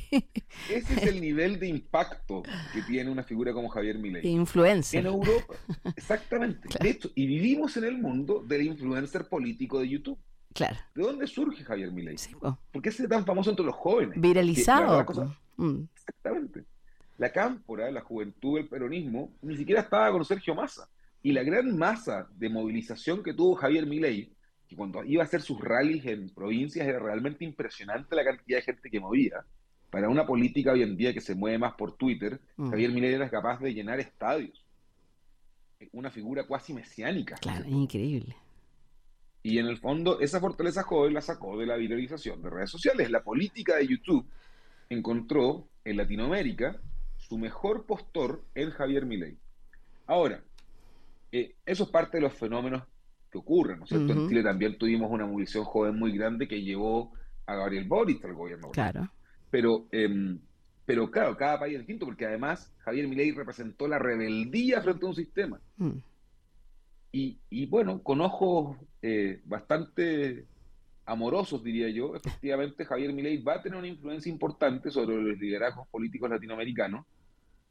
Ese 0.72 0.94
es 0.96 1.04
el 1.04 1.22
nivel 1.22 1.60
de 1.60 1.68
impacto 1.68 2.42
que 2.74 2.82
tiene 2.82 3.12
una 3.12 3.24
figura 3.24 3.54
como 3.54 3.70
Javier 3.70 4.00
Milei. 4.00 4.28
Influencer. 4.28 5.02
En 5.02 5.06
Europa, 5.06 5.54
exactamente. 5.96 6.68
De 6.82 6.90
hecho, 6.90 7.12
y 7.14 7.28
vivimos 7.28 7.78
en 7.78 7.84
el 7.84 8.00
mundo 8.00 8.44
del 8.48 8.64
influencer 8.64 9.30
político 9.30 9.80
de 9.80 9.90
YouTube. 9.90 10.18
Claro. 10.52 10.78
¿De 10.96 11.04
dónde 11.04 11.28
surge 11.28 11.64
Javier 11.64 11.92
Milei? 11.92 12.16
¿Por 12.72 12.82
qué 12.82 12.90
es 12.90 12.98
tan 13.08 13.24
famoso 13.24 13.52
entre 13.52 13.66
los 13.66 13.76
jóvenes? 13.76 14.20
Viralizado. 14.20 15.36
Mm. 15.58 15.84
Exactamente. 15.96 16.64
La 17.18 17.32
cámpora, 17.32 17.92
la 17.92 18.02
juventud, 18.02 18.58
el 18.58 18.68
peronismo, 18.68 19.38
ni 19.44 19.56
siquiera 19.58 19.82
estaba 19.82 20.12
con 20.12 20.26
Sergio 20.26 20.56
Massa. 20.56 20.90
Y 21.22 21.34
la 21.34 21.44
gran 21.44 21.78
masa 21.78 22.28
de 22.36 22.50
movilización 22.50 23.22
que 23.22 23.36
tuvo 23.36 23.54
Javier 23.54 23.86
Milei, 23.86 24.35
que 24.68 24.76
cuando 24.76 25.04
iba 25.04 25.22
a 25.22 25.26
hacer 25.26 25.42
sus 25.42 25.60
rallies 25.60 26.06
en 26.06 26.30
provincias 26.30 26.88
era 26.88 27.00
realmente 27.00 27.46
impresionante 27.46 28.16
la 28.16 28.24
cantidad 28.24 28.58
de 28.60 28.64
gente 28.64 28.90
que 28.90 29.00
movía. 29.00 29.46
Para 29.90 30.10
una 30.10 30.26
política 30.26 30.74
hoy 30.74 30.82
en 30.82 30.98
día 30.98 31.14
que 31.14 31.22
se 31.22 31.36
mueve 31.36 31.58
más 31.58 31.74
por 31.74 31.96
Twitter, 31.96 32.40
mm. 32.58 32.70
Javier 32.70 32.92
Milei 32.92 33.14
era 33.14 33.30
capaz 33.30 33.60
de 33.60 33.74
llenar 33.74 34.00
estadios. 34.00 34.64
Una 35.92 36.10
figura 36.10 36.48
cuasi 36.48 36.74
mesiánica. 36.74 37.36
Claro, 37.36 37.66
increíble. 37.68 38.36
Y 39.44 39.60
en 39.60 39.68
el 39.68 39.78
fondo, 39.78 40.20
esa 40.20 40.40
fortaleza 40.40 40.84
joven 40.84 41.14
la 41.14 41.22
sacó 41.22 41.58
de 41.58 41.68
la 41.68 41.76
viralización 41.76 42.42
de 42.42 42.50
redes 42.50 42.72
sociales. 42.72 43.12
La 43.12 43.24
política 43.24 43.76
de 43.76 43.88
YouTube 43.88 44.26
encontró 44.90 45.68
en 45.84 45.98
Latinoamérica 45.98 46.80
su 47.18 47.38
mejor 47.38 47.86
postor 47.86 48.44
en 48.56 48.72
Javier 48.72 49.06
Milei. 49.06 49.38
Ahora, 50.08 50.44
eh, 51.32 51.56
eso 51.66 51.84
es 51.84 51.90
parte 51.90 52.18
de 52.18 52.22
los 52.22 52.34
fenómenos 52.34 52.84
que 53.36 53.40
ocurren, 53.40 53.80
¿no 53.80 53.84
es 53.84 53.90
cierto? 53.90 54.14
En 54.14 54.30
Chile 54.30 54.44
también 54.44 54.78
tuvimos 54.78 55.12
una 55.12 55.26
movilización 55.26 55.66
joven 55.66 56.00
muy 56.00 56.18
grande 56.18 56.48
que 56.48 56.64
llevó 56.64 57.12
a 57.46 57.56
Gabriel 57.56 57.86
Boric 57.86 58.24
al 58.24 58.34
gobierno. 58.34 58.72
Claro. 58.72 59.10
Pero, 59.52 59.88
em, 59.92 60.40
pero 60.86 61.12
claro, 61.12 61.36
cada 61.36 61.60
país 61.60 61.74
es 61.74 61.80
distinto, 61.80 62.06
porque 62.06 62.26
además 62.26 62.74
Javier 62.80 63.08
Milei 63.08 63.32
representó 63.32 63.88
la 63.88 64.00
rebeldía 64.00 64.82
frente 64.82 65.06
a 65.06 65.10
un 65.10 65.16
sistema. 65.16 65.60
Mm. 65.78 65.98
Y, 67.18 67.66
bueno, 67.68 68.04
con 68.04 68.20
ojos 68.20 68.78
eh, 69.02 69.42
bastante 69.46 70.46
amorosos, 71.06 71.64
diría 71.64 71.90
yo, 71.90 72.14
efectivamente 72.14 72.84
Javier 72.84 73.14
Milei 73.14 73.42
va 73.42 73.56
a 73.56 73.62
tener 73.62 73.78
una 73.80 73.88
influencia 73.88 74.30
importante 74.30 74.92
sobre 74.92 75.22
los 75.22 75.40
liderazgos 75.40 75.88
políticos 75.88 76.30
latinoamericanos 76.30 77.06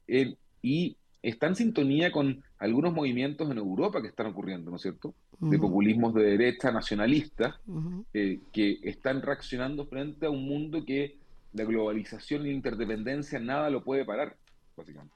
eh, 0.09 0.35
y 0.63 0.97
está 1.21 1.47
en 1.49 1.57
sintonía 1.57 2.11
con 2.11 2.43
algunos 2.65 2.95
movimientos 2.95 3.51
en 3.51 3.59
Europa 3.59 4.01
que 4.01 4.09
están 4.09 4.27
ocurriendo, 4.27 4.71
¿no 4.71 4.77
es 4.77 4.83
cierto? 4.83 5.15
De 5.39 5.59
populismos 5.59 6.15
de 6.15 6.23
derecha 6.23 6.73
nacionalistas 6.73 7.57
eh, 8.15 8.41
que 8.53 8.79
están 8.83 9.21
reaccionando 9.21 9.85
frente 9.87 10.27
a 10.27 10.31
un 10.31 10.47
mundo 10.49 10.83
que 10.85 11.19
la 11.53 11.65
globalización 11.65 12.43
y 12.43 12.49
la 12.49 12.55
interdependencia 12.55 13.39
nada 13.39 13.69
lo 13.69 13.85
puede 13.85 14.05
parar, 14.07 14.37
básicamente. 14.77 15.15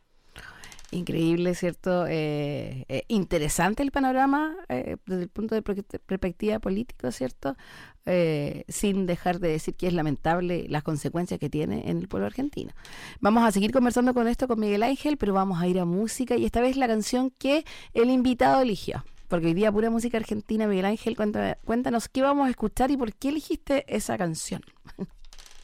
Increíble, 0.91 1.55
¿cierto? 1.55 2.07
Eh, 2.07 2.87
eh, 2.89 3.03
interesante 3.09 3.83
el 3.83 3.91
panorama 3.91 4.57
eh, 4.71 4.97
desde 5.05 5.25
el 5.25 5.29
punto 5.29 5.55
de 5.55 5.61
perspectiva 5.63 6.59
político, 6.59 7.11
¿cierto? 7.13 7.57
sin 8.69 9.05
dejar 9.05 9.39
de 9.39 9.49
decir 9.49 9.75
que 9.75 9.87
es 9.87 9.93
lamentable 9.93 10.65
las 10.71 10.83
consecuencias 10.83 11.39
que 11.39 11.51
tiene 11.51 11.91
en 11.91 11.99
el 11.99 12.09
pueblo 12.09 12.25
argentino. 12.25 12.73
Vamos 13.21 13.45
a 13.45 13.53
seguir 13.53 13.71
conversando 13.71 14.15
con 14.15 14.27
esto 14.29 14.49
con 14.49 14.59
Miguel 14.59 14.83
Ángel, 14.83 15.19
pero 15.19 15.35
vamos 15.35 15.61
a 15.61 15.67
ir 15.67 15.79
a 15.79 15.85
música 15.85 16.35
y 16.35 16.47
esta 16.47 16.63
vez 16.63 16.79
la 16.79 16.89
canción 16.89 17.29
que 17.29 17.67
el 17.93 18.09
invitado 18.09 18.63
eligió. 18.63 19.05
Porque 19.29 19.49
hoy 19.49 19.53
día 19.53 19.71
pura 19.71 19.91
música 19.91 20.17
argentina, 20.17 20.67
Miguel 20.67 20.87
Ángel, 20.87 21.19
cuéntanos 21.67 22.09
qué 22.09 22.23
vamos 22.23 22.47
a 22.47 22.51
escuchar 22.51 22.91
y 22.91 22.97
por 22.97 23.13
qué 23.13 23.29
elegiste 23.29 23.85
esa 23.95 24.17
canción. 24.17 24.63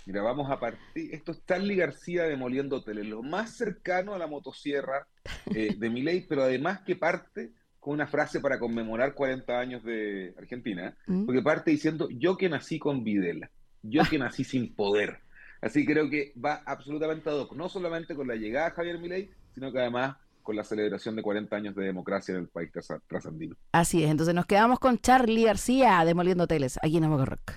Mira, 0.07 0.23
vamos 0.23 0.51
a 0.51 0.61
partir. 0.61 1.15
Esto 1.15 1.33
es 1.33 1.45
Charlie 1.47 1.77
García 1.77 2.25
demoliendo 2.25 2.83
tele, 2.83 3.05
lo 3.05 3.23
más 3.23 3.57
cercano 3.57 4.15
a 4.15 4.19
la 4.19 4.27
motosierra 4.27 5.07
eh, 5.55 5.75
de 5.79 5.91
Miley, 5.91 6.27
pero 6.29 6.43
además 6.43 6.81
que 6.81 6.97
parte 6.97 7.53
con 7.81 7.95
una 7.95 8.07
frase 8.07 8.41
para 8.41 8.59
conmemorar 8.59 9.15
40 9.15 9.59
años 9.59 9.85
de 9.85 10.35
Argentina, 10.39 10.97
mm. 11.07 11.25
porque 11.25 11.43
parte 11.43 11.71
diciendo: 11.71 12.09
Yo 12.11 12.37
que 12.37 12.49
nací 12.49 12.79
con 12.79 13.03
Videla, 13.03 13.51
yo 13.83 14.03
que 14.09 14.19
nací 14.19 14.45
sin 14.45 14.75
poder. 14.75 15.21
Así 15.61 15.87
creo 15.87 16.11
que 16.11 16.35
va 16.43 16.63
absolutamente 16.67 17.31
ad 17.31 17.39
hoc, 17.39 17.55
no 17.55 17.71
solamente 17.71 18.15
con 18.15 18.29
la 18.29 18.35
llegada 18.35 18.69
de 18.69 18.75
Javier 18.75 18.99
Milei, 18.99 19.31
sino 19.55 19.73
que 19.73 19.79
además 19.79 20.17
con 20.43 20.57
la 20.57 20.65
celebración 20.65 21.17
de 21.17 21.23
40 21.23 21.57
años 21.57 21.75
de 21.75 21.85
democracia 21.85 22.35
en 22.35 22.43
el 22.43 22.49
país 22.49 22.71
trasandino. 23.09 23.57
Así 23.73 24.05
es, 24.05 24.11
entonces 24.11 24.35
nos 24.35 24.45
quedamos 24.45 24.79
con 24.79 24.99
Charlie 24.99 25.45
García 25.45 26.05
demoliendo 26.05 26.47
teles, 26.47 26.79
aquí 26.83 26.99
en 26.99 27.05
Amor 27.05 27.27
Rock. 27.27 27.53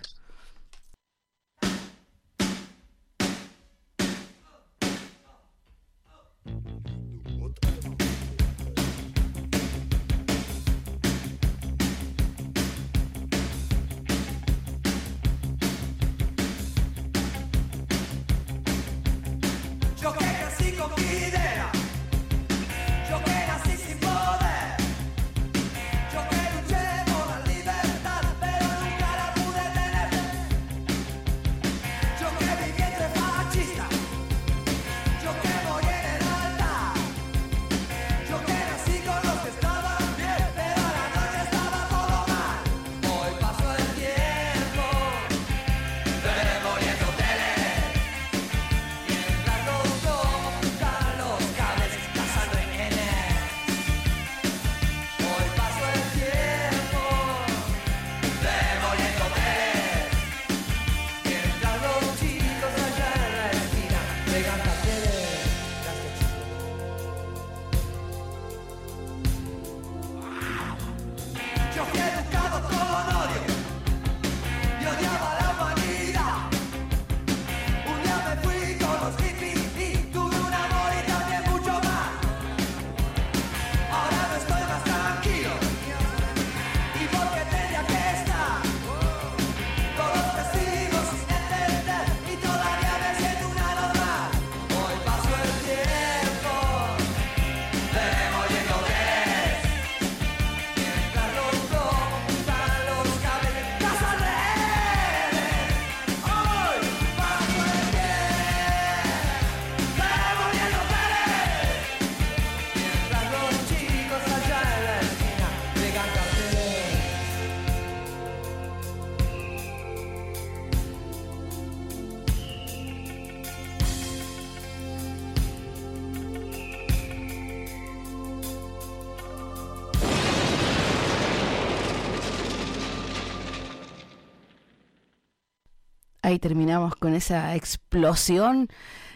Ahí 136.28 136.40
terminamos 136.40 136.94
con 136.98 137.14
esa 137.14 137.56
explosión. 137.56 138.68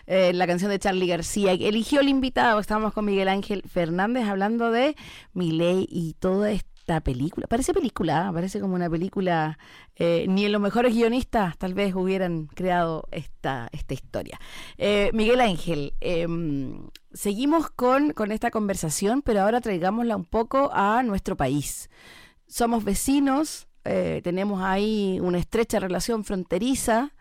Eh, 0.08 0.32
la 0.32 0.48
canción 0.48 0.72
de 0.72 0.80
Charlie 0.80 1.08
García. 1.08 1.52
Eligió 1.52 2.00
el 2.00 2.08
invitado. 2.08 2.58
Estamos 2.58 2.94
con 2.94 3.04
Miguel 3.04 3.28
Ángel 3.28 3.64
Fernández 3.68 4.30
hablando 4.30 4.72
de 4.72 4.96
Miley 5.34 5.90
y 5.90 6.14
toda 6.14 6.52
esta 6.52 7.02
película. 7.02 7.48
Parece 7.48 7.74
película, 7.74 8.30
¿ah? 8.30 8.32
parece 8.32 8.62
como 8.62 8.76
una 8.76 8.90
película. 8.90 9.60
Eh, 9.98 10.26
ni 10.30 10.46
en 10.46 10.54
los 10.54 10.62
mejores 10.62 10.96
guionistas 10.96 11.58
tal 11.58 11.74
vez 11.74 11.94
hubieran 11.96 12.46
creado 12.46 13.10
esta, 13.12 13.68
esta 13.74 13.94
historia. 13.94 14.40
Eh, 14.78 15.10
Miguel 15.12 15.42
Ángel, 15.42 15.94
em, 16.00 16.88
seguimos 17.12 17.70
con, 17.72 18.14
con 18.14 18.32
esta 18.32 18.52
conversación, 18.52 19.22
pero 19.22 19.42
ahora 19.42 19.60
traigámosla 19.60 20.16
un 20.16 20.24
poco 20.24 20.72
a 20.72 21.04
nuestro 21.04 21.36
país. 21.36 21.90
Somos 22.48 22.86
vecinos, 22.86 23.68
eh, 23.86 24.22
tenemos 24.24 24.62
ahí 24.62 25.20
una 25.22 25.38
estrecha 25.38 25.80
relación 25.80 26.24
fronteriza, 26.24 27.14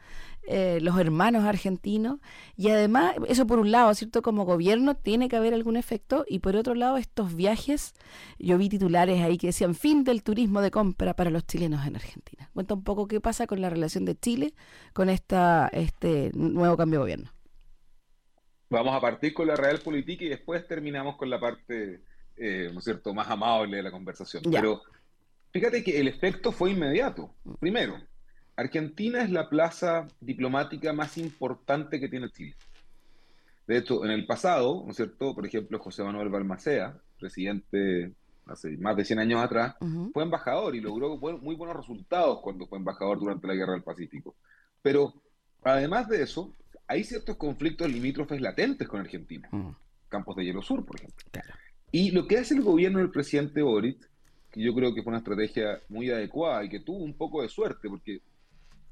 eh, 0.48 0.78
los 0.80 0.98
hermanos 0.98 1.44
argentinos, 1.44 2.18
y 2.56 2.70
además, 2.70 3.14
eso 3.28 3.46
por 3.46 3.58
un 3.58 3.70
lado, 3.70 3.94
¿cierto? 3.94 4.22
Como 4.22 4.44
gobierno 4.44 4.96
tiene 4.96 5.28
que 5.28 5.36
haber 5.36 5.54
algún 5.54 5.76
efecto, 5.76 6.24
y 6.26 6.38
por 6.38 6.56
otro 6.56 6.74
lado, 6.74 6.96
estos 6.96 7.36
viajes, 7.36 7.92
yo 8.38 8.56
vi 8.58 8.68
titulares 8.68 9.20
ahí 9.22 9.38
que 9.38 9.48
decían 9.48 9.74
fin 9.74 10.02
del 10.02 10.22
turismo 10.22 10.60
de 10.60 10.70
compra 10.70 11.14
para 11.14 11.30
los 11.30 11.46
chilenos 11.46 11.86
en 11.86 11.96
Argentina. 11.96 12.50
Cuenta 12.54 12.74
un 12.74 12.82
poco 12.82 13.06
qué 13.06 13.20
pasa 13.20 13.46
con 13.46 13.60
la 13.60 13.70
relación 13.70 14.04
de 14.04 14.18
Chile 14.18 14.54
con 14.92 15.08
esta, 15.08 15.68
este 15.72 16.30
nuevo 16.34 16.76
cambio 16.76 17.00
de 17.00 17.02
gobierno. 17.04 17.30
Vamos 18.70 18.94
a 18.94 19.00
partir 19.00 19.34
con 19.34 19.46
la 19.46 19.56
real 19.56 19.80
política 19.80 20.24
y 20.24 20.28
después 20.28 20.66
terminamos 20.66 21.16
con 21.16 21.28
la 21.28 21.38
parte, 21.38 22.02
eh, 22.36 22.70
¿no 22.72 22.78
es 22.78 22.84
cierto?, 22.84 23.12
más 23.12 23.28
amable 23.28 23.76
de 23.76 23.82
la 23.82 23.90
conversación. 23.90 24.42
Pero 24.50 24.82
Fíjate 25.52 25.82
que 25.82 25.98
el 26.00 26.08
efecto 26.08 26.52
fue 26.52 26.70
inmediato. 26.70 27.34
Primero, 27.58 27.96
Argentina 28.56 29.22
es 29.22 29.30
la 29.30 29.48
plaza 29.48 30.06
diplomática 30.20 30.92
más 30.92 31.18
importante 31.18 31.98
que 31.98 32.08
tiene 32.08 32.30
Chile. 32.30 32.54
De 33.66 33.78
hecho, 33.78 34.04
en 34.04 34.10
el 34.10 34.26
pasado, 34.26 34.82
¿no 34.84 34.90
es 34.90 34.96
cierto? 34.96 35.34
Por 35.34 35.46
ejemplo, 35.46 35.78
José 35.78 36.02
Manuel 36.02 36.28
Balmacea, 36.28 36.98
presidente 37.18 38.12
hace 38.46 38.76
más 38.78 38.96
de 38.96 39.04
100 39.04 39.20
años 39.20 39.40
atrás, 39.40 39.76
fue 40.12 40.24
embajador 40.24 40.74
y 40.74 40.80
logró 40.80 41.16
muy 41.16 41.54
buenos 41.54 41.76
resultados 41.76 42.40
cuando 42.42 42.66
fue 42.66 42.78
embajador 42.78 43.20
durante 43.20 43.46
la 43.46 43.54
Guerra 43.54 43.74
del 43.74 43.84
Pacífico. 43.84 44.34
Pero, 44.82 45.14
además 45.62 46.08
de 46.08 46.22
eso, 46.22 46.52
hay 46.88 47.04
ciertos 47.04 47.36
conflictos 47.36 47.88
limítrofes 47.88 48.40
latentes 48.40 48.88
con 48.88 48.98
Argentina. 48.98 49.48
Campos 50.08 50.34
de 50.34 50.44
Hielo 50.44 50.62
Sur, 50.62 50.84
por 50.84 50.96
ejemplo. 50.96 51.24
Y 51.92 52.10
lo 52.10 52.26
que 52.26 52.38
hace 52.38 52.54
el 52.54 52.62
gobierno 52.62 52.98
del 52.98 53.12
presidente 53.12 53.62
Boric 53.62 54.09
que 54.50 54.60
yo 54.60 54.74
creo 54.74 54.94
que 54.94 55.02
fue 55.02 55.10
una 55.10 55.18
estrategia 55.18 55.80
muy 55.88 56.10
adecuada 56.10 56.64
y 56.64 56.68
que 56.68 56.80
tuvo 56.80 56.98
un 57.04 57.14
poco 57.14 57.42
de 57.42 57.48
suerte, 57.48 57.88
porque 57.88 58.20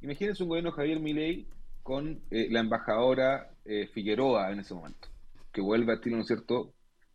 imagínense 0.00 0.42
un 0.42 0.50
gobierno 0.50 0.72
Javier 0.72 1.00
Milei 1.00 1.46
con 1.82 2.20
eh, 2.30 2.48
la 2.50 2.60
embajadora 2.60 3.50
eh, 3.64 3.88
Figueroa 3.92 4.52
en 4.52 4.60
ese 4.60 4.74
momento, 4.74 5.08
que 5.52 5.60
vuelve 5.60 5.92
a 5.92 6.00
Chile, 6.00 6.16
¿no 6.16 6.22
es 6.22 6.28
cierto?, 6.28 6.72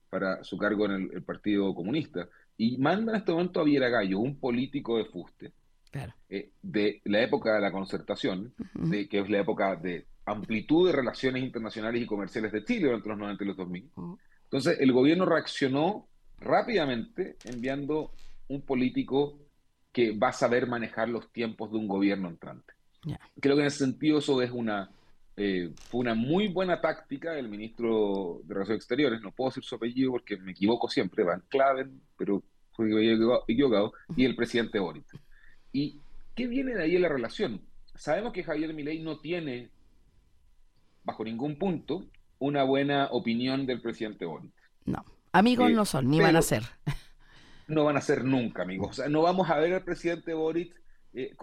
para 0.10 0.44
su 0.44 0.58
cargo 0.58 0.86
en 0.86 1.10
el, 1.14 1.24
Partido 1.24 1.74
Comunista. 1.74 2.28
Y 2.58 2.78
manda 2.78 3.14
en 3.14 3.20
este 3.20 3.32
momento 3.32 3.62
a 3.62 3.64
Viera 3.64 3.90
Gallo, 3.90 4.20
un 4.20 4.40
político 4.40 4.98
de 4.98 5.06
fuste, 5.06 5.54
eh, 6.30 6.52
de 6.62 7.02
la 7.06 7.22
época 7.22 7.56
de 7.56 7.62
la 7.62 7.72
concertación, 7.72 8.54
de, 8.74 9.08
que 9.08 9.20
es 9.20 9.30
la 9.30 9.40
época 9.40 9.76
de 9.76 10.06
amplitud 10.26 10.88
de 10.88 10.94
relaciones 10.94 11.44
internacionales 11.44 12.02
y 12.02 12.06
comerciales 12.06 12.52
de 12.52 12.64
Chile 12.64 12.88
durante 12.88 13.10
los 13.10 13.18
90 13.18 13.44
y 13.44 13.48
los 13.48 13.58
2000. 13.58 13.92
Entonces, 14.44 14.78
el 14.80 14.92
gobierno 14.92 15.26
reaccionó 15.26 16.08
rápidamente 16.40 17.38
enviando 17.46 18.12
un 18.48 18.62
político 18.62 19.40
que 19.92 20.12
va 20.12 20.30
a 20.30 20.34
saber 20.34 20.68
manejar 20.68 21.08
los 21.10 21.32
tiempos 21.32 21.72
de 21.72 21.78
un 21.78 21.88
gobierno 21.88 22.28
entrante. 22.28 22.74
Creo 23.40 23.56
que 23.56 23.62
en 23.62 23.68
ese 23.68 23.80
sentido 23.80 24.20
eso 24.20 24.42
es 24.42 24.52
una, 24.52 24.90
eh, 25.36 25.72
fue 25.90 26.02
una 26.02 26.16
muy 26.16 26.48
buena 26.48 26.82
táctica 26.82 27.34
del 27.34 27.50
ministro 27.50 28.42
de 28.44 28.54
Relaciones 28.54 28.82
Exteriores, 28.82 29.22
no 29.22 29.32
puedo 29.32 29.50
decir 29.50 29.64
su 29.64 29.76
apellido 29.76 30.12
porque 30.12 30.38
me 30.38 30.52
equivoco 30.52 30.88
siempre, 30.88 31.24
Van 31.24 31.44
Claven, 31.50 32.02
pero 32.18 32.44
fue 32.72 32.88
equivocado, 33.48 33.94
y 34.16 34.26
el 34.26 34.36
presidente 34.36 34.80
Boric. 34.80 35.06
¿Y 35.72 36.00
qué 36.34 36.48
viene 36.48 36.74
de 36.74 36.84
ahí 36.84 36.96
en 36.96 37.04
la 37.04 37.10
relación? 37.10 37.62
Sabemos 37.94 38.34
que 38.34 38.44
Javier 38.44 38.74
Milei 38.74 39.00
no 39.04 39.20
tiene, 39.20 39.70
bajo 41.04 41.24
ningún 41.24 41.58
punto, 41.58 42.08
una 42.40 42.64
buena 42.64 43.10
opinión 43.12 43.66
del 43.66 43.82
presidente 43.82 44.26
Boric. 44.26 44.54
No, 44.86 45.06
amigos 45.34 45.70
eh, 45.70 45.74
no 45.74 45.86
son, 45.86 46.10
ni 46.10 46.20
van 46.20 46.36
a 46.36 46.42
ser 46.42 46.64
no 47.68 47.86
van 47.86 47.98
a 47.98 48.02
ser 48.02 48.24
nunca, 48.24 48.64
amigos. 48.64 48.90
O 48.92 48.94
sea, 48.94 49.10
no 49.10 49.22
vamos 49.22 49.50
a 49.50 49.58
ver 49.58 49.74
al 49.74 49.84
presidente 49.84 50.34
Boric 50.34 50.74
eh, 51.14 51.36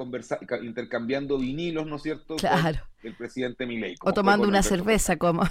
intercambiando 0.62 1.38
vinilos, 1.38 1.86
¿no 1.86 1.96
es 1.96 2.02
cierto? 2.02 2.36
Claro. 2.36 2.80
el 3.02 3.14
presidente 3.14 3.66
Milei. 3.66 3.94
O 4.02 4.12
tomando 4.12 4.48
una 4.48 4.62
cerveza, 4.62 5.16
como. 5.16 5.42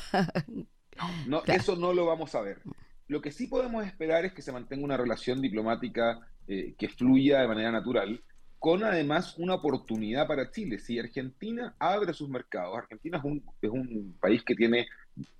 no, 1.27 1.43
eso 1.47 1.75
no 1.75 1.93
lo 1.93 2.05
vamos 2.05 2.35
a 2.35 2.41
ver. 2.41 2.61
Lo 3.07 3.21
que 3.21 3.31
sí 3.31 3.47
podemos 3.47 3.85
esperar 3.85 4.25
es 4.25 4.33
que 4.33 4.41
se 4.41 4.51
mantenga 4.51 4.83
una 4.83 4.97
relación 4.97 5.41
diplomática 5.41 6.19
eh, 6.47 6.75
que 6.77 6.89
fluya 6.89 7.39
de 7.41 7.47
manera 7.47 7.71
natural, 7.71 8.21
con 8.59 8.83
además 8.83 9.37
una 9.37 9.55
oportunidad 9.55 10.27
para 10.27 10.51
Chile. 10.51 10.79
Si 10.79 10.99
Argentina 10.99 11.73
abre 11.79 12.13
sus 12.13 12.29
mercados, 12.29 12.77
Argentina 12.77 13.17
es 13.17 13.23
un, 13.23 13.43
es 13.61 13.69
un 13.69 14.17
país 14.19 14.43
que 14.43 14.53
tiene 14.53 14.87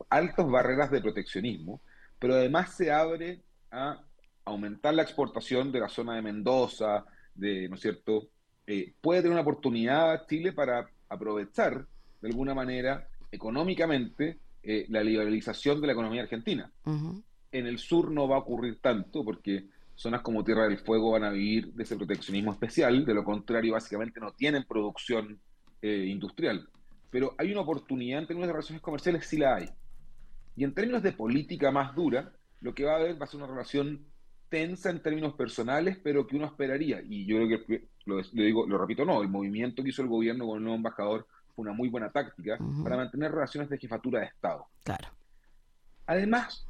altas 0.09 0.49
barreras 0.49 0.89
de 0.89 1.01
proteccionismo, 1.01 1.82
pero 2.17 2.36
además 2.36 2.73
se 2.73 2.91
abre 2.91 3.41
a 3.71 4.01
aumentar 4.50 4.93
la 4.93 5.04
exportación 5.04 5.72
de 5.72 5.80
la 5.80 5.89
zona 5.89 6.16
de 6.16 6.22
Mendoza, 6.22 7.06
de, 7.34 7.68
¿no 7.70 7.76
es 7.76 7.82
cierto? 7.82 8.30
Eh, 8.68 8.93
puede 9.02 9.22
tener 9.22 9.34
una 9.34 9.41
oportunidad 9.41 10.28
Chile 10.28 10.54
para 10.54 10.88
aprovechar 11.08 11.88
de 12.22 12.28
alguna 12.28 12.54
manera 12.54 13.08
económicamente 13.32 14.39
eh, 14.62 14.86
la 14.89 15.04
liberalización 15.04 15.82
de 15.82 15.88
la 15.88 15.93
economía 15.93 16.22
argentina. 16.22 16.72
En 17.52 17.66
el 17.66 17.80
sur 17.80 18.12
no 18.12 18.28
va 18.28 18.36
a 18.36 18.39
ocurrir 18.39 18.80
tanto 18.82 19.24
porque 19.24 19.68
zonas 19.95 20.22
como 20.22 20.43
Tierra 20.43 20.68
del 20.68 20.78
Fuego 20.78 21.12
van 21.12 21.24
a 21.24 21.30
vivir 21.30 21.74
de 21.74 21.84
ese 21.84 21.95
proteccionismo 21.95 22.52
especial, 22.52 23.06
de 23.06 23.14
lo 23.14 23.24
contrario 23.24 23.74
básicamente 23.74 24.20
no 24.20 24.32
tienen 24.34 24.64
producción 24.66 25.39
eh, 25.82 26.06
industrial. 26.08 26.70
Pero 27.10 27.36
hay 27.38 27.52
una 27.52 27.62
oportunidad 27.62 28.20
en 28.20 28.28
términos 28.28 28.47
de 28.47 28.54
relaciones 28.54 28.82
comerciales, 28.82 29.26
sí 29.26 29.38
la 29.38 29.56
hay. 29.56 29.70
Y 30.56 30.64
en 30.64 30.74
términos 30.74 31.02
de 31.02 31.14
política 31.14 31.72
más 31.72 31.95
dura, 31.95 32.32
lo 32.62 32.74
que 32.76 32.84
va 32.84 32.93
a 32.93 32.97
haber 32.97 33.20
va 33.20 33.26
a 33.26 33.28
ser 33.28 33.41
una 33.41 33.47
relación 33.47 34.06
tensa 34.50 34.89
en 34.89 35.02
términos 35.02 35.34
personales, 35.34 35.97
pero 36.04 36.26
que 36.28 36.36
uno 36.36 36.47
esperaría. 36.47 37.02
Y 37.02 37.26
yo 37.26 37.38
creo 37.38 37.66
que, 37.66 37.88
lo, 38.06 38.22
digo, 38.34 38.68
lo 38.68 38.78
repito, 38.78 39.06
no, 39.06 39.22
el 39.22 39.30
movimiento 39.30 39.84
que 39.84 39.89
hizo 39.89 40.02
el 40.02 40.08
gobierno 40.08 40.47
con 40.47 40.58
el 40.58 40.64
nuevo 40.64 40.78
embajador 40.78 41.28
fue 41.56 41.64
una 41.64 41.74
muy 41.74 41.89
buena 41.89 42.12
táctica 42.12 42.58
para 42.84 42.97
mantener 42.97 43.32
relaciones 43.32 43.70
de 43.70 43.78
jefatura 43.78 44.22
de 44.22 44.26
Estado. 44.28 44.66
Claro. 44.84 45.10
Además, 46.08 46.68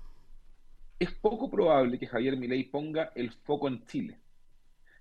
es 1.00 1.12
poco 1.14 1.50
probable 1.50 1.98
que 1.98 2.08
Javier 2.08 2.36
Milei 2.38 2.66
ponga 2.66 3.12
el 3.16 3.32
foco 3.32 3.68
en 3.70 3.86
Chile. 3.86 4.20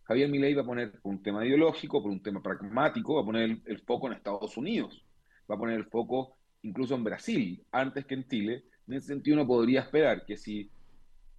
Javier 0.04 0.28
Milei 0.28 0.54
va 0.54 0.62
a 0.62 0.66
poner 0.66 0.92
por 0.92 1.12
un 1.12 1.22
tema 1.22 1.44
ideológico, 1.44 2.02
por 2.02 2.10
un 2.10 2.22
tema 2.22 2.40
pragmático, 2.42 3.16
va 3.16 3.22
a 3.22 3.26
poner 3.26 3.42
el, 3.42 3.62
el 3.66 3.80
foco 3.80 4.06
en 4.06 4.14
Estados 4.14 4.56
Unidos, 4.56 5.04
va 5.50 5.56
a 5.56 5.58
poner 5.58 5.76
el 5.76 5.84
foco 5.86 6.36
incluso 6.62 6.94
en 6.94 7.04
Brasil, 7.04 7.62
antes 7.72 8.06
que 8.06 8.14
en 8.14 8.26
Chile. 8.28 8.64
En 8.86 8.94
ese 8.94 9.08
sentido, 9.08 9.36
uno 9.36 9.46
podría 9.46 9.80
esperar 9.80 10.24
que 10.24 10.36
si 10.36 10.70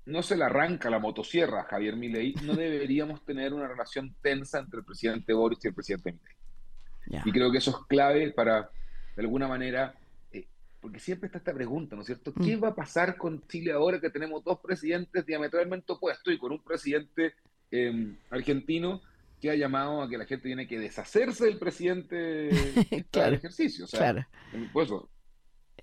no 0.10 0.24
se 0.24 0.36
le 0.36 0.43
arranca 0.43 0.89
la 0.89 0.99
motosierra 0.99 1.62
a 1.62 1.66
Javier 1.66 1.95
Milei, 1.95 2.34
no 2.43 2.55
deberíamos 2.55 3.24
tener 3.24 3.53
una 3.53 3.68
relación 3.68 4.16
tensa 4.22 4.60
entre 4.60 4.80
el 4.80 4.86
presidente 4.86 5.34
Boris 5.34 5.60
y 5.64 5.68
el 5.68 5.74
presidente 5.74 6.14
Milei. 6.14 7.22
Y 7.26 7.32
creo 7.32 7.51
que 7.51 7.60
eso 7.60 7.72
es 7.72 7.78
clave 7.88 8.32
para, 8.32 8.70
de 9.16 9.22
alguna 9.22 9.47
manera, 9.47 9.95
eh, 10.32 10.47
porque 10.80 10.99
siempre 10.99 11.28
está 11.28 11.39
esta 11.39 11.53
pregunta, 11.53 11.95
¿no 11.95 12.01
es 12.01 12.07
cierto? 12.07 12.34
¿Qué 12.34 12.55
mm. 12.55 12.64
va 12.64 12.68
a 12.70 12.76
pasar 12.76 13.18
con 13.18 13.45
Chile 13.47 13.72
ahora 13.72 13.99
que 13.99 14.10
tenemos 14.10 14.43
dos 14.43 14.60
presidentes 14.60 15.26
diametralmente 15.26 15.91
opuestos 15.93 16.34
y 16.34 16.38
con 16.38 16.51
un 16.51 16.64
presidente 16.64 17.34
em, 17.72 18.18
argentino 18.30 19.01
que 19.41 19.49
ha 19.49 19.55
llamado 19.55 20.01
a 20.01 20.10
que 20.10 20.18
la 20.18 20.26
gente 20.26 20.49
tiene 20.49 20.68
que 20.68 20.80
deshacerse 20.80 21.45
del 21.45 21.57
presidente 21.57 22.49
claro, 23.12 23.36
ejercicio? 23.36 23.86
O 23.86 23.88
sea, 23.88 24.28
pues, 24.74 24.89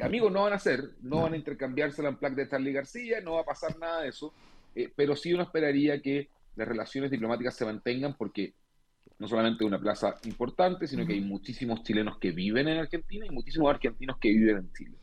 Amigos 0.00 0.32
no 0.32 0.42
van 0.42 0.52
a 0.52 0.58
ser, 0.58 0.90
no, 1.02 1.22
van 1.22 1.34
a 1.34 1.36
intercambiarse 1.36 2.02
la 2.02 2.12
placa 2.12 2.36
de 2.36 2.48
Charlie 2.48 2.72
García, 2.72 3.20
no 3.20 3.34
va 3.34 3.40
a 3.40 3.44
pasar 3.44 3.78
nada 3.78 4.02
de 4.02 4.08
eso, 4.08 4.32
eh, 4.74 4.92
pero 4.94 5.16
sí 5.16 5.32
uno 5.32 5.42
esperaría 5.42 6.00
que 6.00 6.28
las 6.56 6.68
relaciones 6.68 7.10
diplomáticas 7.10 7.54
se 7.54 7.64
mantengan 7.64 8.14
porque 8.16 8.54
no 9.18 9.28
solamente 9.28 9.64
es 9.64 9.68
una 9.68 9.78
plaza 9.78 10.16
importante, 10.24 10.86
sino 10.86 11.06
que 11.06 11.14
hay 11.14 11.20
muchísimos 11.20 11.82
chilenos 11.82 12.18
que 12.18 12.32
viven 12.32 12.68
en 12.68 12.78
Argentina 12.78 13.24
y 13.26 13.30
muchísimos 13.30 13.70
argentinos 13.70 14.18
que 14.18 14.28
viven 14.28 14.58
en 14.58 14.72
Chile. 14.72 14.96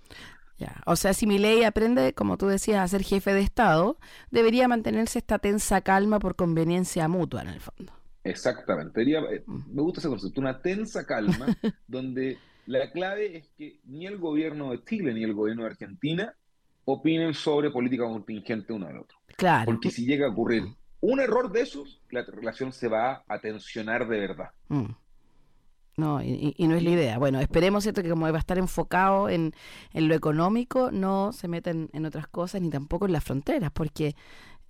Ya. 0.58 0.82
O 0.86 0.96
sea, 0.96 1.14
si 1.14 1.26
mi 1.26 1.40
ley 1.40 1.64
aprende, 1.64 2.14
como 2.14 2.38
tú 2.38 2.48
decías, 2.48 2.80
a 2.80 2.88
ser 2.88 3.04
jefe 3.04 3.34
de 3.34 3.42
Estado, 3.42 3.98
debería 4.30 4.68
mantenerse 4.68 5.20
esta 5.20 5.40
tensa 5.40 5.82
calma 5.82 6.20
por 6.20 6.36
conveniencia 6.36 7.08
mutua, 7.08 7.42
en 7.42 7.48
el 7.50 7.60
fondo. 7.60 7.92
Exactamente. 8.24 9.02
Eh, 9.02 9.44
mm. 9.46 9.76
me 9.76 9.82
gusta 9.82 10.00
ese 10.00 10.10
concepto, 10.10 10.40
una 10.40 10.62
tensa 10.62 11.06
calma 11.06 11.48
donde 11.88 12.38
la 12.66 12.92
clave 12.92 13.38
es 13.38 13.50
que 13.58 13.80
ni 13.86 14.06
el 14.06 14.18
gobierno 14.18 14.72
de 14.72 14.84
Chile 14.84 15.14
ni 15.14 15.24
el 15.24 15.34
gobierno 15.34 15.64
de 15.64 15.70
Argentina 15.70 16.34
opinen 16.86 17.34
sobre 17.34 17.72
política 17.72 18.04
contingente 18.04 18.74
uno 18.74 18.88
del 18.88 19.00
otro. 19.00 19.18
Claro. 19.38 19.66
Porque 19.66 19.90
si 19.90 20.06
llega 20.06 20.28
a 20.28 20.32
ocurrir 20.32 20.64
un 21.02 21.20
error 21.20 21.52
de 21.52 21.62
esos, 21.62 22.02
la 22.12 22.24
relación 22.24 22.72
se 22.72 22.88
va 22.88 23.24
a 23.28 23.40
tensionar 23.40 24.08
de 24.08 24.20
verdad. 24.20 24.50
Mm. 24.70 24.92
No, 25.96 26.24
y, 26.24 26.56
no 26.58 26.76
es 26.76 26.84
la 26.84 26.90
idea. 26.90 27.18
Bueno, 27.20 27.40
esperemos, 27.40 27.84
¿cierto?, 27.84 28.02
que 28.02 28.10
como 28.10 28.24
va 28.24 28.36
a 28.36 28.40
estar 28.40 28.58
enfocado 28.58 29.30
en, 29.30 29.54
lo 29.94 30.16
económico, 30.16 30.92
no 30.92 31.32
se 31.34 31.48
meten 31.48 31.90
en 31.94 32.06
otras 32.06 32.28
cosas 32.28 32.62
ni 32.62 32.72
tampoco 32.72 33.06
en 33.06 33.12
las 33.12 33.24
fronteras, 33.24 33.70
porque 33.72 34.16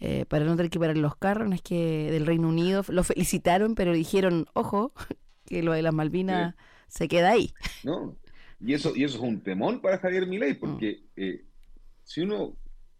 eh, 0.01 0.25
para 0.27 0.43
no 0.43 0.57
tener 0.57 0.69
que 0.69 0.79
parar 0.79 0.97
los 0.97 1.15
carros, 1.15 1.47
no 1.47 1.55
es 1.55 1.61
que 1.61 2.11
del 2.11 2.25
Reino 2.25 2.49
Unido 2.49 2.83
lo 2.89 3.05
felicitaron, 3.05 3.73
pero 3.73 3.93
dijeron, 3.93 4.47
ojo, 4.53 4.91
que 5.45 5.63
lo 5.63 5.71
de 5.71 5.81
las 5.81 5.93
Malvinas 5.93 6.55
se 6.93 7.07
queda 7.07 7.31
ahí. 7.31 7.53
No, 7.83 8.15
y 8.59 8.73
eso, 8.73 8.93
y 8.95 9.03
eso 9.03 9.17
es 9.17 9.23
un 9.23 9.41
temón 9.41 9.81
para 9.81 9.97
Javier 9.97 10.27
Milei, 10.27 10.53
porque 10.53 11.01
mm. 11.15 11.21
eh, 11.21 11.41
si 12.03 12.21
uno 12.21 12.55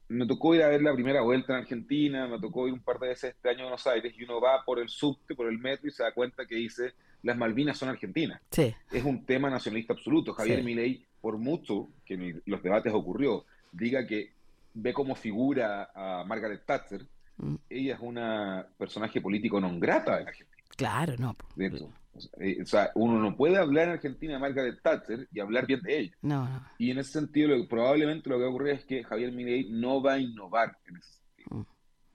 me 0.08 0.26
tocó 0.26 0.56
ir 0.56 0.64
a 0.64 0.68
ver 0.68 0.82
la 0.82 0.94
primera 0.94 1.22
vuelta 1.22 1.54
en 1.54 1.60
Argentina, 1.60 2.28
me 2.28 2.40
tocó 2.40 2.68
ir 2.68 2.74
un 2.74 2.82
par 2.82 3.00
de 3.00 3.10
veces 3.10 3.36
este 3.36 3.50
año 3.50 3.62
a 3.62 3.64
Buenos 3.64 3.88
Aires 3.88 4.14
y 4.18 4.24
uno 4.24 4.42
va 4.42 4.64
por 4.66 4.80
el 4.80 4.90
subte, 4.90 5.36
por 5.36 5.48
el 5.48 5.60
metro 5.60 5.88
y 5.88 5.92
se 5.92 6.04
da 6.04 6.14
cuenta 6.14 6.46
que 6.46 6.56
dice 6.56 6.94
las 7.22 7.38
Malvinas 7.38 7.78
son 7.78 7.90
argentinas. 7.90 8.42
Sí. 8.52 8.76
Es 8.92 9.04
un 9.04 9.26
tema 9.26 9.50
nacionalista 9.50 9.94
absoluto. 9.94 10.34
Javier 10.34 10.64
Milei, 10.64 11.06
por 11.22 11.38
mucho 11.38 11.88
que 12.06 12.16
en 12.16 12.42
los 12.46 12.62
debates 12.62 12.92
ocurrió, 12.94 13.46
diga 13.72 14.06
que 14.06 14.34
ve 14.74 14.92
como 14.92 15.16
figura 15.16 15.92
a 15.96 16.26
Margaret 16.26 16.66
Thatcher, 16.66 17.06
mm. 17.38 17.56
ella 17.70 17.94
es 17.94 18.02
una 18.02 18.68
personaje 18.78 19.22
político 19.22 19.62
non 19.62 19.80
grata 19.80 20.20
en 20.20 20.28
Argentina. 20.28 20.64
Claro, 20.76 21.14
no. 21.18 21.36
Eh, 21.58 21.72
o 22.16 22.66
sea, 22.66 22.92
uno 22.96 23.20
no 23.20 23.36
puede 23.36 23.58
hablar 23.58 23.88
en 23.88 23.94
Argentina 23.94 24.34
de 24.34 24.40
Margaret 24.40 24.80
Thatcher 24.82 25.28
y 25.32 25.40
hablar 25.40 25.66
bien 25.66 25.82
de 25.82 26.00
ella. 26.00 26.18
No, 26.22 26.48
no. 26.48 26.68
Y 26.78 26.92
en 26.92 27.00
ese 27.00 27.12
sentido, 27.14 27.68
probablemente 27.68 28.30
lo 28.30 28.38
que 28.38 28.42
va 28.42 28.48
a 28.48 28.52
ocurrir 28.52 28.74
es 28.76 28.86
que 28.86 29.04
Javier 29.04 29.32
Milei 29.32 29.70
no 29.72 30.02
va 30.02 30.14
a 30.14 30.20
innovar 30.20 30.78
en 30.86 30.98
ese 30.98 31.14
sentido. 31.14 31.58
Mm. 31.60 31.66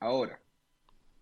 Ahora, 0.00 0.40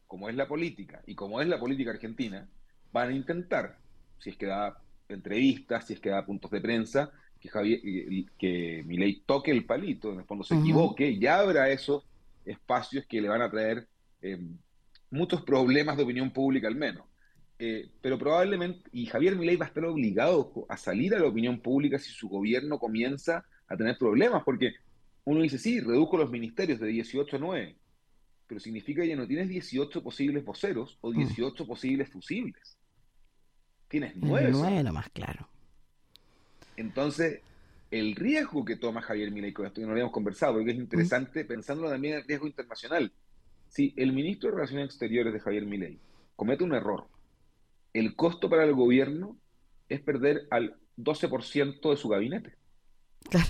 como 0.06 0.28
es 0.28 0.34
la 0.34 0.46
política 0.46 1.02
y 1.06 1.14
como 1.14 1.40
es 1.40 1.48
la 1.48 1.58
política 1.58 1.90
argentina, 1.90 2.46
van 2.92 3.08
a 3.10 3.14
intentar, 3.14 3.78
si 4.18 4.30
es 4.30 4.36
que 4.36 4.46
da 4.46 4.78
entrevistas, 5.08 5.86
si 5.86 5.94
es 5.94 6.00
que 6.00 6.10
da 6.10 6.26
puntos 6.26 6.50
de 6.50 6.60
prensa, 6.60 7.10
que, 7.40 7.48
Javier, 7.48 7.80
que 8.38 8.82
Milei 8.86 9.22
toque 9.26 9.50
el 9.50 9.64
palito, 9.64 10.12
en 10.12 10.20
el 10.20 10.24
fondo 10.24 10.44
se 10.44 10.54
equivoque 10.54 11.08
y 11.10 11.26
abra 11.26 11.70
esos 11.70 12.04
espacios 12.44 13.06
que 13.06 13.20
le 13.20 13.28
van 13.28 13.42
a 13.42 13.50
traer 13.50 13.86
eh, 14.22 14.38
muchos 15.10 15.42
problemas 15.42 15.96
de 15.96 16.02
opinión 16.02 16.30
pública 16.30 16.68
al 16.68 16.76
menos. 16.76 17.04
Eh, 17.58 17.88
pero 18.02 18.18
probablemente, 18.18 18.88
y 18.92 19.06
Javier 19.06 19.34
Milei 19.36 19.56
va 19.56 19.64
a 19.64 19.68
estar 19.68 19.84
obligado 19.84 20.66
a 20.68 20.76
salir 20.76 21.14
a 21.14 21.18
la 21.18 21.26
opinión 21.26 21.60
pública 21.60 21.98
si 21.98 22.10
su 22.10 22.28
gobierno 22.28 22.78
comienza 22.78 23.46
a 23.66 23.76
tener 23.76 23.96
problemas, 23.96 24.42
porque 24.44 24.74
uno 25.24 25.40
dice, 25.42 25.58
sí, 25.58 25.80
redujo 25.80 26.18
los 26.18 26.30
ministerios 26.30 26.78
de 26.78 26.88
18 26.88 27.36
a 27.36 27.38
9, 27.38 27.76
pero 28.46 28.60
significa 28.60 29.02
que 29.02 29.08
ya 29.08 29.16
no 29.16 29.26
tienes 29.26 29.48
18 29.48 30.02
posibles 30.02 30.44
voceros 30.44 30.98
o 31.00 31.12
18 31.12 31.64
mm. 31.64 31.66
posibles 31.66 32.10
fusibles. 32.10 32.76
Tienes 33.88 34.14
9. 34.16 34.50
9 34.52 34.92
más 34.92 35.08
claro. 35.10 35.48
Entonces, 36.76 37.40
el 37.90 38.14
riesgo 38.14 38.64
que 38.64 38.76
toma 38.76 39.00
Javier 39.00 39.30
Milei 39.30 39.52
con 39.52 39.66
esto 39.66 39.80
que 39.80 39.86
no 39.86 39.92
habíamos 39.92 40.12
conversado, 40.12 40.54
porque 40.54 40.72
es 40.72 40.76
interesante 40.76 41.44
pensando 41.44 41.88
también 41.88 42.14
en 42.14 42.20
el 42.20 42.26
riesgo 42.26 42.46
internacional. 42.46 43.12
Si 43.68 43.94
el 43.96 44.12
ministro 44.12 44.50
de 44.50 44.56
Relaciones 44.56 44.86
Exteriores 44.86 45.32
de 45.32 45.40
Javier 45.40 45.64
Milei 45.64 45.98
comete 46.36 46.62
un 46.62 46.74
error 46.74 47.08
el 47.92 48.14
costo 48.16 48.48
para 48.48 48.64
el 48.64 48.74
gobierno 48.74 49.36
es 49.88 50.00
perder 50.00 50.46
al 50.50 50.76
12% 50.96 51.90
de 51.90 51.96
su 51.96 52.08
gabinete. 52.08 52.54
Claro. 53.28 53.48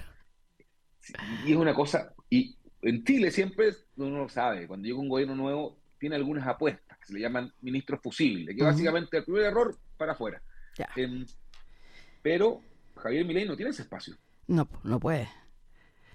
Y 1.44 1.52
es 1.52 1.56
una 1.56 1.74
cosa, 1.74 2.14
y 2.28 2.56
en 2.82 3.04
Chile 3.04 3.30
siempre, 3.30 3.72
uno 3.96 4.18
lo 4.18 4.28
sabe, 4.28 4.66
cuando 4.66 4.86
llega 4.86 4.98
un 4.98 5.08
gobierno 5.08 5.34
nuevo, 5.36 5.78
tiene 5.98 6.16
algunas 6.16 6.46
apuestas 6.46 6.98
que 6.98 7.06
se 7.06 7.14
le 7.14 7.20
llaman 7.20 7.52
ministros 7.60 8.00
fusibles, 8.02 8.56
que 8.56 8.62
básicamente 8.62 9.18
el 9.18 9.24
primer 9.24 9.44
error 9.44 9.76
para 9.96 10.12
afuera. 10.12 10.42
Em, 10.94 11.26
pero 12.22 12.60
Javier 12.96 13.24
Milei 13.24 13.46
no 13.46 13.56
tiene 13.56 13.70
ese 13.70 13.82
espacio. 13.82 14.16
No, 14.46 14.68
no 14.82 15.00
puede. 15.00 15.28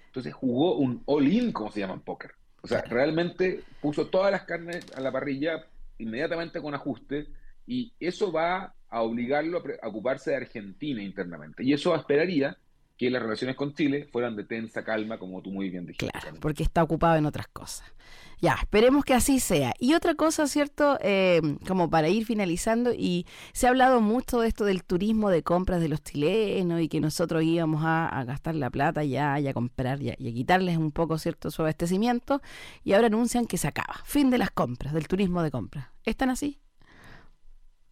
Entonces 0.06 0.34
jugó 0.34 0.76
un 0.76 1.02
all-in, 1.06 1.52
como 1.52 1.72
se 1.72 1.80
llama 1.80 1.94
en 1.94 2.00
póker. 2.00 2.32
O 2.62 2.68
sea, 2.68 2.82
realmente 2.82 3.64
puso 3.80 4.06
todas 4.06 4.30
las 4.30 4.42
carnes 4.44 4.86
a 4.94 5.00
la 5.00 5.10
parrilla 5.10 5.66
inmediatamente 5.98 6.60
con 6.60 6.74
ajuste 6.74 7.26
y 7.66 7.92
eso 8.00 8.32
va 8.32 8.74
a 8.88 9.02
obligarlo 9.02 9.62
a, 9.82 9.88
ocuparse 9.88 10.30
de 10.30 10.36
Argentina 10.36 11.02
internamente. 11.02 11.64
Y 11.64 11.72
eso 11.72 11.94
esperaría 11.94 12.56
que 12.96 13.10
las 13.10 13.22
relaciones 13.22 13.56
con 13.56 13.74
Chile 13.74 14.08
fueran 14.12 14.36
de 14.36 14.44
tensa 14.44 14.84
calma, 14.84 15.18
como 15.18 15.42
tú 15.42 15.50
muy 15.50 15.70
bien 15.70 15.86
dijiste. 15.86 16.08
Claro, 16.08 16.36
porque 16.40 16.62
está 16.62 16.82
ocupado 16.82 17.16
en 17.16 17.26
otras 17.26 17.48
cosas. 17.48 17.92
Ya, 18.40 18.54
esperemos 18.60 19.04
que 19.04 19.14
así 19.14 19.40
sea. 19.40 19.72
Y 19.78 19.94
otra 19.94 20.14
cosa, 20.14 20.46
¿cierto? 20.46 20.98
Eh, 21.00 21.40
como 21.66 21.88
para 21.90 22.08
ir 22.08 22.26
finalizando, 22.26 22.92
y 22.92 23.26
se 23.52 23.66
ha 23.66 23.70
hablado 23.70 24.00
mucho 24.00 24.40
de 24.40 24.48
esto 24.48 24.64
del 24.64 24.84
turismo 24.84 25.30
de 25.30 25.42
compras 25.42 25.80
de 25.80 25.88
los 25.88 26.02
chilenos 26.02 26.80
y 26.80 26.88
que 26.88 27.00
nosotros 27.00 27.44
íbamos 27.44 27.82
a, 27.84 28.22
gastar 28.24 28.56
la 28.56 28.68
plata 28.70 29.04
ya 29.04 29.38
y 29.40 29.48
a 29.48 29.54
comprar 29.54 30.02
y 30.02 30.10
a, 30.10 30.16
quitarles 30.16 30.76
un 30.76 30.92
poco, 30.92 31.18
¿cierto?, 31.18 31.50
su 31.50 31.62
abastecimiento. 31.62 32.42
Y 32.84 32.92
ahora 32.92 33.06
anuncian 33.06 33.46
que 33.46 33.58
se 33.58 33.68
acaba. 33.68 34.00
Fin 34.04 34.30
de 34.30 34.38
las 34.38 34.50
compras, 34.50 34.92
del 34.92 35.08
turismo 35.08 35.42
de 35.42 35.50
compras. 35.50 35.86
¿Están 36.04 36.30
así? 36.30 36.61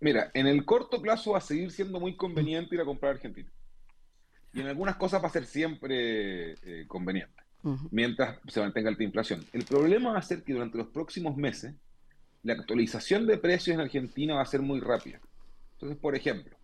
Mira, 0.01 0.31
en 0.33 0.47
el 0.47 0.65
corto 0.65 1.01
plazo 1.01 1.33
va 1.33 1.39
a 1.39 1.43
seguir 1.43 1.71
siendo 1.71 2.01
muy 2.01 2.17
conveniente 2.17 2.75
ir 2.75 2.81
a 2.81 2.87
comprar 2.87 3.13
a 3.13 3.15
Argentina. 3.17 3.51
Y 4.53 4.61
en 4.61 4.67
algunas 4.67 4.97
cosas 4.97 5.23
va 5.23 5.29
a 5.29 5.33
ser 5.33 5.45
siempre 5.45 6.53
eh, 6.53 6.85
conveniente, 6.89 7.43
mientras 7.91 8.39
se 8.49 8.61
mantenga 8.61 8.89
alta 8.89 9.05
inflación. 9.05 9.45
El 9.53 9.65
problema 9.65 10.13
va 10.13 10.19
a 10.19 10.23
ser 10.23 10.43
que 10.43 10.55
durante 10.55 10.79
los 10.79 10.89
próximos 10.89 11.37
meses, 11.37 11.75
la 12.43 12.55
actualización 12.55 13.27
de 13.27 13.37
precios 13.37 13.75
en 13.75 13.81
Argentina 13.81 14.35
va 14.35 14.43
a 14.43 14.47
ser 14.47 14.63
muy 14.63 14.81
rápida. 14.81 15.21
Entonces, 15.73 15.99
por 15.99 16.17
ejemplo, 16.17 16.57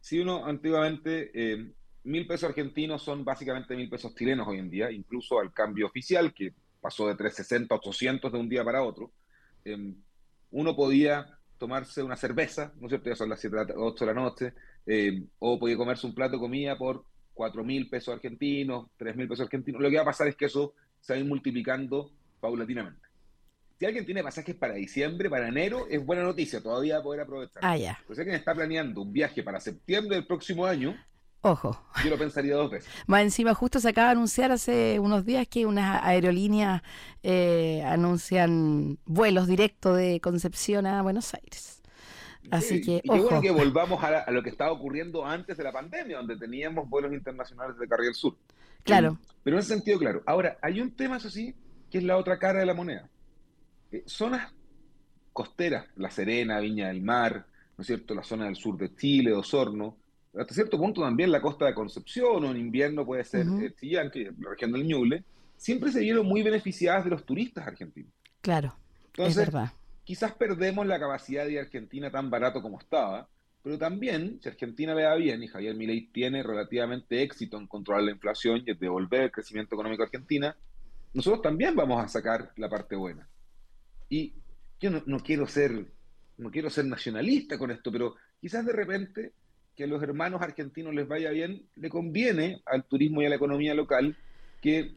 si 0.00 0.18
uno 0.18 0.46
antiguamente, 0.46 1.30
eh, 1.34 1.72
mil 2.04 2.26
pesos 2.26 2.48
argentinos 2.48 3.02
son 3.02 3.24
básicamente 3.24 3.76
mil 3.76 3.90
pesos 3.90 4.14
chilenos 4.14 4.48
hoy 4.48 4.58
en 4.58 4.70
día, 4.70 4.90
incluso 4.90 5.38
al 5.38 5.52
cambio 5.52 5.86
oficial, 5.86 6.32
que 6.32 6.54
pasó 6.80 7.06
de 7.06 7.14
360 7.14 7.74
a 7.74 7.78
800 7.78 8.32
de 8.32 8.38
un 8.38 8.48
día 8.48 8.64
para 8.64 8.82
otro, 8.82 9.12
eh, 9.64 9.94
uno 10.50 10.74
podía 10.74 11.38
tomarse 11.60 12.02
una 12.02 12.16
cerveza, 12.16 12.72
¿no 12.80 12.86
es 12.86 12.90
cierto? 12.90 13.10
Ya 13.10 13.16
son 13.16 13.28
las 13.28 13.38
7, 13.38 13.74
8 13.76 14.04
de 14.06 14.14
la 14.14 14.20
noche, 14.20 14.54
eh, 14.86 15.22
o 15.38 15.58
podía 15.58 15.76
comerse 15.76 16.06
un 16.06 16.14
plato 16.14 16.32
de 16.32 16.38
comida 16.40 16.76
por 16.76 17.04
4 17.34 17.62
mil 17.62 17.88
pesos 17.88 18.14
argentinos, 18.14 18.88
3 18.96 19.14
mil 19.14 19.28
pesos 19.28 19.44
argentinos. 19.44 19.80
Lo 19.80 19.90
que 19.90 19.96
va 19.96 20.02
a 20.02 20.06
pasar 20.06 20.26
es 20.26 20.36
que 20.36 20.46
eso 20.46 20.72
se 21.00 21.12
va 21.12 21.18
a 21.18 21.20
ir 21.20 21.28
multiplicando 21.28 22.12
paulatinamente. 22.40 23.06
Si 23.78 23.84
alguien 23.84 24.06
tiene 24.06 24.22
pasajes 24.22 24.56
para 24.56 24.74
diciembre, 24.74 25.28
para 25.28 25.48
enero, 25.48 25.86
es 25.88 26.04
buena 26.04 26.22
noticia, 26.22 26.62
todavía 26.62 27.02
poder 27.02 27.20
aprovechar. 27.20 27.62
Ah, 27.62 27.76
ya. 27.76 27.98
Pero 28.02 28.14
si 28.14 28.20
alguien 28.22 28.36
está 28.36 28.54
planeando 28.54 29.02
un 29.02 29.12
viaje 29.12 29.42
para 29.42 29.60
septiembre 29.60 30.16
del 30.16 30.26
próximo 30.26 30.64
año, 30.64 30.96
Ojo. 31.42 31.80
Yo 32.04 32.10
lo 32.10 32.18
pensaría 32.18 32.54
dos 32.54 32.70
veces. 32.70 32.90
Más 33.06 33.22
encima, 33.22 33.54
justo 33.54 33.80
se 33.80 33.88
acaba 33.88 34.08
de 34.08 34.12
anunciar 34.12 34.52
hace 34.52 34.98
unos 35.00 35.24
días 35.24 35.48
que 35.48 35.64
unas 35.64 36.02
aerolíneas 36.04 36.82
eh, 37.22 37.82
anuncian 37.86 38.98
vuelos 39.06 39.46
directos 39.46 39.96
de 39.96 40.20
Concepción 40.20 40.86
a 40.86 41.00
Buenos 41.02 41.32
Aires. 41.34 41.80
Así 42.50 42.80
que, 42.80 42.96
y 42.96 43.08
qué 43.08 43.20
bueno 43.20 43.40
que 43.40 43.50
volvamos 43.50 44.02
a, 44.02 44.30
lo 44.30 44.42
que 44.42 44.50
estaba 44.50 44.72
ocurriendo 44.72 45.24
antes 45.24 45.56
de 45.56 45.64
la 45.64 45.72
pandemia, 45.72 46.18
donde 46.18 46.36
teníamos 46.36 46.88
vuelos 46.88 47.12
internacionales 47.12 47.78
de 47.78 47.86
Carril 47.86 48.14
Sur. 48.14 48.36
Claro. 48.82 49.18
pero 49.42 49.56
en 49.56 49.60
ese 49.60 49.74
sentido, 49.74 49.98
claro. 49.98 50.22
Ahora, 50.26 50.58
hay 50.62 50.80
un 50.80 50.90
tema, 50.90 51.18
eso 51.18 51.30
sí, 51.30 51.54
que 51.90 51.98
es 51.98 52.04
la 52.04 52.16
otra 52.16 52.38
cara 52.38 52.60
de 52.60 52.66
la 52.66 52.74
moneda. 52.74 53.08
Eh, 53.92 54.02
zonas 54.06 54.52
costeras, 55.32 55.86
La 55.96 56.10
Serena, 56.10 56.60
Viña 56.60 56.88
del 56.88 57.02
Mar, 57.02 57.46
¿no 57.76 57.82
es 57.82 57.86
cierto? 57.86 58.14
La 58.14 58.24
zona 58.24 58.46
del 58.46 58.56
sur 58.56 58.76
de 58.76 58.94
Chile, 58.94 59.32
Osorno, 59.32 59.96
hasta 60.38 60.54
cierto 60.54 60.78
punto 60.78 61.00
también 61.00 61.32
la 61.32 61.40
costa 61.40 61.66
de 61.66 61.74
Concepción 61.74 62.44
o 62.44 62.50
en 62.50 62.56
invierno 62.56 63.04
puede 63.04 63.24
ser 63.24 63.46
uh 63.48 63.60
la 63.92 64.50
región 64.50 64.72
del 64.72 64.86
Ñuble, 64.86 65.24
siempre 65.56 65.90
se 65.92 66.00
vieron 66.00 66.26
muy 66.26 66.42
beneficiadas 66.42 67.04
de 67.04 67.10
los 67.10 67.24
turistas 67.24 67.66
argentinos. 67.66 68.12
Claro, 68.40 68.74
Entonces, 69.06 69.36
es 69.36 69.46
verdad. 69.46 69.72
Quizás 70.04 70.32
perdemos 70.32 70.86
la 70.86 70.98
capacidad 70.98 71.46
de 71.46 71.60
Argentina 71.60 72.10
tan 72.10 72.30
barato 72.30 72.62
como 72.62 72.78
estaba, 72.78 73.28
pero 73.62 73.76
también, 73.76 74.40
si 74.42 74.48
Argentina 74.48 74.94
le 74.94 75.02
da 75.02 75.14
bien 75.16 75.42
y 75.42 75.48
Javier 75.48 75.74
Milei 75.74 76.06
tiene 76.06 76.42
relativamente 76.42 77.22
éxito 77.22 77.58
en 77.58 77.66
controlar 77.66 78.04
la 78.04 78.12
inflación 78.12 78.62
y 78.64 78.74
devolver 78.74 79.22
el 79.22 79.32
crecimiento 79.32 79.74
económico 79.74 80.02
a 80.02 80.06
Argentina, 80.06 80.56
nosotros 81.12 81.42
también 81.42 81.76
vamos 81.76 82.02
a 82.02 82.08
sacar 82.08 82.52
la 82.56 82.70
parte 82.70 82.96
buena. 82.96 83.28
Y 84.08 84.32
yo 84.80 84.90
no, 84.90 85.02
no 85.06 85.20
quiero 85.20 85.46
ser 85.46 85.86
no 86.38 86.50
quiero 86.50 86.70
ser 86.70 86.86
nacionalista 86.86 87.58
con 87.58 87.70
esto, 87.70 87.92
pero 87.92 88.16
quizás 88.40 88.64
de 88.64 88.72
repente 88.72 89.32
que 89.76 89.84
a 89.84 89.86
los 89.86 90.02
hermanos 90.02 90.42
argentinos 90.42 90.94
les 90.94 91.08
vaya 91.08 91.30
bien, 91.30 91.62
le 91.76 91.88
conviene 91.88 92.62
al 92.66 92.84
turismo 92.84 93.22
y 93.22 93.26
a 93.26 93.30
la 93.30 93.36
economía 93.36 93.74
local 93.74 94.16
que 94.60 94.96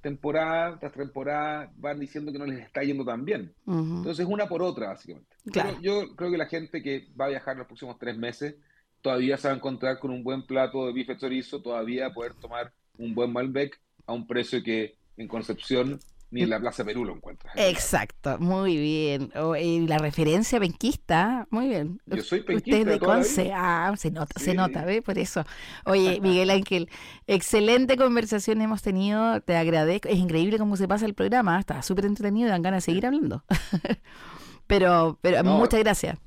temporada 0.00 0.78
tras 0.78 0.92
temporada 0.92 1.72
van 1.76 2.00
diciendo 2.00 2.32
que 2.32 2.38
no 2.38 2.46
les 2.46 2.60
está 2.60 2.82
yendo 2.82 3.04
tan 3.04 3.24
bien. 3.24 3.52
Entonces, 3.66 4.26
una 4.26 4.48
por 4.48 4.62
otra, 4.62 4.88
básicamente. 4.88 5.36
Yo, 5.82 6.14
creo 6.16 6.30
que 6.30 6.38
la 6.38 6.46
gente 6.46 6.82
que 6.82 7.08
va 7.18 7.26
a 7.26 7.30
viajar 7.30 7.56
los 7.56 7.66
próximos 7.66 7.98
tres 7.98 8.16
meses 8.16 8.54
todavía 9.02 9.36
se 9.36 9.48
va 9.48 9.54
a 9.54 9.56
encontrar 9.56 9.98
con 9.98 10.10
un 10.10 10.22
buen 10.22 10.46
plato 10.46 10.86
de 10.86 10.92
bife 10.92 11.16
chorizo, 11.16 11.62
todavía 11.62 12.12
poder 12.12 12.34
tomar 12.34 12.72
un 12.98 13.14
buen 13.14 13.32
Malbec 13.32 13.80
a 14.06 14.12
un 14.12 14.26
precio 14.26 14.62
que 14.62 14.96
en 15.16 15.28
Concepción 15.28 15.98
ni 16.30 16.42
en 16.42 16.50
la 16.50 16.60
Plaza 16.60 16.84
Perú 16.84 17.04
lo 17.04 17.14
encuentras. 17.14 17.52
Exacto, 17.56 18.38
muy 18.38 18.76
bien. 18.76 19.32
y 19.60 19.86
la 19.86 19.98
referencia 19.98 20.60
penquista, 20.60 21.46
muy 21.50 21.68
bien. 21.68 22.00
Yo 22.06 22.22
soy 22.22 22.42
penquista. 22.42 22.78
Usted 22.78 22.92
de 22.92 22.98
Conce, 23.00 23.52
ah, 23.54 23.92
se 23.96 24.10
nota, 24.10 24.38
se 24.38 24.54
nota, 24.54 24.84
¿ve? 24.84 25.02
Por 25.02 25.18
eso. 25.18 25.44
Oye, 25.84 26.20
Miguel 26.20 26.50
Ángel, 26.50 26.88
excelente 27.26 27.96
conversación 27.96 28.60
hemos 28.62 28.82
tenido, 28.82 29.40
te 29.40 29.56
agradezco. 29.56 30.08
Es 30.08 30.18
increíble 30.18 30.58
cómo 30.58 30.76
se 30.76 30.86
pasa 30.86 31.06
el 31.06 31.14
programa, 31.14 31.58
está 31.58 31.82
súper 31.82 32.06
entretenido 32.06 32.48
y 32.48 32.50
dan 32.50 32.62
ganas 32.62 32.84
de 32.84 32.92
seguir 32.92 33.06
hablando. 33.06 33.44
pero 34.66 35.18
pero 35.20 35.42
muchas 35.42 35.80
gracias. 35.80 36.18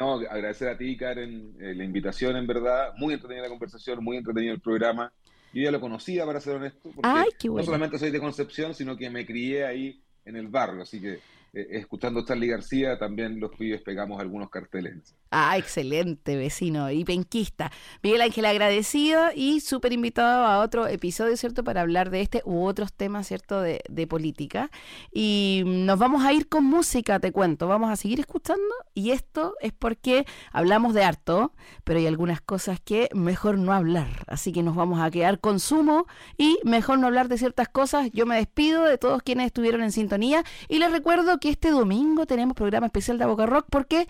No, 0.00 0.14
agradecer 0.14 0.68
a 0.68 0.76
ti, 0.76 0.96
Karen, 0.96 1.54
eh, 1.60 1.74
la 1.74 1.84
invitación, 1.84 2.36
en 2.36 2.46
verdad. 2.46 2.92
Muy 2.96 3.14
entretenida 3.14 3.44
la 3.44 3.50
conversación, 3.50 4.02
muy 4.02 4.16
entretenido 4.16 4.54
el 4.54 4.60
programa. 4.60 5.12
Yo 5.52 5.62
ya 5.62 5.70
lo 5.70 5.80
conocía, 5.80 6.24
para 6.24 6.40
ser 6.40 6.56
honesto, 6.56 6.90
porque 6.94 7.48
no 7.48 7.62
solamente 7.62 7.98
soy 7.98 8.10
de 8.10 8.20
Concepción, 8.20 8.74
sino 8.74 8.96
que 8.96 9.10
me 9.10 9.26
crié 9.26 9.66
ahí 9.66 10.02
en 10.24 10.36
el 10.36 10.48
barrio, 10.48 10.82
así 10.82 11.00
que 11.00 11.20
eh, 11.54 11.66
escuchando 11.72 12.24
Charlie 12.24 12.48
García, 12.48 12.98
también 12.98 13.38
los 13.38 13.50
pibes 13.54 13.82
pegamos 13.82 14.18
algunos 14.20 14.48
carteles. 14.48 15.14
Ah, 15.30 15.58
excelente, 15.58 16.36
vecino 16.36 16.90
y 16.90 17.04
penquista. 17.04 17.70
Miguel 18.02 18.22
Ángel 18.22 18.46
agradecido 18.46 19.28
y 19.34 19.60
súper 19.60 19.92
invitado 19.92 20.46
a 20.46 20.60
otro 20.60 20.86
episodio, 20.86 21.36
¿cierto? 21.36 21.62
Para 21.62 21.82
hablar 21.82 22.08
de 22.08 22.22
este 22.22 22.40
u 22.46 22.64
otros 22.64 22.94
temas, 22.94 23.26
¿cierto? 23.26 23.60
De, 23.60 23.82
de, 23.88 24.06
política. 24.06 24.70
Y 25.12 25.62
nos 25.66 25.98
vamos 25.98 26.24
a 26.24 26.32
ir 26.32 26.48
con 26.48 26.64
música, 26.64 27.20
te 27.20 27.32
cuento. 27.32 27.68
Vamos 27.68 27.90
a 27.90 27.96
seguir 27.96 28.20
escuchando 28.20 28.74
y 28.94 29.10
esto 29.10 29.54
es 29.60 29.72
porque 29.72 30.24
hablamos 30.52 30.94
de 30.94 31.04
harto, 31.04 31.52
pero 31.84 31.98
hay 31.98 32.06
algunas 32.06 32.40
cosas 32.40 32.80
que 32.80 33.10
mejor 33.14 33.58
no 33.58 33.72
hablar. 33.74 34.24
Así 34.26 34.52
que 34.52 34.62
nos 34.62 34.74
vamos 34.74 35.00
a 35.00 35.10
quedar 35.10 35.38
con 35.38 35.60
sumo 35.60 36.06
y 36.38 36.58
mejor 36.64 36.98
no 36.98 37.06
hablar 37.08 37.28
de 37.28 37.36
ciertas 37.36 37.68
cosas. 37.68 38.10
Yo 38.12 38.24
me 38.24 38.36
despido 38.36 38.84
de 38.84 38.96
todos 38.96 39.22
quienes 39.22 39.46
estuvieron 39.46 39.82
en 39.82 39.92
sintonía 39.92 40.44
y 40.68 40.78
les 40.78 40.90
recuerdo 40.90 41.38
que 41.42 41.50
este 41.50 41.72
domingo 41.72 42.24
tenemos 42.24 42.54
programa 42.54 42.86
especial 42.86 43.18
de 43.18 43.26
Boca 43.26 43.46
Rock 43.46 43.66
porque 43.68 44.06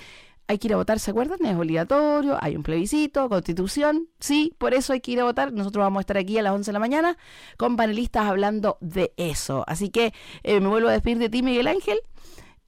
hay 0.48 0.58
que 0.58 0.68
ir 0.68 0.74
a 0.74 0.76
votar, 0.76 0.98
¿se 0.98 1.12
acuerdan? 1.12 1.42
Es 1.46 1.56
obligatorio, 1.56 2.36
hay 2.38 2.56
un 2.56 2.62
plebiscito, 2.62 3.26
constitución, 3.30 4.08
sí, 4.20 4.54
por 4.58 4.74
eso 4.74 4.92
hay 4.92 5.00
que 5.00 5.12
ir 5.12 5.20
a 5.20 5.24
votar. 5.24 5.50
Nosotros 5.50 5.82
vamos 5.82 6.00
a 6.00 6.02
estar 6.02 6.18
aquí 6.18 6.36
a 6.36 6.42
las 6.42 6.52
11 6.52 6.68
de 6.68 6.72
la 6.74 6.78
mañana 6.78 7.16
con 7.56 7.76
panelistas 7.76 8.26
hablando 8.26 8.76
de 8.82 9.14
eso. 9.16 9.64
Así 9.66 9.88
que 9.88 10.12
eh, 10.42 10.60
me 10.60 10.68
vuelvo 10.68 10.90
a 10.90 10.92
despedir 10.92 11.16
de 11.16 11.30
ti, 11.30 11.42
Miguel 11.42 11.68
Ángel. 11.68 12.00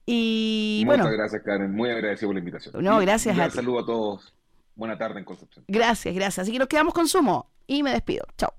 Y 0.07 0.81
Muchas 0.83 1.03
bueno. 1.03 1.15
gracias, 1.15 1.43
Karen. 1.43 1.71
Muy 1.71 1.91
agradecido 1.91 2.29
por 2.29 2.35
la 2.35 2.39
invitación. 2.39 2.83
No, 2.83 2.97
gracias 2.99 3.37
a 3.37 3.49
ti. 3.49 3.55
saludo 3.57 3.81
a 3.81 3.85
todos. 3.85 4.33
Buena 4.73 4.97
tarde 4.97 5.19
en 5.19 5.25
Concepción. 5.25 5.63
Gracias, 5.67 6.15
gracias. 6.15 6.39
Así 6.39 6.51
que 6.51 6.57
nos 6.57 6.67
quedamos 6.67 6.95
con 6.95 7.07
sumo 7.07 7.51
y 7.67 7.83
me 7.83 7.91
despido. 7.91 8.25
Chao. 8.35 8.51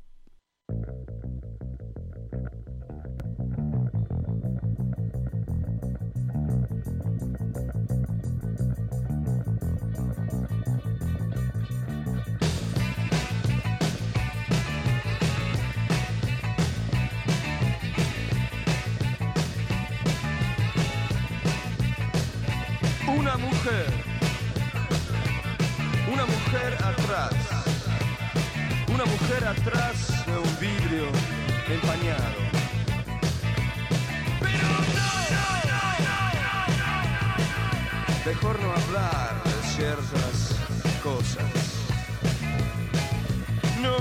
Una 23.36 23.48
mujer, 23.48 23.86
una 26.10 26.24
mujer 26.24 26.74
atrás, 26.82 27.34
una 28.88 29.04
mujer 29.04 29.44
atrás 29.44 30.24
de 30.24 30.38
un 30.38 30.58
vidrio 30.58 31.04
empañado. 31.68 32.40
Pero 34.40 34.68
no, 34.68 35.20
mejor 38.24 38.58
no 38.58 38.72
hablar 38.72 39.42
de 39.44 39.68
ciertas 39.68 40.56
cosas. 41.02 41.44
No. 43.82 43.96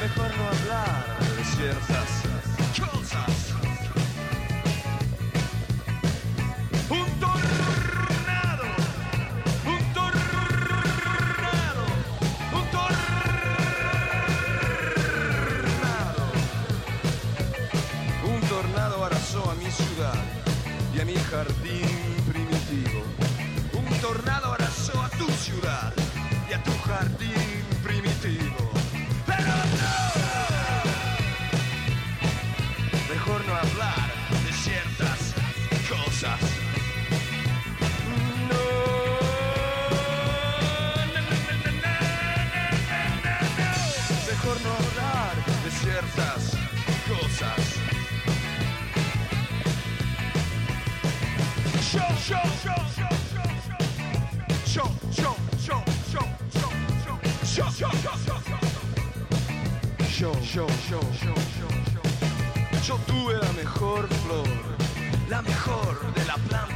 Mejor 0.00 0.30
no 0.38 0.48
hablar 0.48 1.04
de 1.36 1.44
ciertas 1.44 2.19
mi 19.62 19.70
ciudad 19.70 20.14
y 20.94 21.00
a 21.00 21.04
mi 21.04 21.14
jardín 21.14 21.86
primitivo. 22.30 23.02
Un 23.74 24.00
tornado 24.00 24.54
arrasó 24.54 25.02
a 25.02 25.10
tu 25.10 25.26
ciudad 25.32 25.92
y 26.48 26.52
a 26.54 26.62
tu 26.62 26.72
jardín 26.78 27.64
primitivo. 27.82 28.70
Pero 29.26 29.52
no, 29.80 29.96
mejor 33.12 33.44
no 33.46 33.54
hablar 33.54 34.10
de 34.46 34.52
ciertas 34.52 35.34
cosas. 35.88 36.40
No, 38.48 38.90
hablar 44.70 45.34
de 45.64 45.70
ciertas 45.70 46.56
cosas. 47.08 47.79
Yo, 52.30 52.36
yo, 60.42 60.66
yo, 60.68 60.68
yo, 60.90 61.00
yo, 61.22 61.30
yo 62.86 62.96
tuve 63.06 63.34
la 63.34 63.52
mejor 63.54 64.08
flor, 64.08 64.46
la 65.28 65.42
mejor 65.42 66.14
de 66.14 66.24
la 66.24 66.34
planta. 66.34 66.69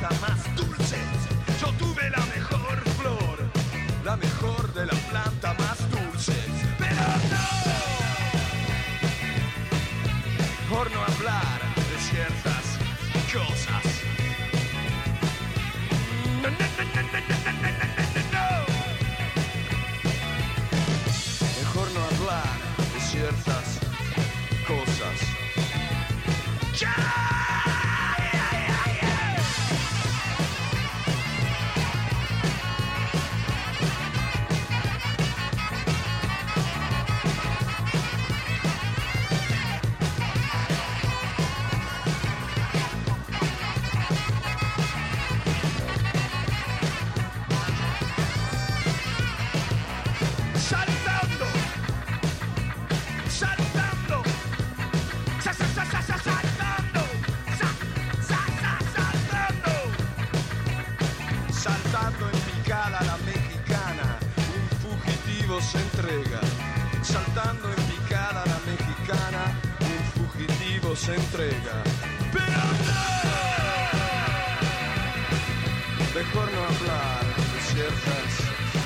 Mejor 76.35 76.53
no 76.53 76.64
hablar 76.64 77.24
de 77.37 77.61
ciertas 77.61 78.30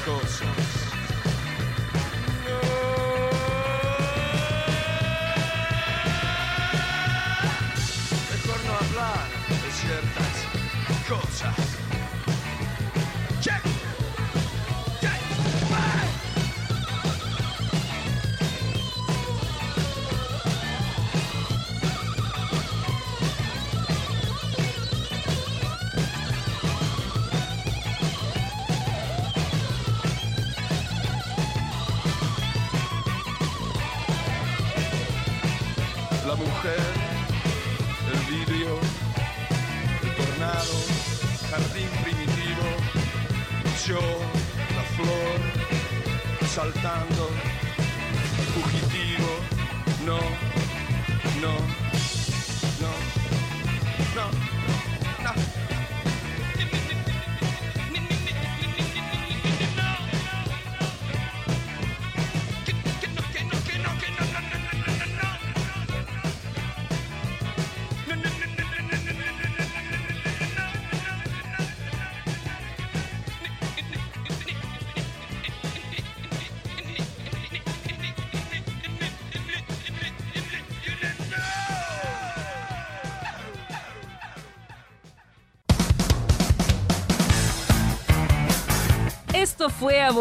cosas. 0.05 0.49
Mejor 8.30 8.64
no 8.66 8.72
hablar 8.74 9.28
de 9.49 9.70
ciertas 9.72 10.36
cosas. 11.09 11.68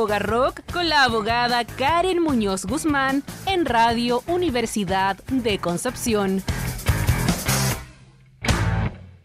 Fue 0.06 0.20
Rock 0.20 0.62
con 0.72 0.90
la 0.90 1.06
abogada 1.06 1.66
Karen 1.66 2.22
Muñoz 2.22 2.66
Guzmán 2.66 3.24
en 3.48 3.66
Radio 3.66 4.22
Universidad 4.28 5.18
de 5.26 5.58
Concepción. 5.58 6.44